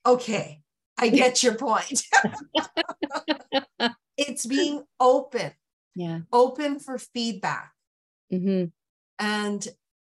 Okay, 0.06 0.62
I 0.96 1.08
get 1.08 1.42
your 1.42 1.54
point. 1.54 2.02
it's 4.16 4.46
being 4.46 4.84
open. 5.00 5.52
Yeah. 5.96 6.20
Open 6.32 6.78
for 6.78 6.96
feedback. 6.96 7.72
Mm-hmm. 8.32 8.66
And, 9.18 9.68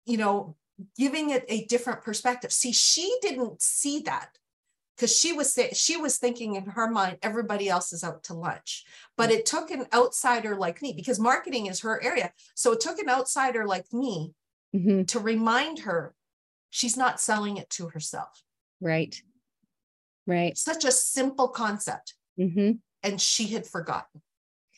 you 0.05 0.19
know, 0.19 0.57
giving 0.99 1.31
it 1.31 1.45
a 1.49 1.65
different 1.65 2.03
perspective. 2.03 2.53
See, 2.53 2.73
she 2.73 3.17
didn't 3.23 3.63
see 3.63 4.01
that 4.01 4.29
because 5.01 5.17
she 5.17 5.33
was 5.33 5.59
she 5.73 5.97
was 5.97 6.19
thinking 6.19 6.57
in 6.57 6.65
her 6.67 6.91
mind 6.91 7.17
everybody 7.23 7.71
else 7.71 7.91
is 7.91 8.05
out 8.05 8.23
to 8.25 8.35
lunch. 8.35 8.85
But 9.17 9.31
it 9.31 9.47
took 9.47 9.71
an 9.71 9.87
outsider 9.95 10.57
like 10.57 10.83
me 10.83 10.93
because 10.93 11.19
marketing 11.19 11.67
is 11.67 11.81
her 11.81 12.03
area. 12.03 12.33
So 12.55 12.73
it 12.73 12.81
took 12.81 12.99
an 12.99 13.09
outsider 13.09 13.67
like 13.67 13.87
me 13.95 14.35
mm-hmm. 14.77 15.05
to 15.05 15.19
remind 15.19 15.81
her 15.81 16.15
she's 16.69 16.99
not 16.99 17.19
selling 17.19 17.57
it 17.57 17.71
to 17.71 17.89
herself. 17.89 18.43
Right. 18.81 19.23
Right. 20.27 20.57
Such 20.59 20.85
a 20.85 20.93
simple 20.93 21.49
concept. 21.49 22.15
Mm-hmm. 22.39 22.73
and 23.03 23.21
she 23.21 23.49
had 23.49 23.67
forgotten 23.67 24.23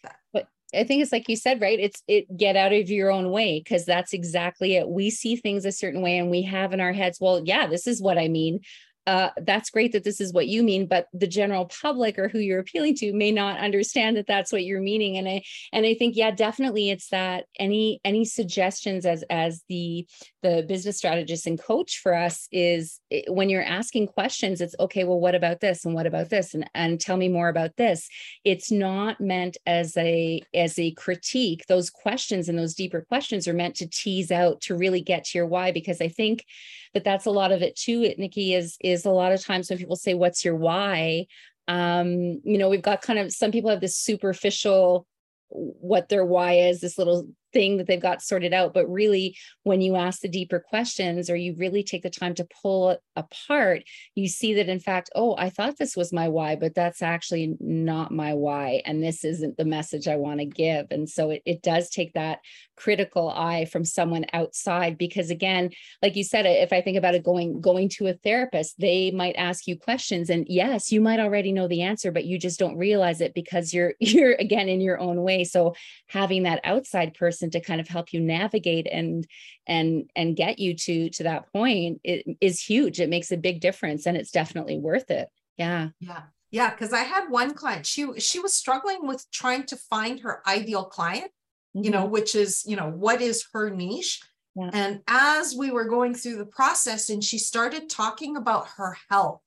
that. 0.02 0.16
But 0.32 0.48
I 0.74 0.82
think 0.82 1.00
it's 1.00 1.12
like 1.12 1.28
you 1.28 1.36
said, 1.36 1.60
right? 1.60 1.78
It's 1.78 2.02
it 2.08 2.36
get 2.36 2.56
out 2.56 2.72
of 2.72 2.90
your 2.90 3.12
own 3.12 3.30
way 3.30 3.60
because 3.60 3.84
that's 3.84 4.12
exactly 4.12 4.74
it. 4.74 4.88
We 4.88 5.10
see 5.10 5.36
things 5.36 5.64
a 5.64 5.70
certain 5.70 6.00
way 6.00 6.18
and 6.18 6.28
we 6.28 6.42
have 6.42 6.72
in 6.72 6.80
our 6.80 6.92
heads, 6.92 7.18
well, 7.20 7.40
yeah, 7.44 7.68
this 7.68 7.86
is 7.86 8.02
what 8.02 8.18
I 8.18 8.26
mean 8.26 8.60
uh, 9.06 9.30
that's 9.42 9.70
great 9.70 9.92
that 9.92 10.04
this 10.04 10.20
is 10.20 10.32
what 10.32 10.46
you 10.46 10.62
mean, 10.62 10.86
but 10.86 11.08
the 11.12 11.26
general 11.26 11.66
public 11.66 12.18
or 12.18 12.28
who 12.28 12.38
you're 12.38 12.60
appealing 12.60 12.94
to 12.94 13.12
may 13.12 13.32
not 13.32 13.58
understand 13.58 14.16
that 14.16 14.26
that's 14.26 14.52
what 14.52 14.64
you're 14.64 14.80
meaning. 14.80 15.16
And 15.16 15.28
I 15.28 15.42
and 15.72 15.84
I 15.84 15.94
think 15.94 16.16
yeah, 16.16 16.30
definitely 16.30 16.90
it's 16.90 17.08
that 17.08 17.46
any 17.58 18.00
any 18.04 18.24
suggestions 18.24 19.04
as 19.04 19.24
as 19.28 19.62
the 19.68 20.06
the 20.42 20.64
business 20.68 20.98
strategist 20.98 21.46
and 21.46 21.60
coach 21.60 21.98
for 21.98 22.14
us 22.14 22.48
is 22.52 23.00
eh, 23.10 23.22
when 23.28 23.48
you're 23.48 23.62
asking 23.62 24.06
questions, 24.06 24.60
it's 24.60 24.76
okay. 24.78 25.04
Well, 25.04 25.20
what 25.20 25.34
about 25.34 25.60
this 25.60 25.84
and 25.84 25.94
what 25.94 26.06
about 26.06 26.30
this 26.30 26.54
and 26.54 26.68
and 26.74 27.00
tell 27.00 27.16
me 27.16 27.28
more 27.28 27.48
about 27.48 27.76
this. 27.76 28.08
It's 28.44 28.70
not 28.70 29.20
meant 29.20 29.56
as 29.66 29.96
a 29.96 30.42
as 30.54 30.78
a 30.78 30.92
critique. 30.92 31.64
Those 31.66 31.90
questions 31.90 32.48
and 32.48 32.58
those 32.58 32.74
deeper 32.74 33.00
questions 33.00 33.48
are 33.48 33.54
meant 33.54 33.74
to 33.76 33.88
tease 33.88 34.30
out 34.30 34.60
to 34.62 34.76
really 34.76 35.00
get 35.00 35.24
to 35.24 35.38
your 35.38 35.46
why 35.46 35.72
because 35.72 36.00
I 36.00 36.08
think 36.08 36.44
but 36.94 37.04
that's 37.04 37.26
a 37.26 37.30
lot 37.30 37.52
of 37.52 37.62
it 37.62 37.76
too 37.76 38.02
it 38.02 38.18
nikki 38.18 38.54
is 38.54 38.76
is 38.80 39.04
a 39.04 39.10
lot 39.10 39.32
of 39.32 39.44
times 39.44 39.68
when 39.68 39.78
people 39.78 39.96
say 39.96 40.14
what's 40.14 40.44
your 40.44 40.56
why 40.56 41.26
um 41.68 42.40
you 42.44 42.58
know 42.58 42.68
we've 42.68 42.82
got 42.82 43.02
kind 43.02 43.18
of 43.18 43.32
some 43.32 43.50
people 43.50 43.70
have 43.70 43.80
this 43.80 43.96
superficial 43.96 45.06
what 45.52 46.08
their 46.08 46.24
why 46.24 46.54
is 46.54 46.80
this 46.80 46.98
little 46.98 47.28
thing 47.52 47.76
that 47.76 47.86
they've 47.86 48.00
got 48.00 48.22
sorted 48.22 48.52
out. 48.52 48.72
But 48.74 48.90
really, 48.90 49.36
when 49.62 49.80
you 49.80 49.96
ask 49.96 50.20
the 50.20 50.28
deeper 50.28 50.60
questions 50.60 51.28
or 51.28 51.36
you 51.36 51.54
really 51.56 51.82
take 51.82 52.02
the 52.02 52.10
time 52.10 52.34
to 52.36 52.48
pull 52.62 52.96
apart, 53.16 53.82
you 54.14 54.28
see 54.28 54.54
that 54.54 54.68
in 54.68 54.80
fact, 54.80 55.10
oh, 55.14 55.36
I 55.36 55.50
thought 55.50 55.78
this 55.78 55.96
was 55.96 56.12
my 56.12 56.28
why, 56.28 56.56
but 56.56 56.74
that's 56.74 57.02
actually 57.02 57.56
not 57.60 58.10
my 58.12 58.34
why. 58.34 58.82
And 58.84 59.02
this 59.02 59.24
isn't 59.24 59.56
the 59.56 59.64
message 59.64 60.08
I 60.08 60.16
want 60.16 60.40
to 60.40 60.46
give. 60.46 60.86
And 60.90 61.08
so 61.08 61.30
it, 61.30 61.42
it 61.44 61.62
does 61.62 61.90
take 61.90 62.14
that 62.14 62.40
critical 62.82 63.30
eye 63.30 63.64
from 63.66 63.84
someone 63.84 64.24
outside 64.32 64.98
because 64.98 65.30
again 65.30 65.70
like 66.02 66.16
you 66.16 66.24
said 66.24 66.46
if 66.46 66.72
i 66.72 66.80
think 66.80 66.96
about 66.96 67.14
it 67.14 67.22
going 67.22 67.60
going 67.60 67.88
to 67.88 68.08
a 68.08 68.14
therapist 68.14 68.74
they 68.80 69.12
might 69.12 69.36
ask 69.36 69.68
you 69.68 69.78
questions 69.78 70.28
and 70.28 70.46
yes 70.48 70.90
you 70.90 71.00
might 71.00 71.20
already 71.20 71.52
know 71.52 71.68
the 71.68 71.82
answer 71.82 72.10
but 72.10 72.24
you 72.24 72.38
just 72.38 72.58
don't 72.58 72.76
realize 72.76 73.20
it 73.20 73.34
because 73.34 73.72
you're 73.72 73.94
you're 74.00 74.32
again 74.34 74.68
in 74.68 74.80
your 74.80 74.98
own 74.98 75.22
way 75.22 75.44
so 75.44 75.74
having 76.08 76.42
that 76.42 76.60
outside 76.64 77.14
person 77.14 77.50
to 77.50 77.60
kind 77.60 77.80
of 77.80 77.86
help 77.86 78.12
you 78.12 78.18
navigate 78.18 78.88
and 78.90 79.28
and 79.68 80.10
and 80.16 80.34
get 80.34 80.58
you 80.58 80.74
to 80.74 81.08
to 81.10 81.22
that 81.22 81.52
point 81.52 82.00
is 82.04 82.60
huge 82.60 82.98
it 83.02 83.08
makes 83.08 83.32
a 83.32 83.36
big 83.36 83.60
difference 83.60 84.06
and 84.06 84.16
it's 84.16 84.30
definitely 84.30 84.78
worth 84.78 85.10
it 85.10 85.28
yeah 85.58 85.88
yeah 86.00 86.22
yeah 86.50 86.70
because 86.70 86.92
i 86.92 87.02
had 87.02 87.28
one 87.28 87.54
client 87.54 87.84
she 87.84 88.06
she 88.18 88.38
was 88.38 88.54
struggling 88.54 89.06
with 89.06 89.30
trying 89.30 89.64
to 89.64 89.76
find 89.76 90.20
her 90.20 90.42
ideal 90.46 90.84
client 90.84 91.30
mm-hmm. 91.76 91.84
you 91.84 91.90
know 91.90 92.04
mm-hmm. 92.04 92.12
which 92.12 92.34
is 92.34 92.64
you 92.66 92.76
know 92.76 92.88
what 92.88 93.20
is 93.20 93.46
her 93.52 93.70
niche 93.70 94.20
yeah. 94.54 94.70
and 94.72 95.00
as 95.06 95.54
we 95.56 95.70
were 95.70 95.84
going 95.84 96.14
through 96.14 96.36
the 96.36 96.46
process 96.46 97.10
and 97.10 97.22
she 97.22 97.38
started 97.38 97.90
talking 97.90 98.36
about 98.36 98.68
her 98.76 98.96
health 99.10 99.40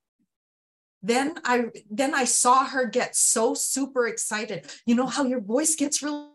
then 1.01 1.35
i 1.43 1.65
then 1.89 2.13
i 2.13 2.25
saw 2.25 2.65
her 2.65 2.85
get 2.85 3.15
so 3.15 3.53
super 3.53 4.07
excited 4.07 4.65
you 4.85 4.95
know 4.95 5.07
how 5.07 5.23
your 5.23 5.41
voice 5.41 5.75
gets 5.75 6.01
really, 6.01 6.25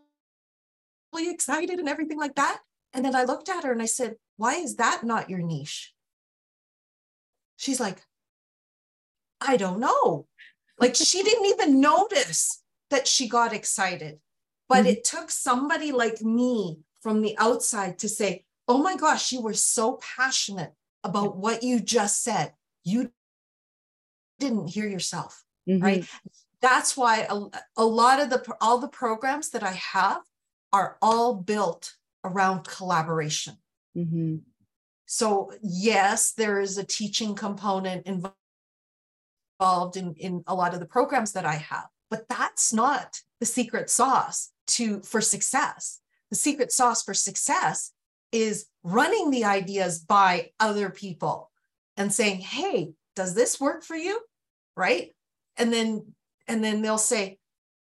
really 1.13 1.29
excited 1.29 1.79
and 1.79 1.89
everything 1.89 2.17
like 2.17 2.35
that. 2.35 2.59
And 2.93 3.05
then 3.05 3.15
I 3.15 3.23
looked 3.23 3.49
at 3.49 3.63
her 3.63 3.71
and 3.71 3.81
I 3.81 3.85
said, 3.85 4.15
Why 4.37 4.55
is 4.55 4.75
that 4.77 5.03
not 5.03 5.29
your 5.29 5.39
niche? 5.39 5.93
She's 7.61 7.79
like, 7.79 8.01
I 9.39 9.55
don't 9.55 9.79
know. 9.79 10.25
Like 10.79 10.95
she 10.95 11.21
didn't 11.21 11.45
even 11.45 11.79
notice 11.79 12.63
that 12.89 13.07
she 13.07 13.29
got 13.29 13.53
excited. 13.53 14.17
But 14.67 14.79
mm-hmm. 14.79 14.87
it 14.87 15.03
took 15.03 15.29
somebody 15.29 15.91
like 15.91 16.23
me 16.23 16.79
from 17.01 17.21
the 17.21 17.37
outside 17.37 17.99
to 17.99 18.09
say, 18.09 18.45
Oh 18.67 18.79
my 18.79 18.95
gosh, 18.95 19.31
you 19.31 19.41
were 19.41 19.53
so 19.53 19.99
passionate 20.17 20.73
about 21.03 21.37
what 21.37 21.61
you 21.61 21.79
just 21.79 22.23
said. 22.23 22.53
You 22.83 23.11
didn't 24.39 24.69
hear 24.69 24.87
yourself. 24.87 25.43
Mm-hmm. 25.69 25.83
Right. 25.83 26.05
That's 26.63 26.97
why 26.97 27.27
a, 27.29 27.43
a 27.77 27.85
lot 27.85 28.19
of 28.19 28.31
the 28.31 28.43
all 28.59 28.79
the 28.79 28.87
programs 28.87 29.51
that 29.51 29.61
I 29.61 29.73
have 29.73 30.21
are 30.73 30.97
all 30.99 31.35
built 31.35 31.93
around 32.23 32.63
collaboration. 32.63 33.57
Mm-hmm. 33.95 34.37
So, 35.13 35.51
yes, 35.61 36.31
there 36.31 36.61
is 36.61 36.77
a 36.77 36.85
teaching 36.85 37.35
component 37.35 38.07
involved 38.07 39.97
in, 39.97 40.13
in 40.13 40.41
a 40.47 40.55
lot 40.55 40.73
of 40.73 40.79
the 40.79 40.85
programs 40.85 41.33
that 41.33 41.43
I 41.45 41.55
have, 41.55 41.87
but 42.09 42.29
that's 42.29 42.71
not 42.71 43.19
the 43.41 43.45
secret 43.45 43.89
sauce 43.89 44.53
to 44.67 45.01
for 45.01 45.19
success. 45.19 45.99
The 46.29 46.37
secret 46.37 46.71
sauce 46.71 47.03
for 47.03 47.13
success 47.13 47.91
is 48.31 48.67
running 48.83 49.31
the 49.31 49.43
ideas 49.43 49.99
by 49.99 50.51
other 50.61 50.89
people 50.89 51.51
and 51.97 52.13
saying, 52.13 52.39
"Hey, 52.39 52.93
does 53.13 53.35
this 53.35 53.59
work 53.59 53.83
for 53.83 53.97
you?" 53.97 54.21
Right? 54.77 55.13
And 55.57 55.73
then 55.73 56.15
and 56.47 56.63
then 56.63 56.81
they'll 56.81 56.97
say, 56.97 57.37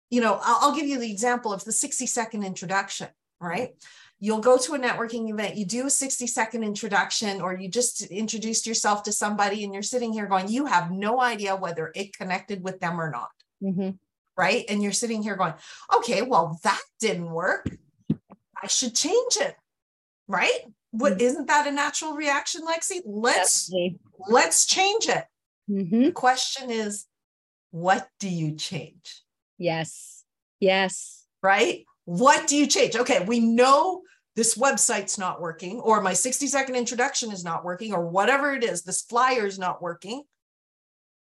you 0.10 0.20
know, 0.20 0.40
I'll, 0.42 0.58
I'll 0.62 0.76
give 0.76 0.88
you 0.88 0.98
the 0.98 1.12
example 1.12 1.54
of 1.54 1.64
the 1.64 1.74
60 1.74 2.08
second 2.08 2.44
introduction, 2.44 3.10
right? 3.40 3.72
You'll 4.20 4.40
go 4.42 4.58
to 4.58 4.74
a 4.74 4.80
networking 4.80 5.30
event, 5.30 5.56
you 5.56 5.66
do 5.66 5.88
a 5.88 5.90
60 5.90 6.28
second 6.28 6.64
introduction, 6.64 7.40
or 7.42 7.58
you 7.58 7.70
just 7.70 8.02
introduced 8.08 8.68
yourself 8.68 9.04
to 9.04 9.12
somebody 9.14 9.64
and 9.64 9.74
you're 9.74 9.82
sitting 9.84 10.12
here 10.12 10.26
going, 10.26 10.50
you 10.50 10.66
have 10.66 10.92
no 10.92 11.22
idea 11.22 11.56
whether 11.56 11.92
it 11.96 12.16
connected 12.18 12.62
with 12.64 12.80
them 12.82 13.00
or 13.00 13.10
not. 13.10 13.30
Mm-hmm. 13.64 13.92
Right. 14.38 14.66
And 14.70 14.84
you're 14.84 14.92
sitting 14.92 15.24
here 15.24 15.36
going, 15.36 15.54
okay, 15.96 16.22
well, 16.22 16.60
that 16.64 16.82
didn't 17.00 17.32
work. 17.32 17.70
I 18.62 18.68
should 18.68 18.96
change 18.96 19.38
it. 19.38 19.56
Right. 20.28 20.62
What 20.92 21.14
Mhm. 21.14 21.22
isn't 21.22 21.48
that 21.48 21.68
a 21.68 21.72
natural 21.72 22.14
reaction, 22.14 22.62
Lexi? 22.66 23.02
Let's 23.06 23.68
Definitely. 23.68 24.00
let's 24.28 24.66
change 24.66 25.08
it. 25.08 25.26
Mhm. 25.70 26.06
The 26.06 26.12
question 26.12 26.70
is, 26.70 27.06
what 27.72 28.10
do 28.20 28.28
you 28.28 28.56
change? 28.56 29.24
Yes. 29.58 30.24
Yes. 30.60 31.26
Right? 31.44 31.86
What 32.10 32.48
do 32.48 32.58
you 32.58 32.66
change? 32.66 32.96
Okay, 32.96 33.24
we 33.24 33.40
know 33.40 34.02
this 34.36 34.58
website's 34.58 35.20
not 35.20 35.40
working, 35.40 35.80
or 35.80 36.02
my 36.02 36.14
60 36.14 36.48
second 36.48 36.74
introduction 36.76 37.32
is 37.32 37.44
not 37.44 37.64
working, 37.64 37.94
or 37.94 38.08
whatever 38.08 38.52
it 38.52 38.64
is, 38.64 38.82
this 38.82 39.04
flyer 39.04 39.46
is 39.46 39.60
not 39.60 39.80
working. 39.80 40.24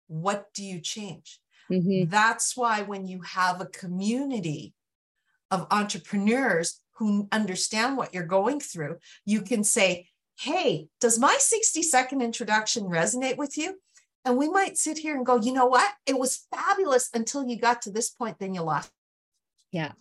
What 0.08 0.52
do 0.54 0.64
you 0.64 0.80
change? 0.80 1.40
Mhm. 1.70 2.10
That's 2.10 2.56
why 2.56 2.82
when 2.82 3.06
you 3.06 3.20
have 3.20 3.60
a 3.60 3.66
community 3.66 4.74
of 5.52 5.68
entrepreneurs 5.70 6.80
who 6.96 7.28
understand 7.30 7.96
what 7.96 8.12
you're 8.12 8.24
going 8.24 8.58
through, 8.58 8.98
you 9.24 9.42
can 9.42 9.62
say, 9.62 10.08
Hey, 10.36 10.88
does 11.00 11.16
my 11.16 11.36
60 11.38 11.80
second 11.84 12.22
introduction 12.22 12.86
resonate 12.86 13.36
with 13.36 13.56
you? 13.56 13.80
And 14.24 14.36
we 14.36 14.48
might 14.48 14.76
sit 14.76 14.98
here 14.98 15.14
and 15.14 15.24
go, 15.24 15.36
You 15.36 15.52
know 15.52 15.66
what? 15.66 15.94
It 16.06 16.18
was 16.18 16.44
fabulous 16.52 17.08
until 17.14 17.46
you 17.46 17.56
got 17.56 17.82
to 17.82 17.92
this 17.92 18.10
point, 18.10 18.40
then 18.40 18.52
you 18.52 18.62
lost. 18.62 18.90
Yeah. 19.70 19.92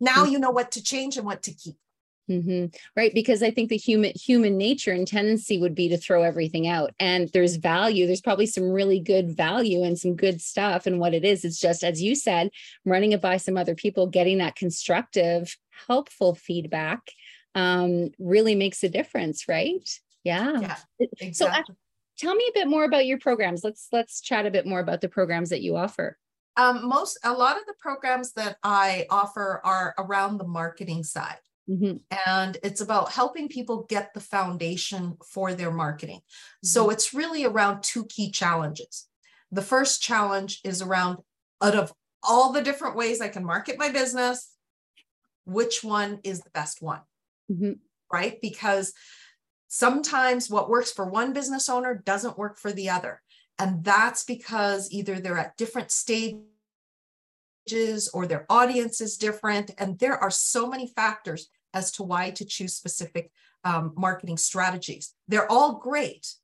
Now 0.00 0.24
you 0.24 0.38
know 0.38 0.50
what 0.50 0.72
to 0.72 0.82
change 0.82 1.16
and 1.16 1.26
what 1.26 1.42
to 1.44 1.52
keep. 1.52 1.76
hmm 2.28 2.66
Right. 2.96 3.14
Because 3.14 3.42
I 3.42 3.50
think 3.50 3.68
the 3.70 3.76
human 3.76 4.12
human 4.14 4.56
nature 4.56 4.92
and 4.92 5.06
tendency 5.06 5.58
would 5.58 5.74
be 5.74 5.88
to 5.88 5.96
throw 5.98 6.22
everything 6.22 6.66
out. 6.66 6.92
And 6.98 7.28
there's 7.30 7.56
value. 7.56 8.06
There's 8.06 8.20
probably 8.20 8.46
some 8.46 8.70
really 8.70 9.00
good 9.00 9.36
value 9.36 9.82
and 9.82 9.98
some 9.98 10.16
good 10.16 10.40
stuff. 10.40 10.86
And 10.86 10.98
what 10.98 11.14
it 11.14 11.24
is, 11.24 11.44
it's 11.44 11.60
just 11.60 11.84
as 11.84 12.02
you 12.02 12.14
said, 12.14 12.50
running 12.84 13.12
it 13.12 13.20
by 13.20 13.36
some 13.36 13.56
other 13.56 13.74
people, 13.74 14.06
getting 14.06 14.38
that 14.38 14.56
constructive, 14.56 15.56
helpful 15.88 16.34
feedback 16.34 17.00
um, 17.54 18.10
really 18.18 18.54
makes 18.54 18.84
a 18.84 18.88
difference, 18.88 19.48
right? 19.48 19.88
Yeah. 20.24 20.76
Yeah, 21.00 21.32
So 21.32 21.46
uh, 21.46 21.62
tell 22.18 22.34
me 22.34 22.44
a 22.48 22.58
bit 22.58 22.68
more 22.68 22.84
about 22.84 23.06
your 23.06 23.18
programs. 23.18 23.62
Let's 23.64 23.88
let's 23.92 24.20
chat 24.20 24.46
a 24.46 24.50
bit 24.50 24.66
more 24.66 24.80
about 24.80 25.00
the 25.00 25.08
programs 25.08 25.50
that 25.50 25.62
you 25.62 25.76
offer. 25.76 26.18
Um, 26.56 26.88
most, 26.88 27.18
a 27.24 27.32
lot 27.32 27.56
of 27.58 27.66
the 27.66 27.74
programs 27.78 28.32
that 28.32 28.56
I 28.62 29.06
offer 29.10 29.60
are 29.64 29.94
around 29.98 30.38
the 30.38 30.46
marketing 30.46 31.04
side. 31.04 31.38
Mhm. 31.68 32.00
and 32.24 32.56
it's 32.62 32.80
about 32.80 33.10
helping 33.10 33.48
people 33.48 33.86
get 33.88 34.14
the 34.14 34.20
foundation 34.20 35.16
for 35.32 35.52
their 35.52 35.72
marketing. 35.72 36.20
So 36.62 36.90
it's 36.90 37.12
really 37.12 37.44
around 37.44 37.82
two 37.82 38.06
key 38.06 38.30
challenges. 38.30 39.08
The 39.50 39.62
first 39.62 40.00
challenge 40.00 40.60
is 40.62 40.80
around 40.80 41.18
out 41.60 41.74
of 41.74 41.92
all 42.22 42.52
the 42.52 42.62
different 42.62 42.94
ways 42.94 43.20
I 43.20 43.26
can 43.28 43.44
market 43.44 43.78
my 43.78 43.88
business, 43.88 44.54
which 45.44 45.82
one 45.82 46.20
is 46.22 46.40
the 46.42 46.50
best 46.50 46.82
one, 46.82 47.02
Mhm. 47.50 47.80
right? 48.12 48.40
Because 48.40 48.92
sometimes 49.66 50.48
what 50.48 50.70
works 50.70 50.92
for 50.92 51.04
one 51.10 51.32
business 51.32 51.68
owner 51.68 51.94
doesn't 51.94 52.38
work 52.38 52.58
for 52.58 52.70
the 52.70 52.90
other. 52.90 53.22
And 53.58 53.82
that's 53.84 54.24
because 54.24 54.90
either 54.92 55.18
they're 55.18 55.38
at 55.38 55.56
different 55.56 55.90
stages 55.90 56.42
or 58.12 58.26
their 58.26 58.46
audience 58.50 59.00
is 59.00 59.16
different. 59.16 59.70
And 59.78 59.98
there 59.98 60.18
are 60.18 60.30
so 60.30 60.68
many 60.68 60.86
factors 60.88 61.48
as 61.72 61.90
to 61.92 62.02
why 62.02 62.30
to 62.30 62.44
choose 62.44 62.74
specific 62.74 63.30
um, 63.64 63.92
marketing 63.96 64.36
strategies. 64.36 65.14
They're 65.26 65.50
all 65.50 65.74
great, 65.74 66.34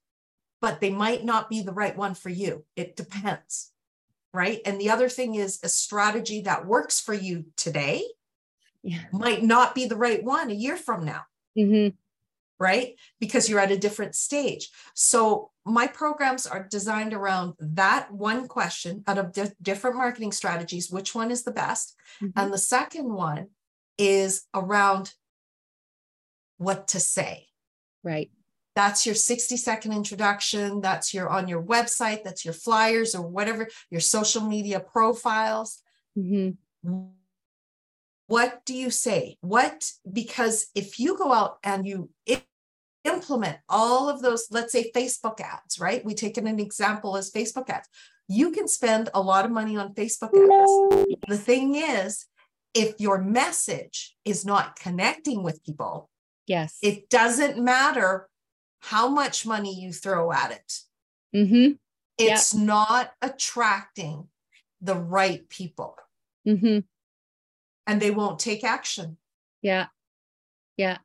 but 0.60 0.80
they 0.80 0.90
might 0.90 1.24
not 1.24 1.48
be 1.48 1.62
the 1.62 1.72
right 1.72 1.96
one 1.96 2.14
for 2.14 2.30
you. 2.30 2.64
It 2.76 2.96
depends, 2.96 3.72
right? 4.34 4.60
And 4.64 4.80
the 4.80 4.90
other 4.90 5.08
thing 5.08 5.34
is 5.34 5.60
a 5.62 5.68
strategy 5.68 6.40
that 6.42 6.66
works 6.66 7.00
for 7.00 7.14
you 7.14 7.46
today 7.56 8.04
Yeah. 8.82 9.04
might 9.12 9.42
not 9.42 9.74
be 9.74 9.86
the 9.86 9.96
right 9.96 10.24
one 10.24 10.50
a 10.50 10.54
year 10.54 10.76
from 10.76 11.04
now 11.04 11.26
Mhm. 11.56 11.94
Right? 12.58 12.94
Because 13.20 13.48
you're 13.48 13.60
at 13.60 13.70
a 13.72 13.78
different 13.78 14.14
stage. 14.14 14.70
So 14.94 15.50
my 15.64 15.86
programs 15.86 16.46
are 16.46 16.66
designed 16.68 17.12
around 17.12 17.54
that 17.58 18.12
one 18.12 18.48
question 18.48 19.02
out 19.06 19.18
of 19.18 19.32
di- 19.32 19.52
different 19.60 19.96
marketing 19.96 20.32
strategies, 20.32 20.90
which 20.90 21.14
one 21.14 21.30
is 21.30 21.42
the 21.44 21.52
best? 21.52 21.96
Mhm. 22.20 22.32
And 22.36 22.52
the 22.52 22.58
second 22.58 23.12
one 23.12 23.48
is 23.98 24.44
around 24.54 25.14
what 26.58 26.88
to 26.88 27.00
say. 27.00 27.48
Right. 28.04 28.30
That's 28.74 29.04
your 29.04 29.14
60 29.14 29.56
second 29.56 29.92
introduction. 29.92 30.80
That's 30.80 31.12
your 31.12 31.28
on 31.28 31.46
your 31.48 31.62
website. 31.62 32.24
That's 32.24 32.44
your 32.44 32.54
flyers 32.54 33.14
or 33.14 33.26
whatever, 33.26 33.68
your 33.90 34.00
social 34.00 34.42
media 34.42 34.80
profiles. 34.80 35.82
Mhm. 36.16 36.56
What 38.32 38.64
do 38.64 38.74
you 38.74 38.88
say? 38.88 39.36
What 39.42 39.92
because 40.10 40.68
if 40.74 40.98
you 40.98 41.18
go 41.18 41.34
out 41.34 41.58
and 41.62 41.86
you 41.86 42.08
implement 43.04 43.58
all 43.68 44.08
of 44.08 44.22
those 44.22 44.46
let's 44.50 44.72
say 44.72 44.90
facebook 44.96 45.38
ads 45.40 45.78
right? 45.78 46.02
We 46.02 46.14
take 46.14 46.38
an 46.38 46.46
example 46.58 47.18
as 47.18 47.30
facebook 47.30 47.68
ads. 47.68 47.88
You 48.28 48.50
can 48.50 48.68
spend 48.68 49.10
a 49.12 49.20
lot 49.20 49.44
of 49.44 49.50
money 49.50 49.76
on 49.76 49.92
facebook 49.92 50.32
ads. 50.32 51.16
The 51.28 51.36
thing 51.36 51.74
is 51.74 52.24
if 52.72 52.98
your 52.98 53.18
message 53.20 54.16
is 54.24 54.46
not 54.46 54.76
connecting 54.76 55.42
with 55.42 55.62
people 55.62 56.08
Yes. 56.46 56.78
it 56.82 57.10
doesn't 57.10 57.58
matter 57.62 58.28
how 58.80 59.08
much 59.08 59.44
money 59.44 59.78
you 59.78 59.92
throw 59.92 60.32
at 60.32 60.52
it. 60.52 60.70
Mm-hmm. 61.36 61.72
It's 62.16 62.54
not 62.54 63.12
attracting 63.20 64.28
the 64.80 64.96
right 64.96 65.46
people. 65.50 65.96
Mm-hmm. 66.48 66.78
And 67.86 68.00
they 68.00 68.10
won't 68.10 68.38
take 68.38 68.64
action 68.64 69.16
Yeah. 69.62 69.86
Yeah. 70.76 70.98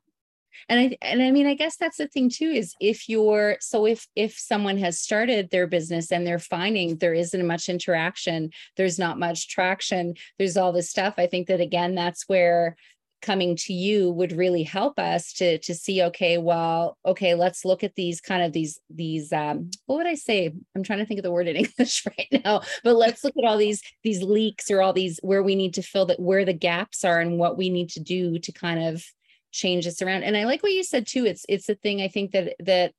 And 0.68 0.80
I 0.80 0.96
and 1.02 1.22
I 1.22 1.30
mean 1.30 1.46
I 1.46 1.54
guess 1.54 1.76
that's 1.76 1.98
the 1.98 2.08
thing 2.08 2.28
too 2.30 2.50
is 2.50 2.74
if 2.80 3.08
you're 3.08 3.56
so 3.60 3.86
if 3.86 4.06
if 4.16 4.36
someone 4.36 4.78
has 4.78 4.98
started 4.98 5.50
their 5.50 5.66
business 5.68 6.10
and 6.10 6.26
they're 6.26 6.40
finding 6.40 6.96
there 6.96 7.14
isn't 7.14 7.46
much 7.46 7.68
interaction, 7.68 8.50
there's 8.76 8.98
not 8.98 9.18
much 9.18 9.48
traction, 9.48 10.14
there's 10.36 10.56
all 10.56 10.72
this 10.72 10.90
stuff, 10.90 11.14
I 11.16 11.26
think 11.28 11.46
that 11.46 11.60
again 11.60 11.94
that's 11.94 12.28
where 12.28 12.76
coming 13.20 13.56
to 13.56 13.72
you 13.72 14.10
would 14.10 14.32
really 14.32 14.62
help 14.62 14.98
us 14.98 15.32
to 15.32 15.58
to 15.58 15.74
see 15.74 16.02
okay 16.02 16.38
well 16.38 16.96
okay 17.04 17.34
let's 17.34 17.64
look 17.64 17.82
at 17.82 17.94
these 17.94 18.20
kind 18.20 18.42
of 18.42 18.52
these 18.52 18.78
these 18.90 19.32
um 19.32 19.70
what 19.86 19.96
would 19.96 20.06
i 20.06 20.14
say? 20.14 20.52
I'm 20.76 20.82
trying 20.82 21.00
to 21.00 21.06
think 21.06 21.18
of 21.18 21.24
the 21.24 21.32
word 21.32 21.48
in 21.48 21.56
english 21.64 22.06
right 22.06 22.42
now 22.44 22.62
but 22.84 22.96
let's 22.96 23.24
look 23.24 23.34
at 23.36 23.48
all 23.48 23.56
these 23.56 23.82
these 24.02 24.22
leaks 24.22 24.70
or 24.70 24.80
all 24.80 24.92
these 24.92 25.18
where 25.22 25.42
we 25.42 25.56
need 25.56 25.74
to 25.74 25.82
fill 25.82 26.06
that 26.06 26.20
where 26.20 26.44
the 26.44 26.52
gaps 26.52 27.04
are 27.04 27.20
and 27.20 27.38
what 27.38 27.58
we 27.58 27.70
need 27.70 27.90
to 27.90 28.00
do 28.00 28.38
to 28.38 28.52
kind 28.52 28.82
of 28.82 29.04
change 29.50 29.84
this 29.84 30.02
around. 30.02 30.22
And 30.22 30.36
i 30.36 30.44
like 30.44 30.62
what 30.62 30.72
you 30.72 30.84
said 30.84 31.06
too 31.06 31.24
it's 31.26 31.44
it's 31.48 31.68
a 31.68 31.74
thing 31.74 32.00
i 32.00 32.08
think 32.08 32.32
that 32.32 32.54
that 32.60 32.92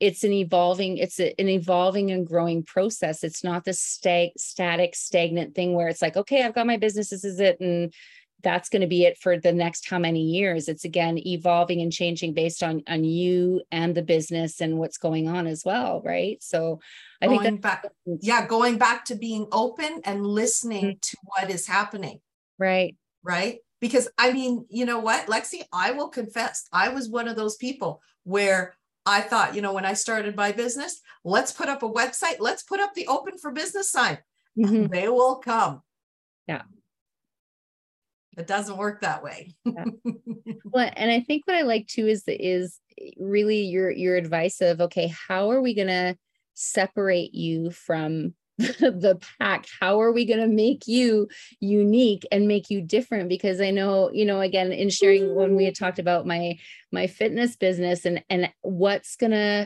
it's 0.00 0.24
an 0.24 0.32
evolving 0.32 0.98
it's 0.98 1.20
a, 1.20 1.38
an 1.40 1.48
evolving 1.48 2.10
and 2.10 2.26
growing 2.26 2.64
process. 2.64 3.22
It's 3.22 3.44
not 3.44 3.64
this 3.64 3.80
stag, 3.80 4.30
static 4.36 4.94
stagnant 4.94 5.54
thing 5.54 5.74
where 5.74 5.88
it's 5.88 6.02
like 6.02 6.16
okay 6.16 6.42
i've 6.42 6.54
got 6.54 6.66
my 6.66 6.76
business 6.76 7.10
this 7.10 7.24
is 7.24 7.38
it 7.40 7.60
and 7.60 7.92
that's 8.44 8.68
going 8.68 8.82
to 8.82 8.86
be 8.88 9.04
it 9.04 9.18
for 9.18 9.38
the 9.38 9.52
next 9.52 9.88
how 9.88 9.98
many 9.98 10.20
years. 10.20 10.68
It's 10.68 10.84
again 10.84 11.18
evolving 11.18 11.80
and 11.80 11.92
changing 11.92 12.34
based 12.34 12.62
on 12.62 12.82
on 12.86 13.02
you 13.02 13.62
and 13.72 13.94
the 13.94 14.02
business 14.02 14.60
and 14.60 14.78
what's 14.78 14.98
going 14.98 15.26
on 15.28 15.46
as 15.46 15.64
well 15.64 16.02
right? 16.04 16.42
So 16.42 16.80
i 17.22 17.26
think 17.26 17.42
going 17.42 17.54
that 17.56 17.62
back 17.62 17.84
yeah 18.20 18.46
going 18.46 18.76
back 18.78 19.04
to 19.06 19.14
being 19.14 19.46
open 19.50 20.00
and 20.04 20.26
listening 20.26 20.98
to 21.00 21.16
what 21.24 21.50
is 21.50 21.66
happening. 21.66 22.20
Right. 22.58 22.96
Right? 23.22 23.58
Because 23.80 24.08
i 24.18 24.32
mean 24.32 24.66
you 24.70 24.86
know 24.86 25.00
what 25.00 25.26
lexi 25.26 25.62
i 25.72 25.90
will 25.90 26.08
confess 26.08 26.66
i 26.72 26.88
was 26.88 27.08
one 27.08 27.28
of 27.28 27.36
those 27.36 27.56
people 27.56 28.00
where 28.22 28.76
i 29.04 29.20
thought 29.20 29.54
you 29.54 29.60
know 29.60 29.74
when 29.74 29.84
i 29.84 29.92
started 29.92 30.36
my 30.36 30.52
business 30.52 31.00
let's 31.24 31.52
put 31.52 31.68
up 31.68 31.82
a 31.82 31.88
website 31.88 32.36
let's 32.40 32.62
put 32.62 32.80
up 32.80 32.94
the 32.94 33.06
open 33.08 33.36
for 33.36 33.50
business 33.50 33.90
sign 33.90 34.18
Mhm. 34.56 34.90
they 34.90 35.08
will 35.08 35.36
come. 35.36 35.82
Yeah. 36.46 36.62
It 38.36 38.46
doesn't 38.46 38.76
work 38.76 39.00
that 39.00 39.22
way. 39.22 39.54
Well 40.64 40.90
and 40.96 41.10
i 41.10 41.20
think 41.20 41.46
what 41.46 41.56
i 41.56 41.62
like 41.62 41.86
too 41.86 42.06
is 42.08 42.24
the 42.24 42.34
is 42.34 42.80
really 43.16 43.62
your 43.62 43.90
your 43.90 44.16
advice 44.16 44.60
of 44.60 44.80
okay 44.80 45.06
how 45.06 45.50
are 45.50 45.62
we 45.62 45.74
going 45.74 45.88
to 45.88 46.16
separate 46.54 47.32
you 47.34 47.70
from 47.70 48.34
the 48.58 49.18
pack. 49.40 49.66
How 49.80 50.00
are 50.00 50.12
we 50.12 50.24
going 50.24 50.40
to 50.40 50.46
make 50.46 50.86
you 50.86 51.28
unique 51.58 52.24
and 52.30 52.46
make 52.46 52.70
you 52.70 52.80
different? 52.80 53.28
Because 53.28 53.60
i 53.60 53.70
know 53.70 54.10
you 54.12 54.24
know 54.24 54.40
again 54.40 54.72
in 54.72 54.90
sharing 54.90 55.34
when 55.34 55.56
we 55.56 55.64
had 55.64 55.74
talked 55.74 55.98
about 55.98 56.26
my 56.26 56.56
my 56.92 57.06
fitness 57.06 57.56
business 57.56 58.04
and 58.04 58.22
and 58.30 58.52
what's 58.62 59.16
going 59.16 59.32
to 59.32 59.64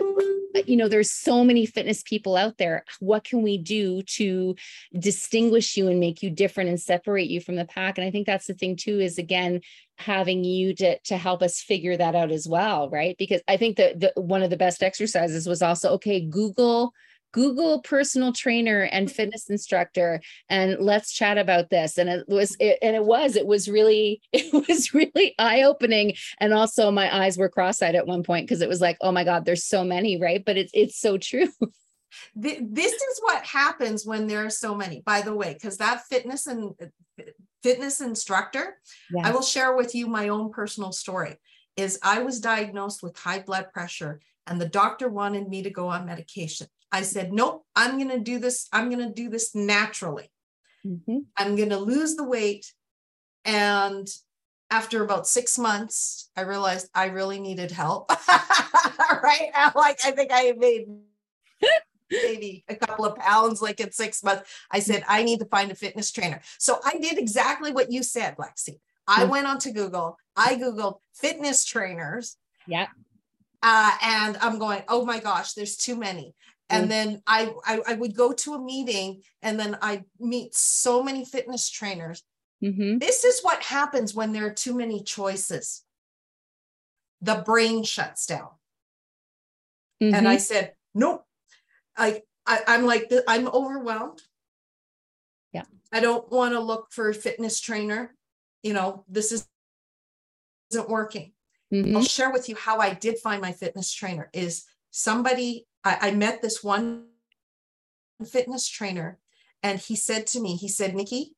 you 0.66 0.76
know 0.76 0.88
there's 0.88 1.10
so 1.10 1.44
many 1.44 1.66
fitness 1.66 2.02
people 2.02 2.34
out 2.34 2.56
there. 2.56 2.84
What 3.00 3.24
can 3.24 3.42
we 3.42 3.58
do 3.58 4.02
to 4.02 4.56
distinguish 4.98 5.76
you 5.76 5.88
and 5.88 6.00
make 6.00 6.22
you 6.22 6.30
different 6.30 6.70
and 6.70 6.80
separate 6.80 7.28
you 7.28 7.40
from 7.40 7.56
the 7.56 7.66
pack? 7.66 7.98
And 7.98 8.06
i 8.06 8.10
think 8.10 8.26
that's 8.26 8.46
the 8.46 8.54
thing 8.54 8.76
too 8.76 9.00
is 9.00 9.18
again 9.18 9.60
having 9.98 10.44
you 10.44 10.74
to 10.76 10.98
to 11.00 11.16
help 11.16 11.42
us 11.42 11.60
figure 11.60 11.96
that 11.96 12.14
out 12.14 12.30
as 12.30 12.48
well 12.48 12.88
right? 12.88 13.16
Because 13.18 13.42
i 13.48 13.58
think 13.58 13.76
that 13.76 14.00
the, 14.00 14.12
one 14.14 14.42
of 14.42 14.48
the 14.48 14.56
best 14.56 14.82
exercises 14.82 15.46
was 15.46 15.60
also 15.60 15.90
okay 15.90 16.20
google 16.20 16.94
Google 17.32 17.80
personal 17.80 18.32
trainer 18.32 18.82
and 18.82 19.06
mm-hmm. 19.06 19.14
fitness 19.14 19.50
instructor 19.50 20.20
and 20.48 20.78
let's 20.80 21.12
chat 21.12 21.38
about 21.38 21.70
this. 21.70 21.98
And 21.98 22.08
it 22.08 22.28
was, 22.28 22.56
it, 22.58 22.78
and 22.82 22.96
it 22.96 23.04
was, 23.04 23.36
it 23.36 23.46
was 23.46 23.68
really, 23.68 24.20
it 24.32 24.52
was 24.68 24.94
really 24.94 25.34
eye 25.38 25.62
opening. 25.62 26.14
And 26.38 26.52
also 26.52 26.90
my 26.90 27.14
eyes 27.14 27.38
were 27.38 27.48
cross 27.48 27.82
eyed 27.82 27.94
at 27.94 28.06
one 28.06 28.22
point 28.22 28.46
because 28.46 28.62
it 28.62 28.68
was 28.68 28.80
like, 28.80 28.96
oh 29.00 29.12
my 29.12 29.24
God, 29.24 29.44
there's 29.44 29.64
so 29.64 29.84
many, 29.84 30.20
right? 30.20 30.44
But 30.44 30.56
it's, 30.56 30.72
it's 30.74 30.98
so 30.98 31.18
true. 31.18 31.48
This 32.34 32.92
is 32.92 33.20
what 33.20 33.44
happens 33.44 34.06
when 34.06 34.26
there 34.26 34.44
are 34.44 34.50
so 34.50 34.74
many, 34.74 35.02
by 35.04 35.20
the 35.20 35.34
way, 35.34 35.52
because 35.52 35.76
that 35.76 36.06
fitness 36.06 36.46
and 36.46 36.72
fitness 37.62 38.00
instructor, 38.00 38.78
yes. 39.12 39.26
I 39.26 39.30
will 39.30 39.42
share 39.42 39.76
with 39.76 39.94
you 39.94 40.06
my 40.06 40.28
own 40.28 40.50
personal 40.50 40.92
story 40.92 41.36
is 41.76 41.98
I 42.02 42.22
was 42.22 42.40
diagnosed 42.40 43.02
with 43.02 43.16
high 43.16 43.40
blood 43.40 43.72
pressure 43.72 44.20
and 44.48 44.60
the 44.60 44.68
doctor 44.68 45.08
wanted 45.08 45.48
me 45.48 45.62
to 45.62 45.70
go 45.70 45.88
on 45.88 46.06
medication. 46.06 46.66
I 46.90 47.02
said, 47.02 47.32
nope, 47.32 47.64
I'm 47.76 47.98
going 47.98 48.10
to 48.10 48.18
do 48.18 48.38
this. 48.38 48.68
I'm 48.72 48.88
going 48.90 49.06
to 49.06 49.12
do 49.12 49.28
this 49.28 49.54
naturally. 49.54 50.30
Mm-hmm. 50.86 51.18
I'm 51.36 51.56
going 51.56 51.68
to 51.68 51.78
lose 51.78 52.16
the 52.16 52.24
weight. 52.24 52.72
And 53.44 54.08
after 54.70 55.02
about 55.02 55.26
six 55.26 55.58
months, 55.58 56.30
I 56.36 56.42
realized 56.42 56.88
I 56.94 57.06
really 57.06 57.40
needed 57.40 57.70
help. 57.70 58.10
right. 59.22 59.50
I'm 59.54 59.72
like, 59.74 59.98
I 60.04 60.12
think 60.12 60.30
I 60.32 60.54
made 60.56 60.86
maybe 62.10 62.64
a 62.68 62.74
couple 62.74 63.04
of 63.04 63.16
pounds 63.16 63.60
like 63.60 63.80
in 63.80 63.92
six 63.92 64.22
months. 64.22 64.50
I 64.70 64.80
said, 64.80 65.04
I 65.08 65.22
need 65.22 65.40
to 65.40 65.46
find 65.46 65.70
a 65.70 65.74
fitness 65.74 66.10
trainer. 66.10 66.40
So 66.58 66.80
I 66.84 66.98
did 66.98 67.18
exactly 67.18 67.72
what 67.72 67.92
you 67.92 68.02
said, 68.02 68.36
Lexi. 68.36 68.78
I 69.06 69.22
mm-hmm. 69.22 69.30
went 69.30 69.46
onto 69.46 69.72
Google, 69.72 70.18
I 70.36 70.56
Googled 70.56 70.98
fitness 71.14 71.64
trainers. 71.64 72.36
Yeah. 72.66 72.88
Uh, 73.62 73.90
and 74.02 74.36
I'm 74.40 74.58
going, 74.58 74.82
oh 74.88 75.04
my 75.04 75.18
gosh, 75.18 75.54
there's 75.54 75.76
too 75.76 75.96
many 75.96 76.34
and 76.70 76.86
mm. 76.86 76.88
then 76.88 77.22
I, 77.26 77.52
I, 77.64 77.80
I 77.88 77.94
would 77.94 78.14
go 78.14 78.32
to 78.32 78.54
a 78.54 78.62
meeting 78.62 79.22
and 79.42 79.58
then 79.58 79.78
I 79.80 80.04
meet 80.20 80.54
so 80.54 81.02
many 81.02 81.24
fitness 81.24 81.70
trainers. 81.70 82.22
Mm-hmm. 82.62 82.98
This 82.98 83.24
is 83.24 83.40
what 83.42 83.62
happens 83.62 84.14
when 84.14 84.32
there 84.32 84.46
are 84.46 84.54
too 84.54 84.74
many 84.74 85.02
choices. 85.02 85.84
The 87.22 87.36
brain 87.36 87.84
shuts 87.84 88.26
down. 88.26 88.48
Mm-hmm. 90.02 90.14
And 90.14 90.28
I 90.28 90.36
mm-hmm. 90.36 90.40
said, 90.40 90.72
nope. 90.94 91.24
I, 91.96 92.22
I 92.46 92.60
I'm 92.68 92.86
like 92.86 93.12
I'm 93.26 93.48
overwhelmed. 93.48 94.20
Yeah. 95.52 95.64
I 95.92 96.00
don't 96.00 96.30
want 96.30 96.52
to 96.52 96.60
look 96.60 96.88
for 96.92 97.08
a 97.08 97.14
fitness 97.14 97.60
trainer. 97.60 98.14
You 98.62 98.74
know, 98.74 99.04
this 99.08 99.32
is 99.32 99.46
isn't 100.70 100.88
working. 100.88 101.32
Mm-hmm. 101.72 101.96
I'll 101.96 102.02
share 102.02 102.30
with 102.30 102.48
you 102.48 102.56
how 102.56 102.78
I 102.78 102.94
did 102.94 103.18
find 103.18 103.42
my 103.42 103.52
fitness 103.52 103.92
trainer 103.92 104.30
is 104.32 104.64
somebody 104.90 105.66
I, 105.84 105.98
I 106.00 106.10
met 106.12 106.42
this 106.42 106.64
one 106.64 107.06
fitness 108.26 108.68
trainer 108.68 109.18
and 109.62 109.78
he 109.78 109.96
said 109.96 110.26
to 110.28 110.40
me, 110.40 110.56
he 110.56 110.68
said, 110.68 110.94
Nikki, 110.94 111.32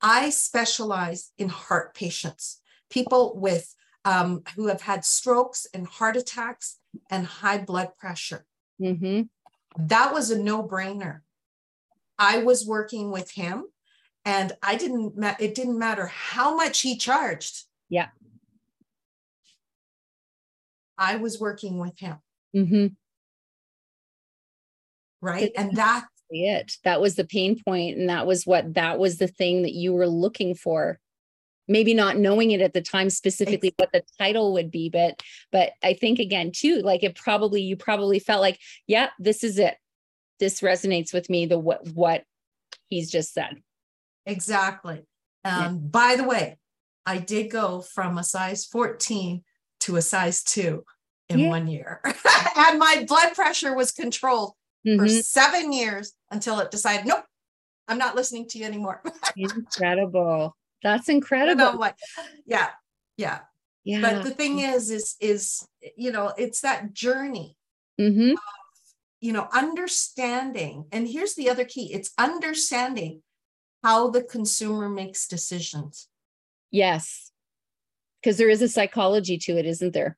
I 0.00 0.30
specialize 0.30 1.32
in 1.38 1.48
heart 1.48 1.94
patients, 1.94 2.60
people 2.90 3.38
with 3.38 3.74
um, 4.04 4.42
who 4.56 4.68
have 4.68 4.82
had 4.82 5.04
strokes 5.04 5.66
and 5.74 5.86
heart 5.86 6.16
attacks 6.16 6.78
and 7.10 7.26
high 7.26 7.58
blood 7.58 7.96
pressure. 7.98 8.46
Mm-hmm. 8.80 9.22
That 9.86 10.12
was 10.12 10.30
a 10.30 10.40
no 10.40 10.62
brainer. 10.62 11.20
I 12.18 12.38
was 12.38 12.66
working 12.66 13.10
with 13.10 13.32
him 13.32 13.66
and 14.24 14.52
I 14.62 14.76
didn't, 14.76 15.16
ma- 15.16 15.36
it 15.38 15.54
didn't 15.54 15.78
matter 15.78 16.06
how 16.06 16.56
much 16.56 16.80
he 16.80 16.96
charged. 16.96 17.64
Yeah. 17.88 18.08
I 20.98 21.16
was 21.16 21.38
working 21.40 21.78
with 21.78 21.98
him. 21.98 22.16
Mm-hmm. 22.54 22.86
Right? 25.20 25.50
And 25.56 25.76
that 25.76 26.06
it. 26.30 26.76
That 26.84 27.00
was 27.00 27.14
the 27.14 27.24
pain 27.24 27.60
point 27.62 27.98
and 27.98 28.08
that 28.08 28.26
was 28.26 28.46
what 28.46 28.74
that 28.74 28.98
was 28.98 29.18
the 29.18 29.28
thing 29.28 29.62
that 29.62 29.72
you 29.72 29.92
were 29.92 30.08
looking 30.08 30.54
for. 30.54 30.98
Maybe 31.66 31.92
not 31.92 32.16
knowing 32.16 32.50
it 32.50 32.60
at 32.60 32.72
the 32.72 32.80
time 32.80 33.10
specifically 33.10 33.74
what 33.76 33.92
the 33.92 34.02
title 34.18 34.54
would 34.54 34.70
be 34.70 34.88
but 34.88 35.22
but 35.52 35.72
i 35.82 35.92
think 35.92 36.18
again 36.18 36.50
too 36.50 36.80
like 36.80 37.02
it 37.02 37.14
probably 37.14 37.60
you 37.60 37.76
probably 37.76 38.18
felt 38.18 38.40
like 38.40 38.58
yeah 38.86 39.10
this 39.18 39.44
is 39.44 39.58
it. 39.58 39.76
This 40.40 40.60
resonates 40.60 41.12
with 41.12 41.28
me 41.28 41.46
the 41.46 41.58
what 41.58 41.86
what 41.88 42.24
he's 42.88 43.10
just 43.10 43.34
said. 43.34 43.62
Exactly. 44.24 45.04
Um 45.44 45.52
yeah. 45.62 45.70
by 45.72 46.16
the 46.16 46.24
way 46.24 46.58
i 47.04 47.18
did 47.18 47.50
go 47.50 47.80
from 47.80 48.18
a 48.18 48.24
size 48.24 48.64
14 48.64 49.42
to 49.88 49.96
a 49.96 50.02
size 50.02 50.42
2 50.44 50.84
in 51.30 51.38
yeah. 51.40 51.48
one 51.48 51.66
year 51.66 52.02
and 52.56 52.78
my 52.78 53.04
blood 53.08 53.34
pressure 53.34 53.74
was 53.74 53.90
controlled 53.90 54.52
mm-hmm. 54.86 54.98
for 54.98 55.08
seven 55.08 55.72
years 55.72 56.12
until 56.30 56.60
it 56.60 56.70
decided, 56.70 57.06
nope, 57.06 57.24
I'm 57.88 57.98
not 57.98 58.14
listening 58.14 58.46
to 58.48 58.58
you 58.58 58.66
anymore. 58.66 59.02
incredible. 59.36 60.54
That's 60.82 61.08
incredible. 61.08 61.78
Like, 61.78 61.96
yeah, 62.46 62.68
yeah. 63.16 63.40
Yeah. 63.84 64.02
But 64.02 64.24
the 64.24 64.30
thing 64.30 64.58
is, 64.58 64.90
is, 64.90 65.16
is, 65.20 65.66
you 65.96 66.12
know, 66.12 66.34
it's 66.36 66.60
that 66.60 66.92
journey. 66.92 67.56
Mm-hmm. 67.98 68.32
Of, 68.32 68.38
you 69.20 69.32
know, 69.32 69.48
understanding. 69.52 70.84
And 70.92 71.08
here's 71.08 71.34
the 71.34 71.48
other 71.48 71.64
key 71.64 71.92
it's 71.92 72.12
understanding 72.18 73.22
how 73.82 74.10
the 74.10 74.22
consumer 74.22 74.88
makes 74.88 75.26
decisions. 75.26 76.08
Yes. 76.70 77.27
Because 78.22 78.36
there 78.36 78.48
is 78.48 78.62
a 78.62 78.68
psychology 78.68 79.38
to 79.38 79.56
it, 79.56 79.66
isn't 79.66 79.94
there? 79.94 80.16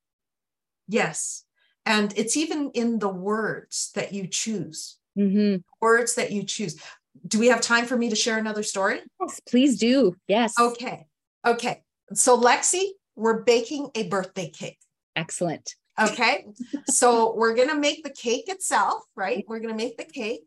Yes. 0.89 1.45
And 1.87 2.13
it's 2.17 2.37
even 2.37 2.71
in 2.75 2.99
the 2.99 3.09
words 3.09 3.91
that 3.95 4.13
you 4.13 4.27
choose, 4.27 4.97
mm-hmm. 5.19 5.57
words 5.81 6.15
that 6.15 6.31
you 6.33 6.43
choose. 6.43 6.81
Do 7.27 7.39
we 7.39 7.49
have 7.49 7.61
time 7.61 7.87
for 7.87 7.97
me 7.97 8.11
to 8.11 8.17
share 8.17 8.39
another 8.39 8.63
story? 8.63 9.01
Yes, 9.21 9.41
please 9.49 9.79
do. 9.79 10.17
Yes. 10.29 10.55
Okay. 10.59 11.07
Okay. 11.47 11.83
So, 12.13 12.39
Lexi, 12.39 12.91
we're 13.17 13.43
baking 13.43 13.91
a 13.95 14.09
birthday 14.09 14.51
cake. 14.51 14.79
Excellent. 15.17 15.75
Okay. 15.99 16.47
so, 16.87 17.35
we're 17.35 17.55
going 17.55 17.69
to 17.69 17.79
make 17.79 18.05
the 18.05 18.11
cake 18.11 18.49
itself, 18.49 19.03
right? 19.17 19.45
We're 19.49 19.61
going 19.61 19.77
to 19.77 19.83
make 19.83 19.97
the 19.97 20.05
cake. 20.05 20.43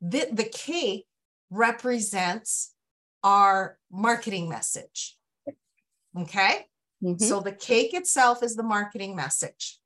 The, 0.00 0.28
the 0.30 0.44
cake 0.44 1.06
represents 1.50 2.72
our 3.22 3.78
marketing 3.90 4.48
message. 4.48 5.13
Okay. 6.18 6.66
Mm-hmm. 7.02 7.22
So, 7.22 7.40
the 7.40 7.52
cake 7.52 7.94
itself 7.94 8.42
is 8.42 8.56
the 8.56 8.62
marketing 8.62 9.16
message. 9.16 9.78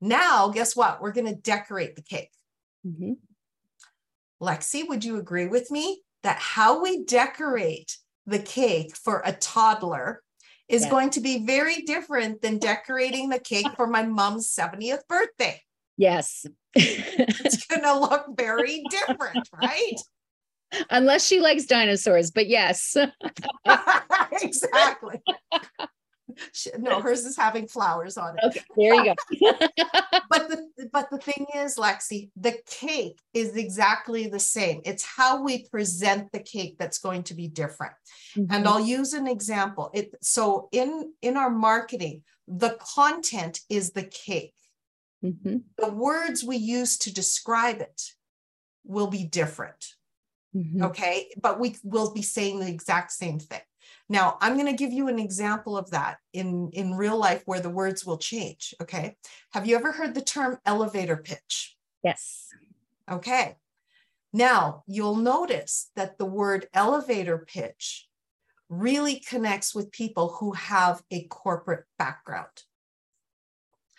Now, 0.00 0.48
guess 0.48 0.74
what? 0.74 1.00
We're 1.00 1.12
going 1.12 1.26
to 1.26 1.34
decorate 1.34 1.94
the 1.96 2.02
cake. 2.02 2.32
Mm-hmm. 2.86 3.12
Lexi, 4.42 4.88
would 4.88 5.04
you 5.04 5.18
agree 5.18 5.46
with 5.46 5.70
me 5.70 6.02
that 6.22 6.38
how 6.38 6.82
we 6.82 7.04
decorate 7.04 7.98
the 8.26 8.38
cake 8.38 8.96
for 8.96 9.22
a 9.24 9.32
toddler 9.32 10.22
is 10.68 10.86
going 10.86 11.10
to 11.10 11.20
be 11.20 11.44
very 11.44 11.82
different 11.82 12.40
than 12.42 12.58
decorating 12.58 13.28
the 13.28 13.40
cake 13.40 13.66
for 13.76 13.86
my 13.86 14.02
mom's 14.02 14.54
70th 14.54 15.06
birthday? 15.08 15.60
Yes. 15.96 16.46
it's 16.74 17.66
going 17.66 17.82
to 17.82 17.98
look 17.98 18.26
very 18.36 18.82
different, 18.88 19.48
right? 19.60 19.96
Unless 20.90 21.26
she 21.26 21.40
likes 21.40 21.64
dinosaurs, 21.64 22.30
but 22.30 22.46
yes. 22.48 22.96
exactly 24.42 25.20
no, 26.78 27.00
hers 27.00 27.24
is 27.24 27.36
having 27.36 27.66
flowers 27.66 28.16
on 28.16 28.36
it. 28.36 28.44
Okay, 28.44 28.60
there 28.76 28.94
you 28.94 29.14
go. 29.40 29.52
but 30.30 30.48
the 30.48 30.88
but 30.92 31.10
the 31.10 31.18
thing 31.18 31.46
is, 31.56 31.76
Lexi, 31.76 32.30
the 32.36 32.58
cake 32.66 33.18
is 33.34 33.56
exactly 33.56 34.26
the 34.26 34.38
same. 34.38 34.80
It's 34.84 35.04
how 35.04 35.42
we 35.42 35.68
present 35.68 36.32
the 36.32 36.40
cake 36.40 36.76
that's 36.78 36.98
going 36.98 37.24
to 37.24 37.34
be 37.34 37.48
different. 37.48 37.94
Mm-hmm. 38.36 38.52
And 38.54 38.66
I'll 38.66 38.80
use 38.80 39.12
an 39.12 39.26
example. 39.26 39.90
It 39.94 40.14
so 40.22 40.68
in 40.72 41.12
in 41.22 41.36
our 41.36 41.50
marketing, 41.50 42.22
the 42.46 42.78
content 42.94 43.60
is 43.68 43.92
the 43.92 44.04
cake. 44.04 44.54
Mm-hmm. 45.24 45.56
The 45.78 45.92
words 45.92 46.42
we 46.44 46.56
use 46.56 46.96
to 46.98 47.12
describe 47.12 47.80
it 47.80 48.02
will 48.84 49.08
be 49.08 49.24
different. 49.24 49.94
Mm-hmm. 50.54 50.82
Okay. 50.84 51.30
But 51.40 51.60
we 51.60 51.76
will 51.84 52.12
be 52.12 52.22
saying 52.22 52.60
the 52.60 52.68
exact 52.68 53.12
same 53.12 53.38
thing. 53.38 53.60
Now, 54.08 54.38
I'm 54.40 54.54
going 54.54 54.66
to 54.66 54.72
give 54.72 54.92
you 54.92 55.08
an 55.08 55.18
example 55.18 55.76
of 55.76 55.90
that 55.90 56.18
in, 56.32 56.70
in 56.72 56.94
real 56.94 57.16
life 57.16 57.42
where 57.46 57.60
the 57.60 57.70
words 57.70 58.04
will 58.04 58.18
change. 58.18 58.74
Okay. 58.80 59.16
Have 59.52 59.66
you 59.66 59.76
ever 59.76 59.92
heard 59.92 60.14
the 60.14 60.20
term 60.20 60.58
elevator 60.66 61.16
pitch? 61.16 61.76
Yes. 62.02 62.48
Okay. 63.10 63.56
Now, 64.32 64.84
you'll 64.86 65.16
notice 65.16 65.90
that 65.96 66.18
the 66.18 66.26
word 66.26 66.68
elevator 66.74 67.38
pitch 67.38 68.08
really 68.68 69.16
connects 69.20 69.74
with 69.74 69.90
people 69.90 70.36
who 70.38 70.52
have 70.52 71.02
a 71.10 71.24
corporate 71.24 71.84
background. 71.98 72.64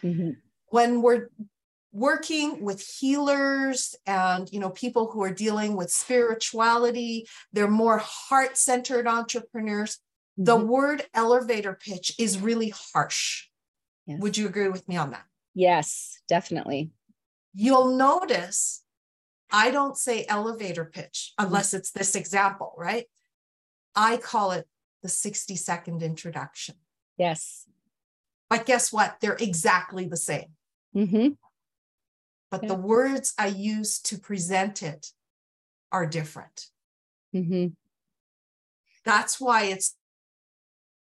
Mm-hmm. 0.03 0.31
When 0.67 1.01
we're 1.01 1.29
working 1.91 2.63
with 2.63 2.81
healers 2.81 3.95
and 4.05 4.51
you 4.51 4.59
know 4.59 4.69
people 4.69 5.11
who 5.11 5.21
are 5.23 5.33
dealing 5.33 5.75
with 5.75 5.91
spirituality. 5.91 7.27
They're 7.51 7.67
more 7.67 7.97
heart-centered 8.03 9.07
entrepreneurs. 9.07 9.97
Mm-hmm. 10.39 10.45
the 10.45 10.55
word 10.55 11.03
elevator 11.13 11.73
pitch 11.73 12.13
is 12.17 12.39
really 12.39 12.73
harsh. 12.93 13.47
Yes. 14.07 14.19
would 14.19 14.37
you 14.37 14.47
agree 14.47 14.69
with 14.69 14.87
me 14.87 14.95
on 14.95 15.11
that? 15.11 15.25
Yes 15.53 16.19
definitely. 16.27 16.91
You'll 17.53 17.95
notice 17.95 18.83
i 19.53 19.69
don't 19.69 19.97
say 19.97 20.25
elevator 20.29 20.85
pitch 20.85 21.33
mm-hmm. 21.37 21.47
unless 21.47 21.73
it's 21.73 21.91
this 21.91 22.15
example 22.15 22.73
right? 22.77 23.05
I 23.93 24.15
call 24.15 24.51
it 24.51 24.67
the 25.03 25.09
60 25.09 25.57
second 25.57 26.01
introduction. 26.01 26.75
Yes. 27.17 27.67
But 28.49 28.65
guess 28.65 28.93
what? 28.93 29.17
They're 29.19 29.35
exactly 29.39 30.05
the 30.05 30.17
same. 30.17 30.51
Mm-hmm 30.95 31.33
but 32.51 32.63
yeah. 32.63 32.69
the 32.69 32.75
words 32.75 33.33
I 33.39 33.47
use 33.47 33.99
to 34.01 34.19
present 34.19 34.83
it 34.83 35.07
are 35.91 36.05
different. 36.05 36.67
Mm-hmm. 37.35 37.67
That's 39.05 39.41
why 39.41 39.63
it's 39.63 39.95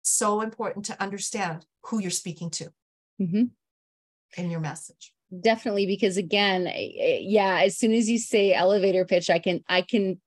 so 0.02 0.40
important 0.40 0.86
to 0.86 1.02
understand 1.02 1.66
who 1.82 1.98
you're 2.00 2.10
speaking 2.10 2.50
to 2.50 2.70
mm-hmm. 3.20 3.44
in 4.36 4.50
your 4.50 4.60
message 4.60 5.12
definitely 5.40 5.86
because 5.86 6.16
again 6.16 6.70
yeah 6.74 7.60
as 7.62 7.76
soon 7.76 7.92
as 7.92 8.08
you 8.08 8.18
say 8.18 8.52
elevator 8.52 9.04
pitch 9.04 9.30
i 9.30 9.38
can 9.38 9.64
i 9.68 9.82
can 9.82 10.20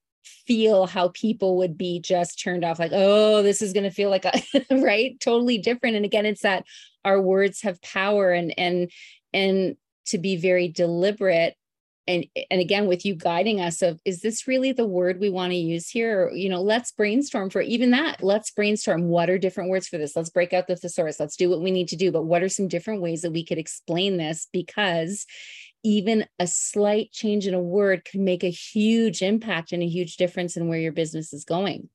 feel 0.46 0.86
how 0.88 1.10
people 1.10 1.58
would 1.58 1.78
be 1.78 2.00
just 2.00 2.42
turned 2.42 2.66
off 2.66 2.80
like 2.80 2.92
oh 2.94 3.42
this 3.44 3.62
is 3.62 3.72
going 3.72 3.84
to 3.84 3.92
feel 3.92 4.10
like 4.10 4.26
a 4.26 4.42
right 4.82 5.20
totally 5.20 5.58
different 5.58 5.96
and 5.96 6.06
again 6.06 6.26
it's 6.26 6.42
that 6.42 6.66
our 7.06 7.22
words 7.22 7.62
have 7.62 7.82
power 7.82 8.32
and 8.32 8.54
and 8.58 8.92
and 9.34 9.78
to 10.08 10.18
be 10.18 10.36
very 10.36 10.68
deliberate 10.68 11.56
and 12.08 12.26
and 12.50 12.62
again 12.62 12.88
with 12.88 13.06
you 13.06 13.16
guiding 13.16 13.60
us 13.60 13.82
of 13.82 14.00
is 14.06 14.22
this 14.22 14.48
really 14.48 14.72
the 14.72 14.86
word 14.86 15.20
we 15.20 15.30
want 15.30 15.52
to 15.52 15.58
use 15.58 15.90
here? 15.90 16.24
Or, 16.24 16.34
you 16.34 16.50
know 16.50 16.62
let's 16.62 16.92
brainstorm 16.92 17.50
for 17.50 17.62
even 17.62 17.92
that. 17.92 18.24
Let's 18.24 18.50
brainstorm 18.52 19.10
what 19.10 19.30
are 19.30 19.38
different 19.38 19.70
words 19.70 19.88
for 19.88 19.98
this. 19.98 20.16
Let's 20.16 20.30
break 20.30 20.54
out 20.54 20.68
the 20.68 20.76
thesaurus. 20.76 21.20
Let's 21.20 21.36
do 21.36 21.50
what 21.50 21.62
we 21.62 21.72
need 21.72 21.90
to 21.90 21.96
do. 21.96 22.12
But 22.12 22.24
what 22.24 22.44
are 22.44 22.50
some 22.50 22.68
different 22.68 23.02
ways 23.02 23.22
that 23.22 23.32
we 23.32 23.46
could 23.46 23.58
explain 23.58 24.18
this? 24.18 24.48
Because 24.52 25.26
even 25.84 26.26
a 26.40 26.48
slight 26.48 27.12
change 27.12 27.48
in 27.48 27.54
a 27.54 27.62
word 27.62 28.04
can 28.06 28.24
make 28.24 28.44
a 28.44 28.50
huge 28.50 29.22
impact 29.22 29.72
and 29.72 29.84
a 29.84 29.88
huge 29.88 30.18
difference 30.18 30.58
in 30.58 30.68
where 30.68 30.80
your 30.80 30.92
business 30.92 31.34
is 31.34 31.46
going. 31.46 31.90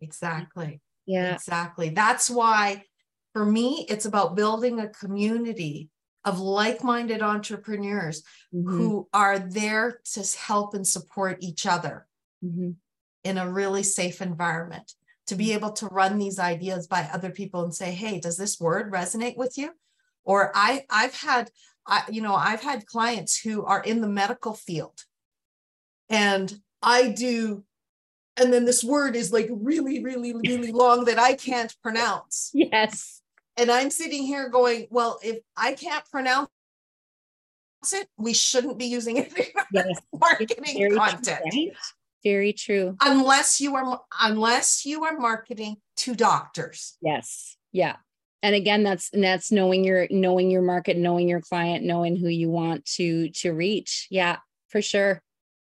Exactly. 0.00 0.80
Yeah. 1.06 1.34
Exactly. 1.34 1.90
That's 1.90 2.28
why 2.28 2.84
for 3.32 3.44
me 3.44 3.86
it's 3.88 4.04
about 4.04 4.36
building 4.36 4.80
a 4.80 4.88
community 4.88 5.88
of 6.24 6.40
like-minded 6.40 7.22
entrepreneurs 7.22 8.22
mm-hmm. 8.54 8.68
who 8.68 9.08
are 9.12 9.38
there 9.38 10.00
to 10.12 10.38
help 10.38 10.74
and 10.74 10.86
support 10.86 11.38
each 11.40 11.66
other 11.66 12.06
mm-hmm. 12.44 12.70
in 13.24 13.38
a 13.38 13.50
really 13.50 13.82
safe 13.82 14.22
environment 14.22 14.92
to 15.26 15.34
be 15.34 15.46
mm-hmm. 15.46 15.56
able 15.56 15.72
to 15.72 15.86
run 15.86 16.18
these 16.18 16.38
ideas 16.38 16.86
by 16.86 17.08
other 17.12 17.30
people 17.30 17.64
and 17.64 17.74
say 17.74 17.90
hey 17.90 18.20
does 18.20 18.36
this 18.36 18.60
word 18.60 18.92
resonate 18.92 19.36
with 19.36 19.56
you 19.58 19.70
or 20.24 20.52
i 20.54 20.84
i've 20.90 21.14
had 21.14 21.50
I, 21.86 22.04
you 22.10 22.22
know 22.22 22.34
i've 22.34 22.62
had 22.62 22.86
clients 22.86 23.38
who 23.40 23.64
are 23.64 23.82
in 23.82 24.00
the 24.00 24.08
medical 24.08 24.54
field 24.54 25.04
and 26.08 26.52
i 26.82 27.08
do 27.08 27.64
and 28.36 28.52
then 28.52 28.64
this 28.64 28.84
word 28.84 29.16
is 29.16 29.32
like 29.32 29.48
really 29.50 30.02
really 30.04 30.32
really 30.46 30.72
long 30.72 31.04
that 31.06 31.18
i 31.18 31.34
can't 31.34 31.74
pronounce 31.82 32.50
yes 32.54 33.21
and 33.56 33.70
I'm 33.70 33.90
sitting 33.90 34.22
here 34.22 34.48
going, 34.48 34.86
well, 34.90 35.18
if 35.22 35.38
I 35.56 35.72
can't 35.74 36.04
pronounce 36.10 36.48
it, 37.92 38.08
we 38.16 38.32
shouldn't 38.32 38.78
be 38.78 38.86
using 38.86 39.18
it 39.18 39.32
in 39.36 39.46
yes. 39.72 40.00
marketing 40.20 40.78
Very 40.78 40.96
content. 40.96 41.40
True, 41.50 41.62
right? 41.62 41.76
Very 42.24 42.52
true. 42.52 42.96
Unless 43.00 43.60
you 43.60 43.74
are 43.74 44.00
unless 44.20 44.86
you 44.86 45.04
are 45.04 45.18
marketing 45.18 45.78
to 45.98 46.14
doctors. 46.14 46.96
Yes. 47.02 47.56
Yeah. 47.72 47.96
And 48.44 48.54
again, 48.54 48.84
that's 48.84 49.10
that's 49.12 49.50
knowing 49.50 49.84
your 49.84 50.06
knowing 50.10 50.50
your 50.50 50.62
market, 50.62 50.96
knowing 50.96 51.28
your 51.28 51.40
client, 51.40 51.84
knowing 51.84 52.16
who 52.16 52.28
you 52.28 52.48
want 52.48 52.84
to 52.96 53.30
to 53.30 53.52
reach. 53.52 54.06
Yeah, 54.10 54.38
for 54.68 54.80
sure. 54.82 55.20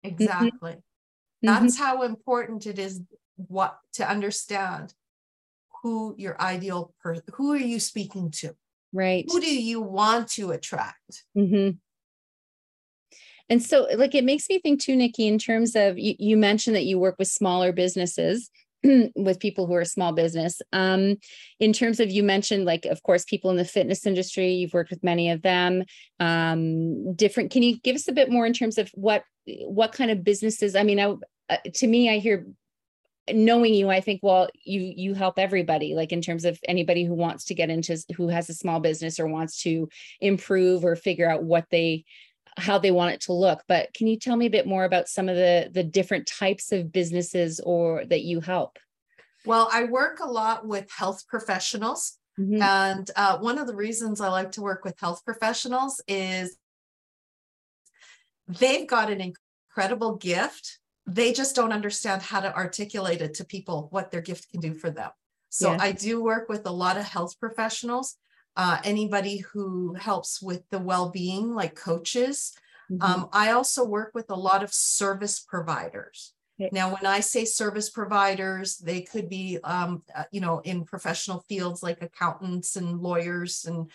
Exactly. 0.03 0.71
Mm-hmm. 0.71 0.79
That's 1.41 1.75
mm-hmm. 1.75 1.83
how 1.83 2.01
important 2.03 2.67
it 2.67 2.79
is 2.79 3.01
what 3.37 3.79
to 3.93 4.07
understand 4.07 4.93
who 5.85 6.15
your 6.17 6.41
ideal 6.41 6.95
person 6.99 7.23
who 7.35 7.53
are 7.53 7.57
you 7.57 7.79
speaking 7.79 8.31
to? 8.31 8.55
Right. 8.91 9.23
Who 9.29 9.39
do 9.39 9.55
you 9.55 9.81
want 9.81 10.29
to 10.29 10.49
attract? 10.49 11.25
Mm-hmm. 11.37 11.77
and 13.49 13.61
so 13.61 13.87
like 13.95 14.15
it 14.15 14.23
makes 14.23 14.49
me 14.49 14.57
think 14.57 14.81
too 14.81 14.95
nikki 14.95 15.27
in 15.27 15.37
terms 15.37 15.75
of 15.75 15.99
you, 15.99 16.15
you 16.17 16.37
mentioned 16.37 16.75
that 16.75 16.85
you 16.85 16.97
work 16.97 17.17
with 17.19 17.27
smaller 17.27 17.71
businesses 17.71 18.49
with 19.15 19.39
people 19.39 19.67
who 19.67 19.75
are 19.75 19.85
small 19.85 20.11
business. 20.11 20.59
Um, 20.73 21.17
in 21.59 21.71
terms 21.71 21.99
of 21.99 22.09
you 22.09 22.23
mentioned 22.23 22.65
like 22.65 22.85
of 22.85 23.03
course 23.03 23.23
people 23.23 23.51
in 23.51 23.57
the 23.57 23.63
fitness 23.63 24.07
industry 24.07 24.53
you've 24.53 24.73
worked 24.73 24.89
with 24.89 25.03
many 25.03 25.29
of 25.29 25.43
them 25.43 25.83
um, 26.19 27.13
different 27.13 27.51
can 27.51 27.61
you 27.61 27.79
give 27.81 27.95
us 27.95 28.07
a 28.07 28.11
bit 28.11 28.31
more 28.31 28.47
in 28.47 28.53
terms 28.53 28.79
of 28.79 28.89
what 28.95 29.23
what 29.67 29.91
kind 29.91 30.09
of 30.09 30.23
businesses 30.23 30.75
i 30.75 30.81
mean 30.81 30.99
I, 30.99 31.13
uh, 31.51 31.57
to 31.75 31.85
me 31.85 32.09
i 32.09 32.17
hear 32.17 32.47
knowing 33.33 33.73
you 33.73 33.89
i 33.89 33.99
think 33.99 34.19
well 34.21 34.47
you 34.63 34.93
you 34.95 35.13
help 35.13 35.39
everybody 35.39 35.95
like 35.95 36.11
in 36.11 36.21
terms 36.21 36.45
of 36.45 36.59
anybody 36.67 37.03
who 37.03 37.13
wants 37.13 37.45
to 37.45 37.55
get 37.55 37.69
into 37.69 37.97
who 38.15 38.27
has 38.27 38.49
a 38.49 38.53
small 38.53 38.79
business 38.79 39.19
or 39.19 39.27
wants 39.27 39.61
to 39.63 39.89
improve 40.21 40.85
or 40.85 40.95
figure 40.95 41.29
out 41.29 41.43
what 41.43 41.65
they 41.71 42.03
how 42.57 42.77
they 42.77 42.91
want 42.91 43.13
it 43.13 43.21
to 43.21 43.33
look 43.33 43.63
but 43.67 43.91
can 43.93 44.07
you 44.07 44.17
tell 44.17 44.35
me 44.35 44.45
a 44.45 44.51
bit 44.51 44.67
more 44.67 44.85
about 44.85 45.07
some 45.07 45.27
of 45.27 45.35
the 45.35 45.69
the 45.73 45.83
different 45.83 46.27
types 46.27 46.71
of 46.71 46.91
businesses 46.91 47.59
or 47.61 48.05
that 48.05 48.21
you 48.21 48.39
help 48.41 48.77
well 49.45 49.69
i 49.73 49.83
work 49.85 50.19
a 50.19 50.29
lot 50.29 50.67
with 50.67 50.89
health 50.91 51.23
professionals 51.27 52.17
mm-hmm. 52.39 52.61
and 52.61 53.09
uh, 53.15 53.37
one 53.39 53.57
of 53.57 53.65
the 53.65 53.75
reasons 53.75 54.21
i 54.21 54.29
like 54.29 54.51
to 54.51 54.61
work 54.61 54.85
with 54.85 54.99
health 54.99 55.25
professionals 55.25 56.01
is 56.07 56.57
they've 58.47 58.87
got 58.87 59.11
an 59.11 59.33
incredible 59.75 60.15
gift 60.15 60.79
they 61.07 61.33
just 61.33 61.55
don't 61.55 61.71
understand 61.71 62.21
how 62.21 62.39
to 62.39 62.55
articulate 62.55 63.21
it 63.21 63.35
to 63.35 63.45
people 63.45 63.87
what 63.91 64.11
their 64.11 64.21
gift 64.21 64.49
can 64.49 64.59
do 64.59 64.73
for 64.73 64.89
them. 64.89 65.11
So 65.49 65.71
yeah. 65.71 65.77
I 65.79 65.91
do 65.91 66.21
work 66.21 66.49
with 66.49 66.65
a 66.65 66.71
lot 66.71 66.97
of 66.97 67.03
health 67.03 67.39
professionals, 67.39 68.15
uh, 68.57 68.79
anybody 68.83 69.37
who 69.37 69.93
helps 69.93 70.41
with 70.41 70.63
the 70.69 70.79
well-being, 70.79 71.53
like 71.53 71.75
coaches. 71.75 72.53
Mm-hmm. 72.91 73.01
Um, 73.01 73.29
I 73.31 73.51
also 73.51 73.85
work 73.85 74.11
with 74.13 74.29
a 74.29 74.35
lot 74.35 74.63
of 74.63 74.73
service 74.73 75.39
providers. 75.39 76.33
Okay. 76.59 76.69
Now, 76.71 76.89
when 76.89 77.05
I 77.05 77.19
say 77.19 77.43
service 77.45 77.89
providers, 77.89 78.77
they 78.77 79.01
could 79.01 79.27
be, 79.27 79.59
um, 79.63 80.03
uh, 80.15 80.23
you 80.31 80.39
know, 80.39 80.59
in 80.59 80.85
professional 80.85 81.43
fields 81.49 81.83
like 81.83 82.01
accountants 82.01 82.77
and 82.77 83.01
lawyers 83.01 83.65
and 83.65 83.91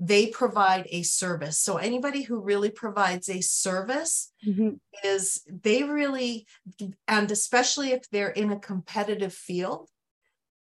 they 0.00 0.28
provide 0.28 0.86
a 0.90 1.02
service. 1.02 1.58
So 1.58 1.76
anybody 1.76 2.22
who 2.22 2.40
really 2.40 2.70
provides 2.70 3.28
a 3.28 3.42
service 3.42 4.32
mm-hmm. 4.46 4.70
is 5.04 5.42
they 5.46 5.82
really, 5.82 6.46
and 7.06 7.30
especially 7.30 7.92
if 7.92 8.08
they're 8.10 8.30
in 8.30 8.50
a 8.50 8.58
competitive 8.58 9.34
field, 9.34 9.90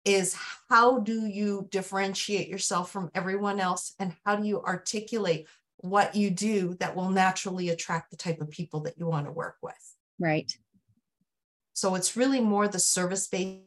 is 0.05 0.37
how 0.69 0.99
do 0.99 1.25
you 1.25 1.67
differentiate 1.69 2.47
yourself 2.47 2.91
from 2.91 3.11
everyone 3.13 3.59
else 3.59 3.93
and 3.99 4.15
how 4.25 4.37
do 4.37 4.47
you 4.47 4.61
articulate 4.61 5.47
what 5.77 6.15
you 6.15 6.29
do 6.29 6.75
that 6.79 6.95
will 6.95 7.09
naturally 7.09 7.69
attract 7.69 8.11
the 8.11 8.17
type 8.17 8.39
of 8.39 8.49
people 8.49 8.81
that 8.81 8.97
you 8.97 9.05
want 9.05 9.25
to 9.25 9.31
work 9.31 9.57
with? 9.61 9.95
Right. 10.17 10.51
So 11.73 11.95
it's 11.95 12.15
really 12.15 12.39
more 12.39 12.69
the 12.69 12.79
service 12.79 13.27
based 13.27 13.64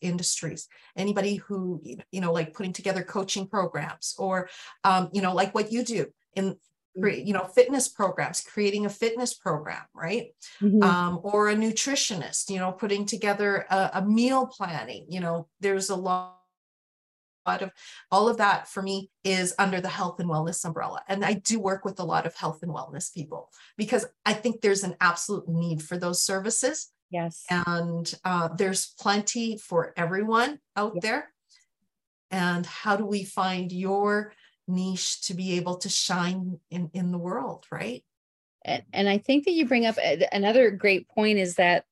industries 0.00 0.68
anybody 0.96 1.36
who 1.36 1.80
you 2.10 2.20
know 2.20 2.32
like 2.32 2.54
putting 2.54 2.72
together 2.72 3.02
coaching 3.02 3.46
programs 3.46 4.14
or 4.18 4.48
um, 4.84 5.08
you 5.12 5.22
know 5.22 5.34
like 5.34 5.54
what 5.54 5.72
you 5.72 5.84
do 5.84 6.06
in 6.34 6.56
mm. 6.98 7.26
you 7.26 7.32
know 7.32 7.44
fitness 7.44 7.88
programs 7.88 8.40
creating 8.40 8.86
a 8.86 8.90
fitness 8.90 9.34
program 9.34 9.82
right 9.94 10.28
mm-hmm. 10.60 10.82
um, 10.82 11.20
or 11.22 11.48
a 11.48 11.54
nutritionist 11.54 12.50
you 12.50 12.58
know 12.58 12.72
putting 12.72 13.04
together 13.06 13.66
a, 13.70 13.90
a 13.94 14.04
meal 14.04 14.46
planning 14.46 15.06
you 15.08 15.20
know 15.20 15.48
there's 15.60 15.90
a 15.90 15.96
lot 15.96 16.38
lot 17.46 17.62
of 17.62 17.70
all 18.10 18.28
of 18.28 18.38
that 18.38 18.68
for 18.68 18.82
me 18.82 19.10
is 19.22 19.54
under 19.58 19.80
the 19.80 19.88
health 19.88 20.20
and 20.20 20.28
wellness 20.28 20.64
umbrella. 20.64 21.02
And 21.08 21.24
I 21.24 21.34
do 21.34 21.60
work 21.60 21.84
with 21.84 21.98
a 22.00 22.04
lot 22.04 22.26
of 22.26 22.34
health 22.34 22.62
and 22.62 22.72
wellness 22.72 23.12
people 23.12 23.50
because 23.76 24.06
I 24.24 24.32
think 24.32 24.60
there's 24.60 24.84
an 24.84 24.96
absolute 25.00 25.48
need 25.48 25.82
for 25.82 25.98
those 25.98 26.24
services. 26.24 26.90
Yes. 27.14 27.44
And 27.48 28.12
uh, 28.24 28.48
there's 28.56 28.92
plenty 28.98 29.56
for 29.56 29.94
everyone 29.96 30.58
out 30.74 31.00
there. 31.00 31.32
And 32.32 32.66
how 32.66 32.96
do 32.96 33.06
we 33.06 33.22
find 33.22 33.70
your 33.70 34.32
niche 34.66 35.22
to 35.28 35.34
be 35.34 35.52
able 35.56 35.76
to 35.76 35.88
shine 35.88 36.58
in, 36.72 36.90
in 36.92 37.12
the 37.12 37.18
world, 37.18 37.66
right? 37.70 38.02
And, 38.64 38.82
and 38.92 39.08
I 39.08 39.18
think 39.18 39.44
that 39.44 39.52
you 39.52 39.64
bring 39.64 39.86
up 39.86 39.96
another 40.32 40.72
great 40.72 41.08
point 41.08 41.38
is 41.38 41.54
that 41.54 41.84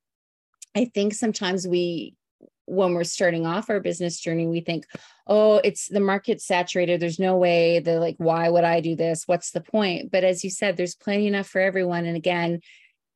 I 0.75 0.87
think 0.87 1.15
sometimes 1.15 1.69
we, 1.69 2.17
when 2.65 2.93
we're 2.93 3.05
starting 3.05 3.47
off 3.47 3.71
our 3.71 3.79
business 3.79 4.19
journey, 4.19 4.49
we 4.49 4.61
think, 4.61 4.87
oh, 5.29 5.61
it's 5.63 5.87
the 5.87 6.01
market 6.01 6.41
saturated. 6.41 6.99
There's 6.99 7.21
no 7.21 7.37
way. 7.37 7.79
The 7.79 8.01
like, 8.01 8.17
why 8.19 8.49
would 8.49 8.65
I 8.65 8.81
do 8.81 8.97
this? 8.97 9.23
What's 9.27 9.53
the 9.53 9.61
point? 9.61 10.11
But 10.11 10.25
as 10.25 10.43
you 10.43 10.51
said, 10.51 10.77
there's 10.77 10.97
plenty 10.97 11.29
enough 11.29 11.47
for 11.47 11.61
everyone. 11.61 12.07
And 12.07 12.17
again, 12.17 12.61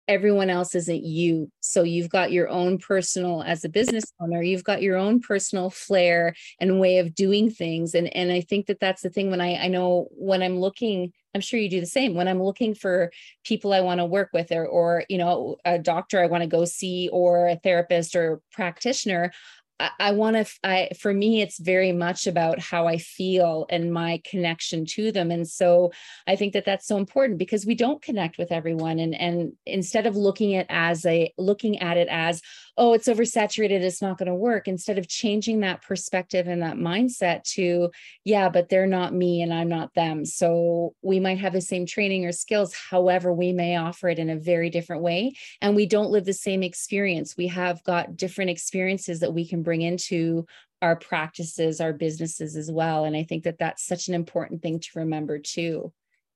everyone 0.08 0.50
else 0.50 0.74
isn't 0.74 1.04
you. 1.04 1.50
So 1.60 1.82
you've 1.82 2.08
got 2.08 2.32
your 2.32 2.48
own 2.48 2.78
personal, 2.78 3.42
as 3.42 3.64
a 3.64 3.68
business 3.68 4.04
owner, 4.20 4.42
you've 4.42 4.64
got 4.64 4.82
your 4.82 4.96
own 4.96 5.20
personal 5.20 5.70
flair 5.70 6.34
and 6.60 6.80
way 6.80 6.98
of 6.98 7.14
doing 7.14 7.50
things. 7.50 7.94
And, 7.94 8.14
and 8.14 8.30
I 8.30 8.40
think 8.40 8.66
that 8.66 8.80
that's 8.80 9.02
the 9.02 9.10
thing 9.10 9.30
when 9.30 9.40
I, 9.40 9.56
I 9.56 9.68
know 9.68 10.08
when 10.12 10.42
I'm 10.42 10.58
looking, 10.58 11.12
I'm 11.34 11.40
sure 11.40 11.60
you 11.60 11.68
do 11.68 11.80
the 11.80 11.86
same 11.86 12.14
when 12.14 12.28
I'm 12.28 12.42
looking 12.42 12.74
for 12.74 13.10
people 13.44 13.72
I 13.72 13.80
want 13.80 14.00
to 14.00 14.06
work 14.06 14.30
with 14.32 14.52
or, 14.52 14.64
or, 14.66 15.04
you 15.08 15.18
know, 15.18 15.56
a 15.64 15.78
doctor 15.78 16.22
I 16.22 16.26
want 16.26 16.42
to 16.42 16.48
go 16.48 16.64
see 16.64 17.10
or 17.12 17.48
a 17.48 17.56
therapist 17.56 18.16
or 18.16 18.40
practitioner, 18.52 19.32
I, 19.78 19.90
I 19.98 20.10
want 20.12 20.36
to, 20.36 20.46
I, 20.64 20.90
for 20.98 21.12
me, 21.12 21.42
it's 21.42 21.58
very 21.58 21.92
much 21.92 22.26
about 22.26 22.58
how 22.58 22.86
I 22.86 22.98
feel 22.98 23.66
and 23.70 23.92
my 23.92 24.20
connection 24.24 24.84
to 24.90 25.12
them. 25.12 25.30
And 25.30 25.46
so 25.48 25.92
I 26.26 26.36
think 26.36 26.54
that 26.54 26.64
that's 26.64 26.86
so 26.86 26.96
important 26.96 27.38
because 27.38 27.66
we 27.66 27.74
don't 27.74 28.02
connect 28.02 28.38
with 28.38 28.52
everyone. 28.52 28.98
And, 28.98 29.14
and 29.14 29.52
instead 29.64 30.06
of 30.06 30.16
looking 30.16 30.54
at 30.54 30.66
as 30.68 31.04
a, 31.04 31.32
looking 31.38 31.80
at 31.80 31.96
it 31.96 32.08
as, 32.10 32.42
oh, 32.78 32.92
it's 32.92 33.08
oversaturated, 33.08 33.80
it's 33.80 34.02
not 34.02 34.18
going 34.18 34.28
to 34.28 34.34
work, 34.34 34.68
instead 34.68 34.98
of 34.98 35.08
changing 35.08 35.60
that 35.60 35.82
perspective 35.82 36.46
and 36.46 36.62
that 36.62 36.76
mindset 36.76 37.42
to, 37.44 37.90
yeah, 38.24 38.48
but 38.48 38.68
they're 38.68 38.86
not 38.86 39.14
me 39.14 39.40
and 39.42 39.52
I'm 39.52 39.68
not 39.68 39.94
them. 39.94 40.24
So 40.24 40.94
we 41.02 41.18
might 41.18 41.38
have 41.38 41.54
the 41.54 41.60
same 41.60 41.86
training 41.86 42.26
or 42.26 42.32
skills. 42.32 42.74
However, 42.74 43.32
we 43.32 43.52
may 43.52 43.76
offer 43.76 44.08
it 44.08 44.18
in 44.18 44.28
a 44.28 44.36
very 44.36 44.68
different 44.68 45.02
way. 45.02 45.34
And 45.62 45.74
we 45.74 45.86
don't 45.86 46.10
live 46.10 46.24
the 46.26 46.32
same 46.32 46.62
experience. 46.62 47.34
We 47.36 47.46
have 47.48 47.82
got 47.84 48.16
different 48.16 48.50
experiences 48.50 49.20
that 49.20 49.32
we 49.32 49.48
can 49.48 49.62
bring 49.62 49.80
into 49.82 50.46
our 50.82 50.96
practices, 50.96 51.80
our 51.80 51.94
businesses 51.94 52.56
as 52.56 52.70
well. 52.70 53.04
And 53.04 53.16
I 53.16 53.22
think 53.22 53.44
that 53.44 53.58
that's 53.58 53.86
such 53.86 54.08
an 54.08 54.14
important 54.14 54.60
thing 54.60 54.80
to 54.80 54.88
remember 54.96 55.38
too. 55.38 55.92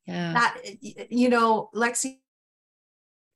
Yeah. 0.06 0.32
That, 0.32 0.56
you 0.80 1.28
know, 1.28 1.68
Lexi, 1.74 2.20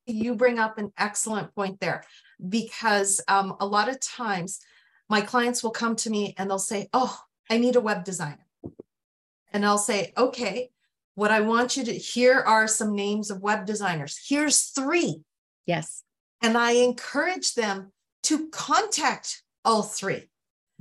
you 0.07 0.35
bring 0.35 0.59
up 0.59 0.77
an 0.77 0.91
excellent 0.97 1.53
point 1.55 1.79
there 1.79 2.03
because 2.49 3.21
um, 3.27 3.55
a 3.59 3.65
lot 3.65 3.89
of 3.89 3.99
times 3.99 4.59
my 5.09 5.21
clients 5.21 5.63
will 5.63 5.71
come 5.71 5.95
to 5.97 6.09
me 6.09 6.33
and 6.37 6.49
they'll 6.49 6.59
say, 6.59 6.89
Oh, 6.93 7.17
I 7.49 7.57
need 7.57 7.75
a 7.75 7.81
web 7.81 8.03
designer. 8.03 8.45
And 9.53 9.65
I'll 9.65 9.77
say, 9.77 10.13
Okay, 10.17 10.71
what 11.15 11.31
I 11.31 11.41
want 11.41 11.77
you 11.77 11.83
to 11.85 11.93
here 11.93 12.39
are 12.39 12.67
some 12.67 12.93
names 12.93 13.31
of 13.31 13.41
web 13.41 13.65
designers. 13.65 14.19
Here's 14.27 14.63
three. 14.63 15.21
Yes. 15.65 16.03
And 16.41 16.57
I 16.57 16.71
encourage 16.71 17.53
them 17.53 17.91
to 18.23 18.49
contact 18.49 19.43
all 19.63 19.81
3 19.81 20.29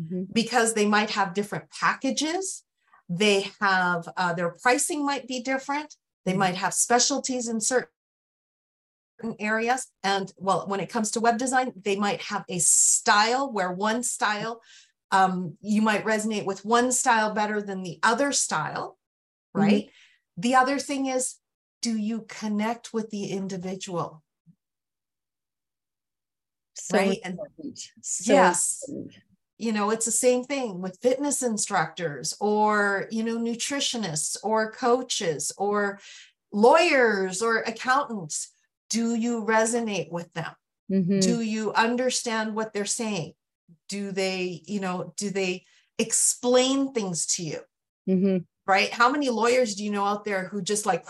mm-hmm. 0.01 0.23
because 0.33 0.75
they 0.75 0.87
might 0.87 1.11
have 1.11 1.35
different 1.35 1.71
packages. 1.71 2.65
They 3.09 3.51
have 3.61 4.09
uh, 4.17 4.35
their 4.35 4.51
pricing 4.63 5.05
might 5.05 5.29
be 5.29 5.41
different. 5.41 5.95
They 6.25 6.33
mm-hmm. 6.33 6.41
might 6.41 6.55
have 6.57 6.75
specialties 6.75 7.49
in 7.49 7.61
certain 7.61 7.89
areas. 9.39 9.87
And 10.03 10.33
well, 10.37 10.66
when 10.66 10.81
it 10.81 10.91
comes 10.91 11.11
to 11.12 11.20
web 11.20 11.39
design, 11.39 11.72
they 11.77 11.97
might 11.97 12.22
have 12.22 12.45
a 12.49 12.59
style 12.59 13.53
where 13.53 13.72
one 13.72 14.03
style, 14.03 14.61
um, 15.11 15.57
you 15.61 15.81
might 15.83 16.05
resonate 16.05 16.45
with 16.45 16.64
one 16.64 16.93
style 16.93 17.33
better 17.33 17.62
than 17.62 17.83
the 17.83 17.99
other 18.03 18.33
style, 18.33 18.99
mm-hmm. 19.57 19.61
right? 19.61 19.85
Mm-hmm. 19.85 20.41
The 20.41 20.55
other 20.57 20.79
thing 20.79 21.07
is, 21.07 21.37
do 21.81 21.97
you 21.97 22.27
connect 22.29 22.93
with 22.93 23.11
the 23.11 23.27
individual? 23.27 24.22
So 26.75 26.99
right? 26.99 27.18
And 27.25 27.39
so 28.01 28.33
yes. 28.33 28.85
Important. 28.89 29.22
You 29.57 29.72
know, 29.72 29.91
it's 29.91 30.07
the 30.07 30.11
same 30.11 30.43
thing 30.43 30.81
with 30.81 30.99
fitness 31.01 31.41
instructors 31.41 32.37
or, 32.41 33.07
you 33.12 33.22
know, 33.22 33.39
nutritionists 33.39 34.37
or 34.43 34.72
coaches 34.72 35.53
or 35.57 36.01
lawyers 36.53 37.41
or 37.41 37.59
accountants. 37.59 38.54
Do 38.95 39.14
you 39.14 39.45
resonate 39.45 40.12
with 40.12 40.32
them? 40.34 40.53
Mm-hmm. 40.90 41.18
Do 41.18 41.40
you 41.40 41.72
understand 41.72 42.55
what 42.55 42.72
they're 42.72 42.84
saying? 42.84 43.32
Do 43.88 44.12
they, 44.12 44.62
you 44.66 44.78
know, 44.78 45.14
do 45.16 45.30
they 45.30 45.64
explain 45.99 46.92
things 46.92 47.26
to 47.34 47.42
you? 47.42 47.59
Mm-hmm. 48.09 48.36
Right? 48.66 48.90
How 48.92 49.11
many 49.11 49.30
lawyers 49.30 49.74
do 49.74 49.84
you 49.84 49.90
know 49.90 50.05
out 50.05 50.24
there 50.24 50.47
who 50.47 50.62
just 50.62 50.86
like, 50.86 51.05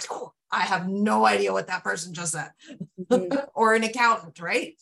I 0.51 0.61
have 0.61 0.89
no 0.89 1.27
idea 1.27 1.53
what 1.53 1.67
that 1.67 1.85
person 1.85 2.15
just 2.15 2.33
said, 2.33 2.53
mm-hmm. 2.99 3.37
or 3.55 3.75
an 3.75 3.85
accountant, 3.85 4.41
right? 4.41 4.75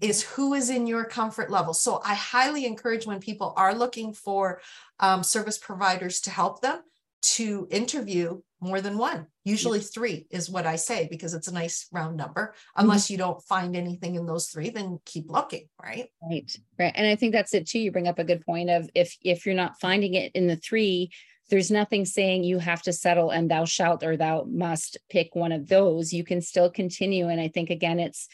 is 0.00 0.22
who 0.22 0.54
is 0.54 0.70
in 0.70 0.86
your 0.86 1.04
comfort 1.04 1.50
level. 1.50 1.74
So 1.74 2.00
I 2.02 2.14
highly 2.14 2.64
encourage 2.64 3.06
when 3.06 3.20
people 3.20 3.52
are 3.56 3.74
looking 3.74 4.14
for 4.14 4.60
um, 5.00 5.22
service 5.22 5.58
providers 5.58 6.20
to 6.22 6.30
help 6.30 6.62
them 6.62 6.80
to 7.22 7.68
interview 7.70 8.40
more 8.60 8.80
than 8.80 8.96
one. 8.96 9.26
Usually 9.44 9.80
three 9.80 10.26
is 10.30 10.48
what 10.48 10.66
I 10.66 10.76
say 10.76 11.08
because 11.10 11.34
it's 11.34 11.48
a 11.48 11.54
nice 11.54 11.88
round 11.90 12.16
number. 12.16 12.54
Mm-hmm. 12.54 12.82
Unless 12.82 13.10
you 13.10 13.18
don't 13.18 13.42
find 13.42 13.74
anything 13.74 14.14
in 14.14 14.26
those 14.26 14.48
three, 14.48 14.70
then 14.70 15.00
keep 15.04 15.30
looking, 15.30 15.68
right? 15.82 16.08
Right. 16.22 16.56
Right. 16.78 16.92
And 16.94 17.06
I 17.06 17.16
think 17.16 17.32
that's 17.32 17.54
it 17.54 17.66
too. 17.66 17.80
You 17.80 17.90
bring 17.90 18.08
up 18.08 18.18
a 18.18 18.24
good 18.24 18.44
point 18.46 18.70
of 18.70 18.88
if 18.94 19.16
if 19.22 19.44
you're 19.44 19.54
not 19.54 19.80
finding 19.80 20.14
it 20.14 20.32
in 20.34 20.46
the 20.46 20.56
three, 20.56 21.10
there's 21.50 21.70
nothing 21.70 22.04
saying 22.04 22.44
you 22.44 22.58
have 22.58 22.82
to 22.82 22.92
settle 22.92 23.30
and 23.30 23.50
thou 23.50 23.64
shalt 23.64 24.04
or 24.04 24.16
thou 24.16 24.44
must 24.48 24.96
pick 25.10 25.34
one 25.34 25.52
of 25.52 25.68
those. 25.68 26.12
You 26.12 26.24
can 26.24 26.40
still 26.40 26.70
continue. 26.70 27.28
And 27.28 27.40
I 27.40 27.48
think 27.48 27.70
again, 27.70 27.98
it's 27.98 28.28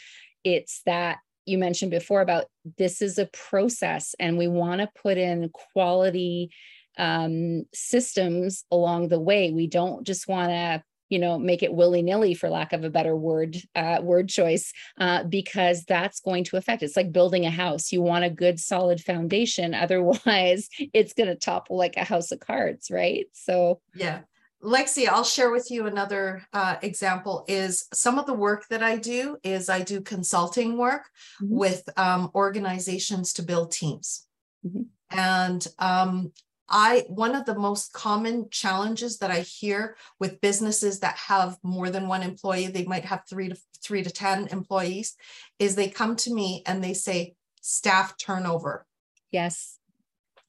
it's 0.45 0.83
that 0.85 1.19
you 1.47 1.57
mentioned 1.57 1.91
before 1.91 2.21
about 2.21 2.45
this 2.77 3.01
is 3.01 3.19
a 3.19 3.31
process 3.33 4.15
and 4.21 4.37
we 4.37 4.47
want 4.47 4.83
to 4.83 4.91
put 5.03 5.17
in 5.17 5.51
quality 5.73 6.51
um, 6.99 7.65
systems 7.73 8.65
along 8.71 9.09
the 9.09 9.21
way. 9.21 9.53
We 9.53 9.67
don't 9.67 10.07
just 10.07 10.29
want 10.29 10.51
to 10.51 10.83
you 11.09 11.19
know 11.19 11.39
make 11.39 11.63
it 11.63 11.73
willy-nilly 11.73 12.35
for 12.35 12.49
lack 12.49 12.73
of 12.73 12.85
a 12.85 12.91
better 12.91 13.17
word 13.17 13.57
uh, 13.75 13.99
word 14.03 14.29
choice 14.29 14.73
uh, 14.99 15.25
because 15.25 15.85
that's 15.85 16.21
going 16.21 16.45
to 16.45 16.57
affect 16.57 16.83
it's 16.83 16.97
like 16.97 17.13
building 17.13 17.47
a 17.47 17.51
house 17.51 17.93
you 17.93 18.03
want 18.03 18.25
a 18.25 18.31
good 18.31 18.59
solid 18.59 19.01
foundation 19.01 19.75
otherwise 19.89 20.69
it's 20.93 21.13
going 21.13 21.29
to 21.29 21.37
topple 21.37 21.77
like 21.77 21.97
a 21.97 22.05
house 22.05 22.33
of 22.33 22.41
cards 22.41 22.91
right 22.91 23.27
so 23.33 23.81
yeah 23.95 24.21
Lexi, 24.63 25.07
I'll 25.07 25.25
share 25.25 25.53
with 25.53 25.71
you 25.71 25.87
another 25.87 26.43
uh, 26.53 26.77
example 26.83 27.45
is 27.47 27.87
some 27.93 28.19
of 28.19 28.27
the 28.27 28.35
work 28.35 28.67
that 28.71 28.83
I 28.83 28.97
do 28.97 29.37
is 29.45 29.69
I 29.69 29.83
do 29.83 30.01
consulting 30.01 30.77
work 30.77 31.03
mm-hmm. 31.41 31.55
with 31.55 31.89
um, 31.97 32.33
organizations 32.35 33.33
to 33.35 33.43
build 33.43 33.71
teams. 33.71 34.27
Mm-hmm. 34.67 34.83
And 35.17 35.67
um, 35.79 36.33
I 36.69 37.05
one 37.09 37.35
of 37.35 37.47
the 37.47 37.59
most 37.59 37.93
common 37.93 38.49
challenges 38.51 39.19
that 39.19 39.31
I 39.31 39.41
hear 39.41 39.97
with 40.21 40.41
businesses 40.41 41.01
that 41.01 41.17
have 41.17 41.57
more 41.63 41.91
than 41.91 42.09
one 42.09 42.23
employee, 42.23 42.67
they 42.67 42.85
might 42.85 43.05
have 43.05 43.23
three 43.29 43.49
to 43.49 43.57
three 43.83 44.03
to 44.03 44.11
10 44.11 44.49
employees, 44.49 45.17
is 45.59 45.75
they 45.75 45.89
come 45.89 46.17
to 46.17 46.35
me 46.35 46.63
and 46.67 46.83
they 46.83 46.95
say 46.95 47.35
staff 47.61 48.17
turnover. 48.19 48.87
Yes. 49.31 49.79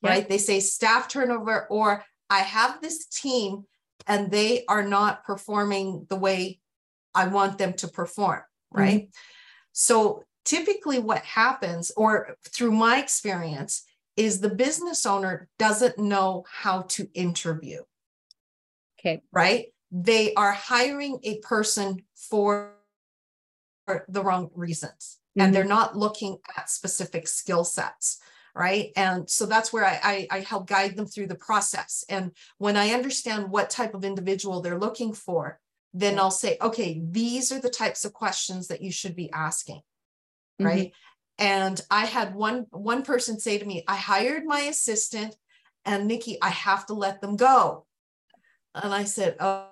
Right. 0.01 0.19
Yep. 0.19 0.29
They 0.29 0.37
say 0.37 0.59
staff 0.59 1.07
turnover, 1.07 1.67
or 1.69 2.03
I 2.29 2.39
have 2.39 2.81
this 2.81 3.05
team 3.05 3.65
and 4.07 4.31
they 4.31 4.65
are 4.67 4.83
not 4.83 5.23
performing 5.23 6.05
the 6.09 6.15
way 6.15 6.59
I 7.13 7.27
want 7.27 7.57
them 7.57 7.73
to 7.73 7.87
perform, 7.87 8.41
right? 8.71 9.01
Mm-hmm. 9.01 9.09
So 9.73 10.23
typically 10.45 10.99
what 10.99 11.23
happens 11.23 11.91
or 11.95 12.35
through 12.47 12.71
my 12.71 12.99
experience 12.99 13.83
is 14.19 14.41
the 14.41 14.49
business 14.49 15.05
owner 15.05 15.47
doesn't 15.57 15.97
know 15.97 16.43
how 16.51 16.81
to 16.81 17.07
interview. 17.13 17.81
Okay. 18.99 19.21
Right? 19.31 19.67
They 19.91 20.33
are 20.33 20.51
hiring 20.51 21.19
a 21.23 21.39
person 21.39 22.03
for 22.13 22.73
the 24.07 24.23
wrong 24.23 24.51
reasons 24.53 25.19
mm-hmm. 25.29 25.45
and 25.45 25.55
they're 25.55 25.63
not 25.63 25.97
looking 25.97 26.37
at 26.57 26.69
specific 26.69 27.27
skill 27.27 27.63
sets 27.63 28.19
right 28.55 28.91
and 28.95 29.29
so 29.29 29.45
that's 29.45 29.71
where 29.71 29.85
I, 29.85 29.99
I, 30.03 30.27
I 30.31 30.39
help 30.41 30.67
guide 30.67 30.95
them 30.95 31.05
through 31.05 31.27
the 31.27 31.35
process 31.35 32.03
and 32.09 32.31
when 32.57 32.77
i 32.77 32.89
understand 32.91 33.49
what 33.49 33.69
type 33.69 33.93
of 33.93 34.03
individual 34.03 34.61
they're 34.61 34.79
looking 34.79 35.13
for 35.13 35.59
then 35.93 36.19
i'll 36.19 36.31
say 36.31 36.57
okay 36.61 37.01
these 37.03 37.51
are 37.51 37.59
the 37.59 37.69
types 37.69 38.05
of 38.05 38.13
questions 38.13 38.67
that 38.67 38.81
you 38.81 38.91
should 38.91 39.15
be 39.15 39.31
asking 39.31 39.77
mm-hmm. 39.77 40.65
right 40.65 40.87
mm-hmm. 40.87 40.95
And 41.39 41.81
i 41.89 42.05
had 42.05 42.35
one 42.35 42.67
one 42.69 43.01
person 43.01 43.39
say 43.39 43.57
to 43.57 43.65
me 43.65 43.83
i 43.87 43.95
hired 43.95 44.45
my 44.45 44.59
assistant 44.61 45.35
and 45.85 46.07
nikki 46.07 46.37
i 46.41 46.49
have 46.49 46.85
to 46.85 46.93
let 46.93 47.21
them 47.21 47.35
go 47.35 47.85
and 48.75 48.93
i 48.93 49.03
said 49.03 49.35
oh, 49.39 49.69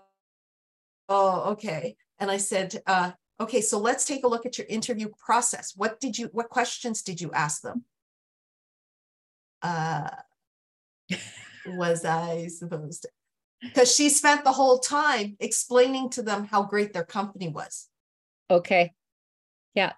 oh 1.09 1.51
okay 1.51 1.95
and 2.20 2.32
i 2.32 2.38
said 2.38 2.82
uh, 2.88 3.11
okay 3.39 3.61
so 3.61 3.78
let's 3.78 4.05
take 4.05 4.24
a 4.24 4.28
look 4.28 4.45
at 4.45 4.57
your 4.57 4.68
interview 4.68 5.07
process 5.24 5.74
what 5.76 5.99
did 5.99 6.18
you 6.18 6.30
what 6.32 6.49
questions 6.49 7.03
did 7.03 7.22
you 7.22 7.32
ask 7.34 7.61
them 7.61 7.84
uh, 9.61 10.09
was 11.65 12.05
I 12.05 12.47
supposed 12.47 13.03
to 13.03 13.09
because 13.61 13.93
she 13.93 14.09
spent 14.09 14.43
the 14.43 14.51
whole 14.51 14.80
time 14.80 15.36
explaining 15.39 16.09
to 16.11 16.22
them 16.22 16.45
how 16.45 16.63
great 16.63 16.93
their 16.93 17.03
company 17.03 17.47
was. 17.47 17.88
Okay. 18.51 18.93
Yeah. 19.74 19.93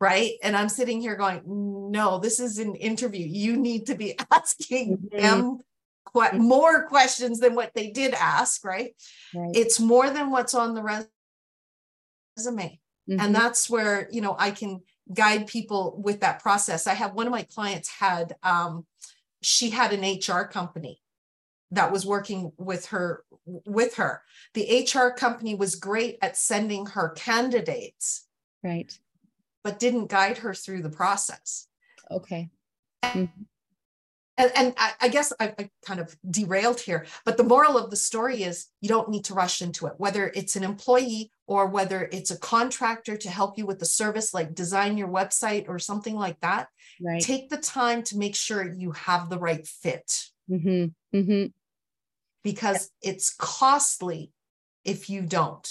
Right. 0.00 0.34
And 0.42 0.56
I'm 0.56 0.68
sitting 0.68 1.00
here 1.00 1.16
going, 1.16 1.42
no, 1.44 2.18
this 2.18 2.38
is 2.38 2.58
an 2.58 2.76
interview. 2.76 3.26
You 3.26 3.56
need 3.56 3.86
to 3.86 3.94
be 3.94 4.16
asking 4.32 4.98
mm-hmm. 4.98 5.18
them 5.18 5.58
qu- 6.04 6.38
more 6.38 6.86
questions 6.86 7.40
than 7.40 7.54
what 7.54 7.72
they 7.74 7.90
did 7.90 8.14
ask. 8.14 8.64
Right? 8.64 8.94
right. 9.34 9.50
It's 9.54 9.80
more 9.80 10.08
than 10.10 10.30
what's 10.30 10.54
on 10.54 10.74
the 10.74 10.82
resume. 10.82 12.78
Mm-hmm. 13.10 13.20
And 13.20 13.34
that's 13.34 13.68
where, 13.68 14.08
you 14.12 14.20
know, 14.20 14.36
I 14.38 14.52
can 14.52 14.82
guide 15.12 15.46
people 15.46 16.00
with 16.04 16.20
that 16.20 16.40
process. 16.40 16.86
I 16.86 16.94
have 16.94 17.14
one 17.14 17.26
of 17.26 17.32
my 17.32 17.42
clients 17.42 17.88
had, 17.88 18.36
um, 18.42 18.86
she 19.40 19.70
had 19.70 19.92
an 19.92 20.04
HR 20.04 20.44
company 20.44 21.00
that 21.70 21.92
was 21.92 22.06
working 22.06 22.52
with 22.56 22.86
her 22.86 23.24
with 23.44 23.94
her 23.96 24.22
the 24.54 24.88
hr 24.94 25.08
company 25.08 25.54
was 25.54 25.74
great 25.74 26.18
at 26.22 26.36
sending 26.36 26.86
her 26.86 27.10
candidates 27.10 28.26
right 28.62 28.98
but 29.64 29.78
didn't 29.78 30.10
guide 30.10 30.38
her 30.38 30.54
through 30.54 30.82
the 30.82 30.90
process 30.90 31.66
okay 32.10 32.48
mm-hmm. 33.04 33.24
and, 34.36 34.52
and 34.54 34.74
I, 34.76 34.92
I 35.02 35.08
guess 35.08 35.32
I, 35.38 35.54
I 35.58 35.70
kind 35.84 36.00
of 36.00 36.16
derailed 36.28 36.80
here 36.80 37.06
but 37.24 37.36
the 37.36 37.44
moral 37.44 37.76
of 37.76 37.90
the 37.90 37.96
story 37.96 38.42
is 38.42 38.66
you 38.80 38.88
don't 38.88 39.10
need 39.10 39.24
to 39.26 39.34
rush 39.34 39.62
into 39.62 39.86
it 39.86 39.94
whether 39.98 40.32
it's 40.34 40.56
an 40.56 40.64
employee 40.64 41.30
or 41.46 41.66
whether 41.66 42.08
it's 42.12 42.30
a 42.30 42.38
contractor 42.38 43.16
to 43.16 43.30
help 43.30 43.58
you 43.58 43.66
with 43.66 43.78
the 43.78 43.86
service 43.86 44.32
like 44.32 44.54
design 44.54 44.96
your 44.96 45.08
website 45.08 45.68
or 45.68 45.78
something 45.78 46.14
like 46.14 46.40
that 46.40 46.68
right. 47.00 47.22
take 47.22 47.50
the 47.50 47.56
time 47.56 48.02
to 48.02 48.18
make 48.18 48.34
sure 48.34 48.72
you 48.72 48.92
have 48.92 49.28
the 49.28 49.38
right 49.38 49.66
fit 49.66 50.26
mm-hmm. 50.50 50.86
Mm-hmm 51.16 51.46
because 52.42 52.90
it's 53.02 53.34
costly 53.34 54.32
if 54.84 55.10
you 55.10 55.22
don't. 55.22 55.68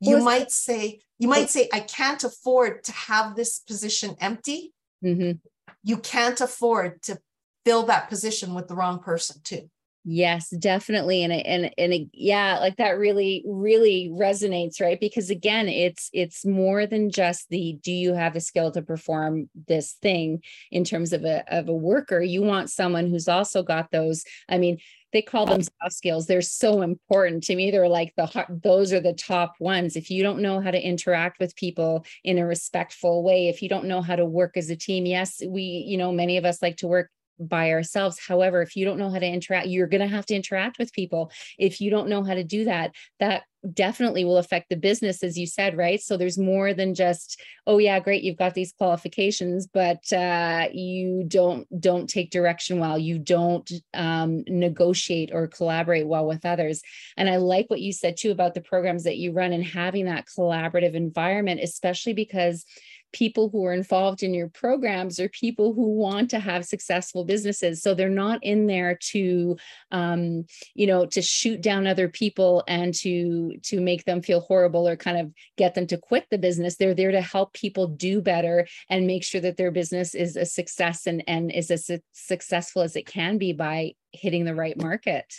You 0.00 0.22
might 0.22 0.50
say, 0.50 1.00
you 1.18 1.28
might 1.28 1.50
say, 1.50 1.68
I 1.72 1.80
can't 1.80 2.22
afford 2.22 2.84
to 2.84 2.92
have 2.92 3.34
this 3.34 3.58
position 3.58 4.16
empty. 4.20 4.72
Mm-hmm. 5.04 5.38
You 5.82 5.96
can't 5.98 6.40
afford 6.40 7.02
to 7.04 7.18
fill 7.64 7.84
that 7.84 8.08
position 8.08 8.54
with 8.54 8.68
the 8.68 8.74
wrong 8.74 8.98
person, 8.98 9.40
too. 9.42 9.70
Yes, 10.08 10.50
definitely. 10.50 11.24
And 11.24 11.32
and 11.32 11.72
and 11.76 12.08
yeah, 12.12 12.60
like 12.60 12.76
that 12.76 12.96
really 12.96 13.42
really 13.44 14.08
resonates, 14.08 14.80
right? 14.80 15.00
Because 15.00 15.30
again, 15.30 15.68
it's 15.68 16.10
it's 16.12 16.46
more 16.46 16.86
than 16.86 17.10
just 17.10 17.48
the 17.48 17.76
do 17.82 17.90
you 17.90 18.14
have 18.14 18.36
a 18.36 18.40
skill 18.40 18.70
to 18.70 18.82
perform 18.82 19.50
this 19.66 19.94
thing 20.00 20.44
in 20.70 20.84
terms 20.84 21.12
of 21.12 21.24
a 21.24 21.42
of 21.52 21.68
a 21.68 21.74
worker. 21.74 22.22
You 22.22 22.42
want 22.42 22.70
someone 22.70 23.08
who's 23.08 23.26
also 23.26 23.64
got 23.64 23.90
those. 23.90 24.22
I 24.48 24.58
mean, 24.58 24.78
they 25.12 25.22
call 25.22 25.46
them 25.46 25.62
soft 25.62 25.94
skills. 25.94 26.26
They're 26.26 26.42
so 26.42 26.82
important 26.82 27.44
to 27.44 27.56
me. 27.56 27.70
They're 27.70 27.88
like 27.88 28.12
the 28.16 28.46
those 28.62 28.92
are 28.92 29.00
the 29.00 29.12
top 29.12 29.54
ones. 29.60 29.96
If 29.96 30.10
you 30.10 30.22
don't 30.22 30.40
know 30.40 30.60
how 30.60 30.70
to 30.70 30.80
interact 30.80 31.38
with 31.38 31.56
people 31.56 32.04
in 32.24 32.38
a 32.38 32.46
respectful 32.46 33.22
way, 33.22 33.48
if 33.48 33.62
you 33.62 33.68
don't 33.68 33.86
know 33.86 34.02
how 34.02 34.16
to 34.16 34.24
work 34.24 34.56
as 34.56 34.70
a 34.70 34.76
team, 34.76 35.06
yes, 35.06 35.42
we, 35.46 35.62
you 35.62 35.96
know, 35.96 36.12
many 36.12 36.36
of 36.36 36.44
us 36.44 36.60
like 36.60 36.76
to 36.78 36.88
work 36.88 37.10
by 37.38 37.72
ourselves. 37.72 38.18
However, 38.26 38.62
if 38.62 38.76
you 38.76 38.84
don't 38.84 38.98
know 38.98 39.10
how 39.10 39.18
to 39.18 39.26
interact, 39.26 39.66
you're 39.68 39.86
going 39.86 40.00
to 40.00 40.14
have 40.14 40.26
to 40.26 40.34
interact 40.34 40.78
with 40.78 40.92
people. 40.92 41.30
If 41.58 41.80
you 41.80 41.90
don't 41.90 42.08
know 42.08 42.22
how 42.22 42.34
to 42.34 42.44
do 42.44 42.64
that, 42.64 42.92
that 43.20 43.44
definitely 43.74 44.24
will 44.24 44.38
affect 44.38 44.68
the 44.68 44.76
business, 44.76 45.22
as 45.22 45.38
you 45.38 45.46
said, 45.46 45.76
right? 45.76 46.00
So 46.00 46.16
there's 46.16 46.38
more 46.38 46.72
than 46.72 46.94
just, 46.94 47.40
oh 47.66 47.78
yeah, 47.78 47.98
great, 47.98 48.22
you've 48.22 48.36
got 48.36 48.54
these 48.54 48.72
qualifications, 48.72 49.66
but 49.66 50.12
uh, 50.12 50.68
you 50.72 51.24
don't 51.26 51.66
don't 51.80 52.08
take 52.08 52.30
direction 52.30 52.78
well. 52.78 52.98
You 52.98 53.18
don't 53.18 53.70
um, 53.94 54.44
negotiate 54.46 55.30
or 55.32 55.48
collaborate 55.48 56.06
well 56.06 56.26
with 56.26 56.44
others. 56.44 56.82
And 57.16 57.28
I 57.28 57.36
like 57.36 57.68
what 57.68 57.80
you 57.80 57.92
said 57.92 58.16
too 58.16 58.30
about 58.30 58.54
the 58.54 58.60
programs 58.60 59.04
that 59.04 59.16
you 59.16 59.32
run 59.32 59.52
and 59.52 59.64
having 59.64 60.04
that 60.06 60.26
collaborative 60.26 60.94
environment, 60.94 61.60
especially 61.62 62.12
because 62.12 62.64
people 63.12 63.48
who 63.48 63.64
are 63.64 63.72
involved 63.72 64.22
in 64.22 64.34
your 64.34 64.48
programs 64.48 65.18
are 65.18 65.28
people 65.28 65.72
who 65.72 65.94
want 65.94 66.30
to 66.30 66.38
have 66.38 66.64
successful 66.64 67.24
businesses. 67.24 67.82
So 67.82 67.94
they're 67.94 68.08
not 68.08 68.40
in 68.42 68.66
there 68.66 68.98
to 69.10 69.56
um, 69.90 70.44
you 70.74 70.86
know 70.86 71.06
to 71.06 71.22
shoot 71.22 71.60
down 71.60 71.86
other 71.86 72.08
people 72.08 72.64
and 72.68 72.94
to 72.94 73.56
to 73.64 73.80
make 73.80 74.04
them 74.04 74.22
feel 74.22 74.40
horrible 74.40 74.86
or 74.86 74.96
kind 74.96 75.18
of 75.18 75.32
get 75.56 75.74
them 75.74 75.86
to 75.88 75.98
quit 75.98 76.26
the 76.30 76.38
business. 76.38 76.76
They're 76.76 76.94
there 76.94 77.12
to 77.12 77.20
help 77.20 77.52
people 77.52 77.86
do 77.86 78.20
better 78.20 78.66
and 78.90 79.06
make 79.06 79.24
sure 79.24 79.40
that 79.40 79.56
their 79.56 79.70
business 79.70 80.14
is 80.14 80.36
a 80.36 80.44
success 80.44 81.06
and 81.06 81.22
and 81.26 81.50
is 81.52 81.70
as 81.70 81.90
successful 82.12 82.82
as 82.82 82.96
it 82.96 83.06
can 83.06 83.38
be 83.38 83.52
by 83.52 83.94
hitting 84.12 84.44
the 84.44 84.54
right 84.54 84.80
market. 84.80 85.32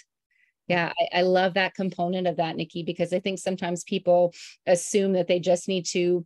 Yeah, 0.68 0.92
I, 1.00 1.20
I, 1.20 1.22
love 1.22 1.54
that 1.54 1.76
component 1.76 2.28
of 2.28 2.38
that, 2.38 2.58
Nikki, 2.58 2.84
because 2.84 3.14
I 3.14 3.20
think 3.20 3.40
sometimes 3.40 3.86
people 3.86 4.34
assume 4.66 5.14
that 5.14 5.28
they 5.28 5.40
just 5.40 5.70
need 5.70 5.86
to 5.92 6.26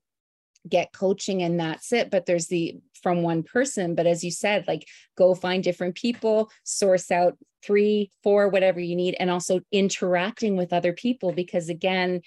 get 0.70 0.94
coaching 0.94 1.42
and 1.42 1.60
that's 1.60 1.92
it 1.92 2.12
but 2.12 2.26
there's 2.26 2.48
the 2.48 2.76
from 3.02 3.24
one 3.24 3.44
person 3.44 3.96
but 3.96 4.06
as 4.06 4.24
you 4.24 4.32
said 4.32 4.64
like 4.68 4.88
go 5.18 5.34
find 5.34 5.64
different 5.64 5.96
people 5.96 6.50
source 6.64 7.10
out 7.10 7.38
three 7.64 8.12
four 8.24 8.48
whatever 8.48 8.80
you 8.80 8.96
need 8.96 9.16
and 9.20 9.30
also 9.30 9.60
interacting 9.72 10.56
with 10.56 10.74
other 10.74 10.94
people 10.94 11.32
because 11.32 11.70
again 11.70 12.22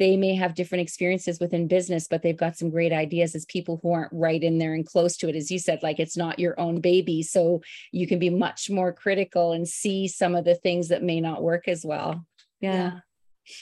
they 0.00 0.16
may 0.16 0.34
have 0.34 0.54
different 0.54 0.80
experiences 0.80 1.38
within 1.38 1.68
business 1.68 2.08
but 2.08 2.22
they've 2.22 2.36
got 2.36 2.56
some 2.56 2.70
great 2.70 2.92
ideas 2.92 3.34
as 3.34 3.44
people 3.44 3.78
who 3.82 3.92
aren't 3.92 4.12
right 4.12 4.42
in 4.42 4.58
there 4.58 4.72
and 4.72 4.86
close 4.86 5.14
to 5.18 5.28
it. 5.28 5.36
As 5.36 5.50
you 5.50 5.58
said 5.58 5.82
like 5.82 6.00
it's 6.00 6.16
not 6.16 6.38
your 6.38 6.58
own 6.58 6.80
baby 6.80 7.22
so 7.22 7.60
you 7.92 8.06
can 8.06 8.18
be 8.18 8.30
much 8.30 8.70
more 8.70 8.94
critical 8.94 9.52
and 9.52 9.68
see 9.68 10.08
some 10.08 10.34
of 10.34 10.46
the 10.46 10.54
things 10.54 10.88
that 10.88 11.02
may 11.02 11.20
not 11.20 11.42
work 11.42 11.68
as 11.68 11.84
well. 11.84 12.26
Yeah. 12.60 12.72
yeah 12.72 12.90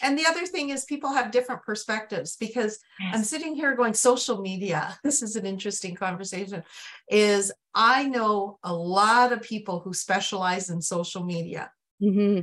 and 0.02 0.18
the 0.18 0.26
other 0.26 0.46
thing 0.46 0.70
is 0.70 0.84
people 0.84 1.12
have 1.12 1.30
different 1.30 1.62
perspectives 1.62 2.36
because 2.36 2.78
yes. 3.00 3.14
i'm 3.14 3.24
sitting 3.24 3.54
here 3.54 3.74
going 3.74 3.94
social 3.94 4.40
media 4.40 4.98
this 5.04 5.22
is 5.22 5.36
an 5.36 5.46
interesting 5.46 5.94
conversation 5.94 6.62
is 7.10 7.52
i 7.74 8.04
know 8.04 8.58
a 8.62 8.72
lot 8.72 9.32
of 9.32 9.42
people 9.42 9.80
who 9.80 9.92
specialize 9.92 10.70
in 10.70 10.80
social 10.80 11.24
media 11.24 11.70
mm-hmm. 12.02 12.40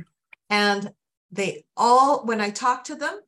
and 0.50 0.90
they 1.30 1.64
all 1.76 2.24
when 2.24 2.40
i 2.40 2.50
talk 2.50 2.84
to 2.84 2.94
them 2.94 3.20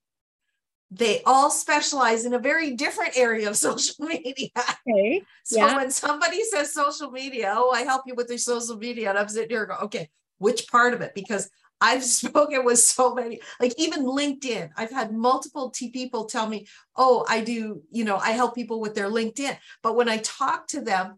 they 0.90 1.22
all 1.24 1.50
specialize 1.50 2.24
in 2.24 2.32
a 2.32 2.38
very 2.38 2.74
different 2.74 3.16
area 3.16 3.48
of 3.48 3.56
social 3.68 4.06
media. 4.06 4.48
Okay. 4.56 5.22
So 5.44 5.58
yeah. 5.58 5.76
when 5.76 5.90
somebody 5.90 6.42
says 6.44 6.72
social 6.72 7.10
media, 7.10 7.54
oh, 7.56 7.70
I 7.70 7.82
help 7.82 8.04
you 8.06 8.14
with 8.14 8.28
your 8.28 8.38
social 8.38 8.76
media, 8.76 9.10
and 9.10 9.18
I'm 9.18 9.28
sitting 9.28 9.50
here 9.50 9.66
going, 9.66 9.80
okay, 9.80 10.08
which 10.38 10.68
part 10.68 10.94
of 10.94 11.00
it? 11.00 11.12
Because 11.14 11.50
I've 11.80 12.04
spoken 12.20 12.64
with 12.64 12.78
so 12.78 13.14
many, 13.14 13.40
like 13.60 13.74
even 13.78 14.04
LinkedIn. 14.04 14.70
I've 14.76 14.90
had 14.90 15.12
multiple 15.12 15.70
T 15.70 15.90
people 15.90 16.24
tell 16.24 16.48
me, 16.48 16.66
oh, 16.96 17.24
I 17.28 17.40
do, 17.40 17.82
you 17.90 18.04
know, 18.04 18.16
I 18.16 18.30
help 18.32 18.54
people 18.54 18.80
with 18.80 18.94
their 18.94 19.10
LinkedIn. 19.10 19.56
But 19.82 19.96
when 19.96 20.08
I 20.08 20.18
talk 20.18 20.66
to 20.68 20.80
them, 20.80 21.16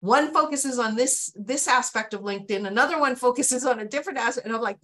one 0.00 0.32
focuses 0.32 0.80
on 0.80 0.96
this 0.96 1.32
this 1.36 1.68
aspect 1.68 2.12
of 2.12 2.22
LinkedIn, 2.22 2.66
another 2.66 2.98
one 2.98 3.14
focuses 3.14 3.64
on 3.64 3.78
a 3.78 3.86
different 3.86 4.18
aspect. 4.18 4.46
And 4.46 4.54
I'm 4.54 4.60
like, 4.60 4.78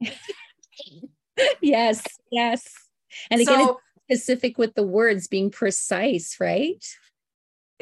yes, 1.60 2.02
yes. 2.30 2.66
And 3.30 3.42
again, 3.42 3.66
so, 3.66 3.80
specific 4.08 4.56
with 4.56 4.74
the 4.74 4.82
words 4.82 5.28
being 5.28 5.50
precise, 5.50 6.36
right? 6.40 6.82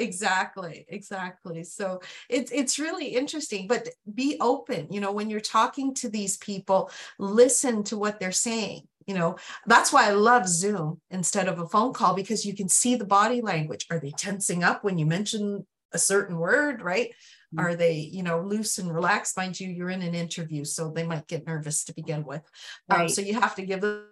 Exactly 0.03 0.85
exactly. 0.89 1.65
So 1.65 2.01
it's 2.29 2.51
it's 2.53 2.79
really 2.79 3.09
interesting 3.09 3.67
but 3.67 3.89
be 4.15 4.37
open 4.41 4.89
you 4.91 5.01
know 5.01 5.13
when 5.13 5.31
you're 5.31 5.41
talking 5.41 5.95
to 5.95 6.09
these 6.09 6.37
people 6.39 6.91
listen 7.19 7.83
to 7.85 7.97
what 7.97 8.19
they're 8.19 8.33
saying 8.33 8.83
you 9.07 9.15
know? 9.15 9.37
That's 9.67 9.93
why 9.93 10.07
i 10.07 10.11
love 10.13 10.49
zoom 10.49 11.01
instead 11.11 11.49
of 11.49 11.59
a 11.59 11.69
phone 11.69 11.93
call 11.93 12.15
because 12.15 12.47
you 12.47 12.55
can 12.55 12.69
see 12.69 12.95
the 12.95 13.05
body 13.05 13.41
language. 13.41 13.87
Are 13.91 13.99
they 13.99 14.13
tensing 14.13 14.63
up 14.63 14.85
when 14.85 14.99
you 14.99 15.07
mention 15.07 15.67
a 15.93 15.99
certain 15.99 16.39
word 16.39 16.83
right? 16.83 17.11
Mm-hmm. 17.55 17.67
are 17.67 17.75
they 17.75 17.93
you 17.93 18.23
know 18.23 18.41
loose 18.41 18.79
and 18.79 18.93
relaxed? 18.95 19.37
Mind 19.37 19.61
you 19.61 19.69
you're 19.69 19.91
in 19.91 20.03
an 20.03 20.15
interview 20.15 20.65
so 20.65 20.91
they 20.91 21.03
might 21.03 21.27
get 21.27 21.47
nervous 21.47 21.85
to 21.85 21.95
begin 21.95 22.25
with. 22.25 22.43
Um, 22.89 22.99
right. 22.99 23.03
um, 23.03 23.09
so 23.09 23.21
you 23.21 23.35
have 23.35 23.55
to 23.57 23.63
give 23.63 23.83
them 23.83 24.07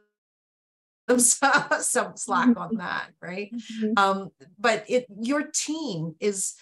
some, 1.18 1.64
some 1.80 2.16
slack 2.16 2.56
on 2.56 2.76
that 2.76 3.08
right 3.20 3.50
mm-hmm. 3.52 3.92
um, 3.96 4.30
but 4.58 4.84
it 4.88 5.06
your 5.20 5.42
team 5.42 6.14
is 6.20 6.54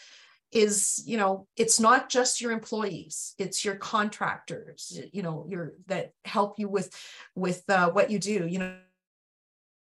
is 0.50 1.02
you 1.06 1.16
know 1.16 1.46
it's 1.56 1.78
not 1.78 2.08
just 2.08 2.40
your 2.40 2.52
employees 2.52 3.34
it's 3.38 3.64
your 3.64 3.74
contractors 3.74 4.98
you 5.12 5.22
know 5.22 5.46
your 5.48 5.74
that 5.86 6.12
help 6.24 6.58
you 6.58 6.68
with 6.68 6.90
with 7.34 7.62
uh, 7.68 7.90
what 7.90 8.10
you 8.10 8.18
do 8.18 8.46
you 8.46 8.58
know, 8.58 8.74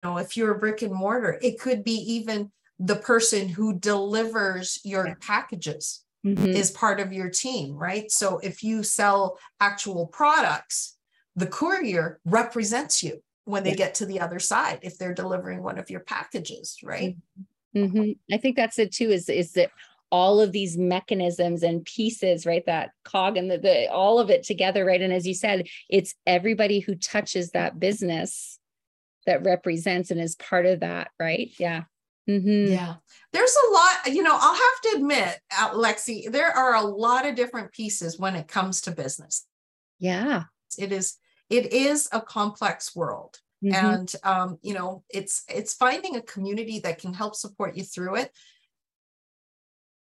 you 0.04 0.10
know 0.10 0.18
if 0.18 0.38
you're 0.38 0.52
a 0.52 0.60
brick 0.60 0.82
and 0.84 0.94
mortar 0.94 1.40
it 1.42 1.60
could 1.60 1.84
be 1.84 1.96
even 1.96 2.52
the 2.78 2.96
person 2.96 3.48
who 3.48 3.74
delivers 3.74 4.80
your 4.84 5.08
yeah. 5.08 5.14
packages 5.20 6.04
mm-hmm. 6.26 6.46
is 6.46 6.70
part 6.72 7.00
of 7.00 7.12
your 7.12 7.30
team 7.30 7.76
right 7.76 8.12
so 8.12 8.38
if 8.40 8.64
you 8.64 8.84
sell 8.84 9.40
actual 9.60 10.06
products 10.06 10.98
the 11.36 11.48
courier 11.48 12.20
represents 12.24 13.02
you 13.02 13.20
when 13.46 13.64
they 13.64 13.72
yeah. 13.72 13.76
get 13.76 13.96
to 13.96 14.06
the 14.06 14.20
other 14.20 14.40
side 14.40 14.80
if 14.82 14.98
they're 14.98 15.14
delivering 15.14 15.64
one 15.64 15.78
of 15.78 15.90
your 15.90 16.00
packages 16.02 16.78
right 16.84 17.18
mm-hmm. 17.76 18.12
i 18.34 18.38
think 18.38 18.56
that's 18.56 18.80
it 18.80 18.92
too 18.92 19.10
is 19.10 19.30
is 19.30 19.54
that 19.54 19.72
all 20.12 20.42
of 20.42 20.52
these 20.52 20.78
mechanisms 20.78 21.64
and 21.64 21.86
pieces, 21.86 22.46
right? 22.46 22.66
That 22.66 22.92
cog 23.06 23.38
and 23.38 23.50
the, 23.50 23.58
the 23.58 23.90
all 23.90 24.20
of 24.20 24.30
it 24.30 24.44
together, 24.44 24.84
right? 24.84 25.02
And 25.02 25.14
as 25.14 25.26
you 25.26 25.34
said, 25.34 25.68
it's 25.90 26.14
everybody 26.28 26.80
who 26.80 26.96
touches 26.96 27.52
that 27.52 27.80
business 27.80 28.60
that 29.26 29.44
represents 29.44 30.12
and 30.12 30.20
is 30.20 30.36
part 30.36 30.66
of 30.66 30.82
that, 30.82 31.12
right? 31.20 31.52
Yeah. 31.58 31.84
Mm-hmm. 32.30 32.74
Yeah. 32.74 32.96
There's 33.34 33.56
a 33.56 33.74
lot, 33.74 34.14
you 34.14 34.24
know, 34.24 34.38
I'll 34.40 34.54
have 34.54 34.82
to 34.84 34.94
admit, 34.98 35.40
Lexi, 35.74 36.32
there 36.32 36.52
are 36.52 36.76
a 36.76 36.82
lot 36.82 37.26
of 37.26 37.36
different 37.36 37.72
pieces 37.72 38.20
when 38.20 38.36
it 38.36 38.48
comes 38.48 38.82
to 38.82 38.92
business. 38.92 39.46
Yeah. 40.00 40.44
It 40.78 40.92
is, 40.92 41.18
it 41.52 41.74
is 41.74 42.08
a 42.14 42.22
complex 42.22 42.96
world. 42.96 43.38
Mm-hmm. 43.64 43.86
And 43.86 44.14
um, 44.24 44.58
you 44.64 44.74
know, 44.74 45.04
it's 45.10 45.44
it's 45.48 45.74
finding 45.74 46.16
a 46.16 46.22
community 46.22 46.80
that 46.80 46.98
can 46.98 47.14
help 47.14 47.36
support 47.36 47.76
you 47.76 47.84
through 47.84 48.16
it. 48.16 48.32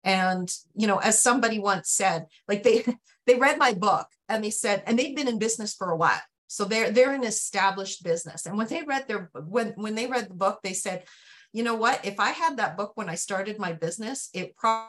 And 0.04 0.48
you 0.76 0.86
know, 0.86 0.98
as 0.98 1.20
somebody 1.20 1.58
once 1.58 1.90
said, 1.90 2.26
like 2.46 2.62
they 2.62 2.84
they 3.26 3.34
read 3.34 3.58
my 3.58 3.72
book 3.72 4.06
and 4.28 4.44
they 4.44 4.50
said, 4.50 4.84
and 4.86 4.96
they've 4.98 5.16
been 5.16 5.26
in 5.26 5.38
business 5.38 5.74
for 5.74 5.90
a 5.90 5.96
while. 5.96 6.20
So 6.46 6.64
they're 6.64 6.92
they're 6.92 7.14
an 7.14 7.24
established 7.24 8.04
business. 8.04 8.46
And 8.46 8.56
when 8.56 8.68
they 8.68 8.82
read 8.82 9.08
their 9.08 9.30
when 9.34 9.68
when 9.70 9.94
they 9.94 10.06
read 10.06 10.28
the 10.28 10.34
book, 10.34 10.60
they 10.62 10.74
said, 10.74 11.04
you 11.52 11.62
know 11.64 11.74
what? 11.74 12.04
If 12.04 12.20
I 12.20 12.30
had 12.30 12.58
that 12.58 12.76
book 12.76 12.92
when 12.94 13.08
I 13.08 13.16
started 13.16 13.58
my 13.58 13.72
business, 13.72 14.28
it 14.34 14.54
pro- 14.54 14.86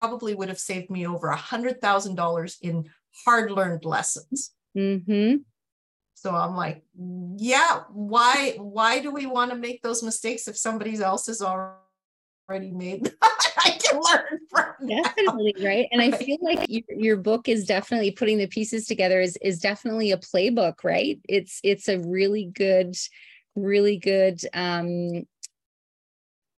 probably 0.00 0.34
would 0.34 0.48
have 0.48 0.60
saved 0.60 0.90
me 0.90 1.06
over 1.06 1.28
a 1.28 1.36
hundred 1.36 1.80
thousand 1.80 2.14
dollars 2.14 2.58
in 2.62 2.88
hard 3.24 3.50
learned 3.50 3.84
lessons. 3.84 4.52
Mm-hmm. 4.76 5.36
So 6.14 6.34
I'm 6.34 6.56
like, 6.56 6.82
yeah, 7.36 7.82
why 7.90 8.56
why 8.58 8.98
do 8.98 9.12
we 9.12 9.26
want 9.26 9.52
to 9.52 9.56
make 9.56 9.82
those 9.82 10.02
mistakes 10.02 10.48
if 10.48 10.56
somebody 10.56 11.00
else 11.00 11.28
has 11.28 11.40
already 11.40 12.72
made 12.72 13.14
I 13.22 13.78
can 13.80 14.00
learn 14.00 14.40
from 14.50 14.88
definitely 14.88 15.54
right? 15.62 15.86
And 15.92 16.02
I 16.02 16.10
feel 16.10 16.38
like 16.40 16.68
your, 16.68 16.82
your 16.88 17.16
book 17.16 17.48
is 17.48 17.66
definitely 17.66 18.10
putting 18.10 18.38
the 18.38 18.48
pieces 18.48 18.86
together 18.86 19.20
is 19.20 19.38
is 19.42 19.60
definitely 19.60 20.10
a 20.10 20.18
playbook 20.18 20.82
right? 20.82 21.20
It's 21.28 21.60
it's 21.62 21.88
a 21.88 22.00
really 22.00 22.46
good 22.46 22.96
really 23.54 23.96
good 23.96 24.40
um 24.54 25.24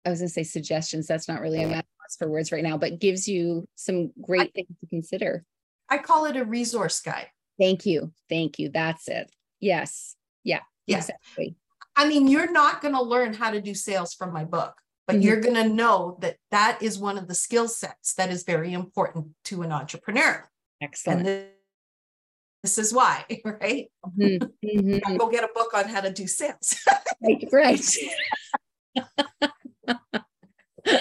I 0.05 0.11
was 0.11 0.19
going 0.19 0.29
to 0.29 0.33
say 0.33 0.43
suggestions. 0.43 1.05
That's 1.05 1.27
not 1.27 1.41
really 1.41 1.61
a 1.61 1.67
match 1.67 1.85
for 2.17 2.29
words 2.29 2.53
right 2.53 2.63
now 2.63 2.77
but 2.77 2.99
gives 2.99 3.27
you 3.27 3.67
some 3.75 4.11
great 4.21 4.41
I, 4.41 4.51
things 4.55 4.79
to 4.79 4.87
consider. 4.87 5.43
I 5.89 5.97
call 5.97 6.25
it 6.25 6.37
a 6.37 6.45
resource 6.45 7.01
guide 7.01 7.27
thank 7.59 7.85
you 7.85 8.11
thank 8.29 8.57
you 8.57 8.69
that's 8.69 9.07
it 9.07 9.29
Yes. 9.59 10.15
Yeah. 10.43 10.61
Yes. 10.87 11.09
Exactly. 11.09 11.55
I 11.95 12.07
mean, 12.07 12.27
you're 12.27 12.51
not 12.51 12.81
going 12.81 12.93
to 12.93 13.01
learn 13.01 13.33
how 13.33 13.51
to 13.51 13.61
do 13.61 13.73
sales 13.73 14.13
from 14.13 14.33
my 14.33 14.45
book, 14.45 14.73
but 15.05 15.17
mm-hmm. 15.17 15.23
you're 15.23 15.41
going 15.41 15.55
to 15.55 15.67
know 15.67 16.17
that 16.21 16.37
that 16.51 16.81
is 16.81 16.97
one 16.97 17.17
of 17.17 17.27
the 17.27 17.35
skill 17.35 17.67
sets 17.67 18.13
that 18.15 18.29
is 18.29 18.43
very 18.43 18.73
important 18.73 19.27
to 19.45 19.63
an 19.63 19.71
entrepreneur. 19.71 20.47
Excellent. 20.81 21.27
And 21.27 21.47
this 22.63 22.77
is 22.77 22.93
why, 22.93 23.25
right? 23.45 23.91
Mm-hmm. 24.05 24.45
Mm-hmm. 24.69 25.17
Go 25.17 25.29
get 25.29 25.43
a 25.43 25.49
book 25.53 25.73
on 25.73 25.89
how 25.89 26.01
to 26.01 26.11
do 26.11 26.27
sales. 26.27 26.79
right. 27.21 27.47
Right. 27.51 27.81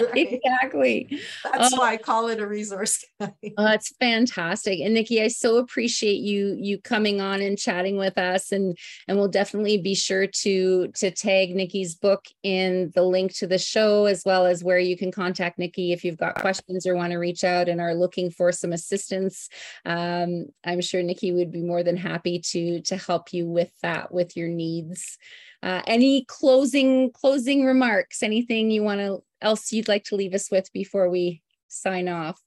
exactly. 0.15 1.19
That's 1.43 1.77
why 1.77 1.93
I 1.93 1.97
call 1.97 2.27
it 2.29 2.39
a 2.39 2.47
resource 2.47 3.03
guide. 3.19 3.33
Oh, 3.57 3.63
that's 3.63 3.93
fantastic. 3.99 4.79
And 4.79 4.93
Nikki, 4.93 5.21
I 5.21 5.27
so 5.27 5.57
appreciate 5.57 6.19
you 6.21 6.55
you 6.59 6.79
coming 6.79 7.21
on 7.21 7.41
and 7.41 7.57
chatting 7.57 7.97
with 7.97 8.17
us. 8.17 8.51
And 8.51 8.77
and 9.07 9.17
we'll 9.17 9.27
definitely 9.27 9.77
be 9.77 9.95
sure 9.95 10.27
to 10.27 10.87
to 10.87 11.11
tag 11.11 11.55
Nikki's 11.55 11.95
book 11.95 12.25
in 12.43 12.91
the 12.95 13.03
link 13.03 13.33
to 13.35 13.47
the 13.47 13.57
show, 13.57 14.05
as 14.05 14.23
well 14.25 14.45
as 14.45 14.63
where 14.63 14.79
you 14.79 14.97
can 14.97 15.11
contact 15.11 15.59
Nikki 15.59 15.91
if 15.91 16.03
you've 16.03 16.17
got 16.17 16.35
questions 16.35 16.85
or 16.85 16.95
want 16.95 17.11
to 17.11 17.17
reach 17.17 17.43
out 17.43 17.69
and 17.69 17.81
are 17.81 17.95
looking 17.95 18.31
for 18.31 18.51
some 18.51 18.73
assistance. 18.73 19.49
Um, 19.85 20.45
I'm 20.63 20.81
sure 20.81 21.03
Nikki 21.03 21.31
would 21.31 21.51
be 21.51 21.61
more 21.61 21.83
than 21.83 21.97
happy 21.97 22.39
to 22.39 22.81
to 22.81 22.97
help 22.97 23.33
you 23.33 23.47
with 23.47 23.71
that 23.81 24.11
with 24.11 24.37
your 24.37 24.49
needs. 24.49 25.17
Uh, 25.61 25.81
any 25.87 26.23
closing 26.25 27.11
closing 27.11 27.65
remarks? 27.65 28.23
Anything 28.23 28.71
you 28.71 28.83
want 28.83 29.01
to 29.01 29.21
else 29.41 29.71
you'd 29.71 29.87
like 29.87 30.03
to 30.05 30.15
leave 30.15 30.33
us 30.33 30.51
with 30.51 30.71
before 30.73 31.09
we 31.09 31.41
sign 31.67 32.07
off? 32.07 32.41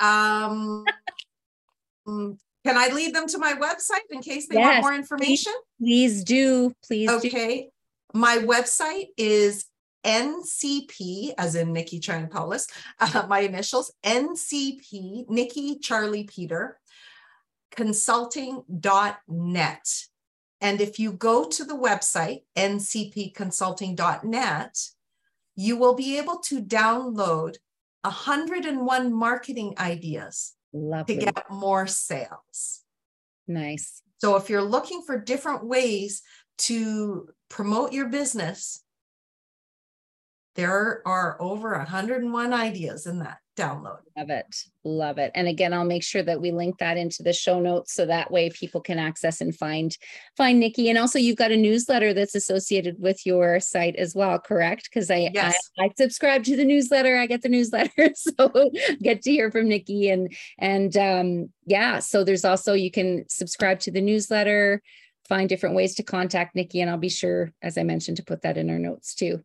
Um, 0.00 0.84
can 2.06 2.38
I 2.66 2.88
lead 2.88 3.14
them 3.14 3.26
to 3.28 3.38
my 3.38 3.54
website 3.54 4.04
in 4.10 4.22
case 4.22 4.48
they 4.48 4.56
yes, 4.56 4.66
want 4.66 4.82
more 4.82 4.94
information? 4.94 5.52
Please, 5.78 6.12
please 6.12 6.24
do. 6.24 6.74
Please. 6.84 7.10
Okay. 7.10 7.62
Do. 7.62 7.68
My 8.14 8.38
website 8.38 9.08
is 9.16 9.66
NCP, 10.04 11.32
as 11.38 11.54
in 11.54 11.72
Nikki 11.72 11.98
Chang 11.98 12.28
Paulus, 12.28 12.66
uh, 13.00 13.24
my 13.28 13.38
initials, 13.40 13.90
NCP, 14.04 15.28
Nikki 15.28 15.78
Charlie 15.78 16.24
Peter, 16.24 16.78
consulting.net. 17.70 20.04
And 20.60 20.80
if 20.80 21.00
you 21.00 21.12
go 21.12 21.48
to 21.48 21.64
the 21.64 21.76
website, 21.76 22.42
ncpconsulting.net, 22.56 24.78
you 25.54 25.76
will 25.76 25.94
be 25.94 26.18
able 26.18 26.38
to 26.38 26.62
download 26.62 27.56
101 28.02 29.12
marketing 29.12 29.74
ideas 29.78 30.54
Lovely. 30.72 31.18
to 31.18 31.24
get 31.24 31.50
more 31.50 31.86
sales. 31.86 32.82
Nice. 33.46 34.02
So 34.18 34.36
if 34.36 34.48
you're 34.48 34.62
looking 34.62 35.02
for 35.02 35.18
different 35.18 35.66
ways 35.66 36.22
to 36.58 37.28
promote 37.48 37.92
your 37.92 38.08
business, 38.08 38.81
there 40.54 41.02
are 41.06 41.40
over 41.40 41.76
101 41.76 42.52
ideas 42.52 43.06
in 43.06 43.20
that 43.20 43.38
download. 43.56 43.98
Love 44.16 44.30
it. 44.30 44.56
Love 44.84 45.18
it. 45.18 45.30
And 45.34 45.46
again, 45.46 45.72
I'll 45.72 45.84
make 45.84 46.02
sure 46.02 46.22
that 46.22 46.40
we 46.40 46.52
link 46.52 46.78
that 46.78 46.96
into 46.96 47.22
the 47.22 47.32
show 47.32 47.60
notes 47.60 47.94
so 47.94 48.06
that 48.06 48.30
way 48.30 48.50
people 48.50 48.80
can 48.80 48.98
access 48.98 49.40
and 49.40 49.54
find 49.54 49.96
find 50.36 50.58
Nikki. 50.58 50.88
And 50.88 50.98
also 50.98 51.18
you've 51.18 51.36
got 51.36 51.52
a 51.52 51.56
newsletter 51.56 52.14
that's 52.14 52.34
associated 52.34 52.96
with 52.98 53.24
your 53.26 53.60
site 53.60 53.96
as 53.96 54.14
well, 54.14 54.38
correct? 54.38 54.88
Because 54.92 55.10
I, 55.10 55.30
yes. 55.32 55.56
I, 55.78 55.84
I 55.84 55.90
subscribe 55.96 56.44
to 56.44 56.56
the 56.56 56.64
newsletter. 56.64 57.16
I 57.16 57.26
get 57.26 57.42
the 57.42 57.48
newsletter. 57.48 57.90
So 58.14 58.70
get 59.02 59.22
to 59.22 59.30
hear 59.30 59.50
from 59.50 59.68
Nikki. 59.68 60.08
And 60.08 60.32
and 60.58 60.96
um 60.96 61.52
yeah, 61.66 61.98
so 61.98 62.24
there's 62.24 62.44
also 62.44 62.72
you 62.74 62.90
can 62.90 63.24
subscribe 63.28 63.80
to 63.80 63.90
the 63.90 64.00
newsletter, 64.00 64.82
find 65.28 65.48
different 65.48 65.74
ways 65.74 65.94
to 65.96 66.02
contact 66.02 66.54
Nikki. 66.54 66.80
And 66.80 66.90
I'll 66.90 66.98
be 66.98 67.08
sure, 67.08 67.52
as 67.62 67.76
I 67.76 67.82
mentioned, 67.82 68.18
to 68.18 68.24
put 68.24 68.42
that 68.42 68.56
in 68.56 68.70
our 68.70 68.78
notes 68.78 69.14
too. 69.14 69.42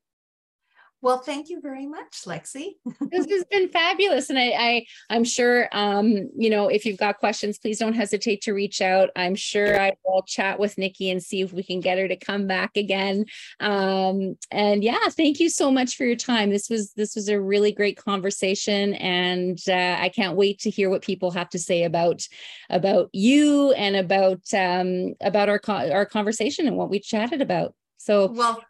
Well, 1.02 1.20
thank 1.20 1.50
you 1.50 1.62
very 1.62 1.86
much, 1.86 2.24
Lexi. 2.26 2.72
this 3.12 3.30
has 3.30 3.46
been 3.52 3.70
fabulous. 3.70 4.32
And 4.32 4.40
I, 4.40 4.48
I 4.50 4.86
I'm 5.12 5.24
sure 5.24 5.70
um, 5.72 6.30
you 6.36 6.50
know, 6.50 6.70
if 6.70 6.86
you've 6.86 6.98
got 6.98 7.20
questions, 7.20 7.60
please 7.60 7.78
don't 7.78 7.94
hesitate 7.94 8.42
to 8.44 8.54
reach 8.54 8.82
out. 8.82 9.10
I'm 9.16 9.36
sure 9.36 9.80
I 9.80 9.94
will 10.04 10.24
chat 10.24 10.60
with 10.60 10.78
Nikki 10.78 11.12
and 11.12 11.22
see 11.22 11.42
if 11.42 11.54
we 11.54 11.62
can 11.62 11.82
get 11.82 12.00
her 12.00 12.08
to 12.08 12.16
come 12.16 12.48
back 12.48 12.78
again. 12.78 13.26
Um, 13.60 14.38
and 14.50 14.84
yeah, 14.84 15.10
thank 15.10 15.40
you 15.40 15.50
so 15.50 15.72
much 15.72 15.96
for 15.96 16.04
your 16.04 16.16
time. 16.16 16.50
This 16.50 16.68
was 16.68 16.94
this 16.94 17.16
was 17.16 17.30
a 17.30 17.40
really 17.40 17.72
great 17.72 17.98
conversation. 17.98 18.96
And 18.96 19.60
uh, 19.68 19.98
I 20.00 20.10
can't 20.10 20.36
wait 20.36 20.60
to 20.62 20.72
hear 20.72 20.90
what 20.90 21.04
people 21.04 21.30
have 21.32 21.50
to 21.50 21.60
say 21.60 21.84
about 21.84 22.28
about 22.72 23.10
you 23.14 23.72
and 23.74 23.96
about 23.96 24.42
um 24.54 25.14
about 25.22 25.48
our 25.48 25.62
our 25.68 26.06
conversation 26.08 26.66
and 26.66 26.76
what 26.76 26.90
we 26.90 27.00
chatted 27.00 27.42
about. 27.42 27.76
So 27.98 28.32
well 28.32 28.64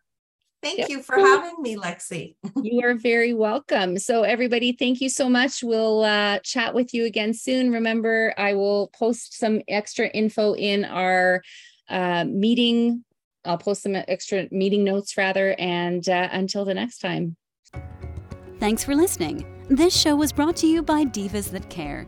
Thank 0.63 0.79
yep. 0.79 0.89
you 0.89 1.01
for 1.01 1.15
having 1.15 1.61
me, 1.61 1.75
Lexi. 1.75 2.35
you 2.63 2.81
are 2.83 2.95
very 2.95 3.33
welcome. 3.33 3.97
So, 3.99 4.23
everybody, 4.23 4.71
thank 4.71 5.01
you 5.01 5.09
so 5.09 5.29
much. 5.29 5.63
We'll 5.63 6.03
uh, 6.03 6.39
chat 6.39 6.73
with 6.73 6.93
you 6.93 7.05
again 7.05 7.33
soon. 7.33 7.71
Remember, 7.71 8.33
I 8.37 8.55
will 8.55 8.87
post 8.87 9.37
some 9.37 9.61
extra 9.67 10.07
info 10.07 10.55
in 10.55 10.83
our 10.83 11.43
uh, 11.89 12.25
meeting. 12.25 13.03
I'll 13.45 13.57
post 13.57 13.83
some 13.83 13.95
extra 13.95 14.47
meeting 14.51 14.83
notes 14.83 15.15
rather. 15.15 15.55
And 15.59 16.07
uh, 16.09 16.29
until 16.31 16.65
the 16.65 16.73
next 16.73 16.99
time. 16.99 17.37
Thanks 18.59 18.83
for 18.83 18.95
listening. 18.95 19.45
This 19.69 19.95
show 19.95 20.15
was 20.15 20.31
brought 20.31 20.55
to 20.57 20.67
you 20.67 20.81
by 20.81 21.05
Divas 21.05 21.51
That 21.51 21.69
Care. 21.69 22.07